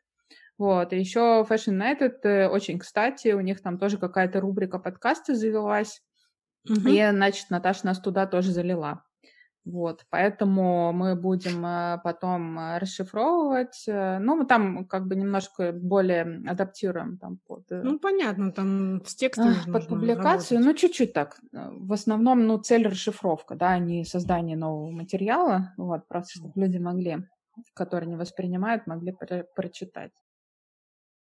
вот, 0.56 0.92
и 0.92 0.98
еще 1.00 1.44
Fashion 1.50 1.80
United 1.80 2.18
э, 2.22 2.46
очень 2.46 2.78
кстати, 2.78 3.32
у 3.32 3.40
них 3.40 3.60
там 3.60 3.76
тоже 3.76 3.98
какая-то 3.98 4.40
рубрика 4.40 4.78
подкасты 4.78 5.34
завелась, 5.34 6.00
Угу. 6.68 6.88
И, 6.88 7.10
значит, 7.10 7.50
Наташа 7.50 7.86
нас 7.86 8.00
туда 8.00 8.26
тоже 8.26 8.52
залила. 8.52 9.04
Вот, 9.64 10.04
поэтому 10.10 10.92
мы 10.92 11.16
будем 11.16 11.64
э, 11.64 11.98
потом 12.04 12.58
э, 12.58 12.78
расшифровывать. 12.78 13.84
Э, 13.86 14.18
ну, 14.18 14.36
мы 14.36 14.44
там 14.44 14.84
как 14.84 15.06
бы 15.06 15.16
немножко 15.16 15.72
более 15.72 16.42
адаптируем 16.46 17.16
там 17.16 17.38
под... 17.46 17.64
Ну, 17.70 17.98
понятно, 17.98 18.52
там 18.52 19.02
с 19.06 19.14
текстом 19.14 19.54
Под 19.72 19.88
публикацию, 19.88 20.58
работать. 20.58 20.66
ну, 20.66 20.74
чуть-чуть 20.74 21.14
так. 21.14 21.40
В 21.52 21.94
основном, 21.94 22.46
ну, 22.46 22.58
цель 22.58 22.86
расшифровка, 22.86 23.54
да, 23.54 23.70
а 23.70 23.78
не 23.78 24.04
создание 24.04 24.56
нового 24.56 24.90
материала, 24.90 25.72
вот, 25.78 26.06
просто 26.08 26.40
чтобы 26.40 26.60
люди 26.60 26.76
могли, 26.76 27.26
которые 27.72 28.10
не 28.10 28.16
воспринимают, 28.16 28.86
могли 28.86 29.12
про- 29.12 29.46
прочитать. 29.56 30.12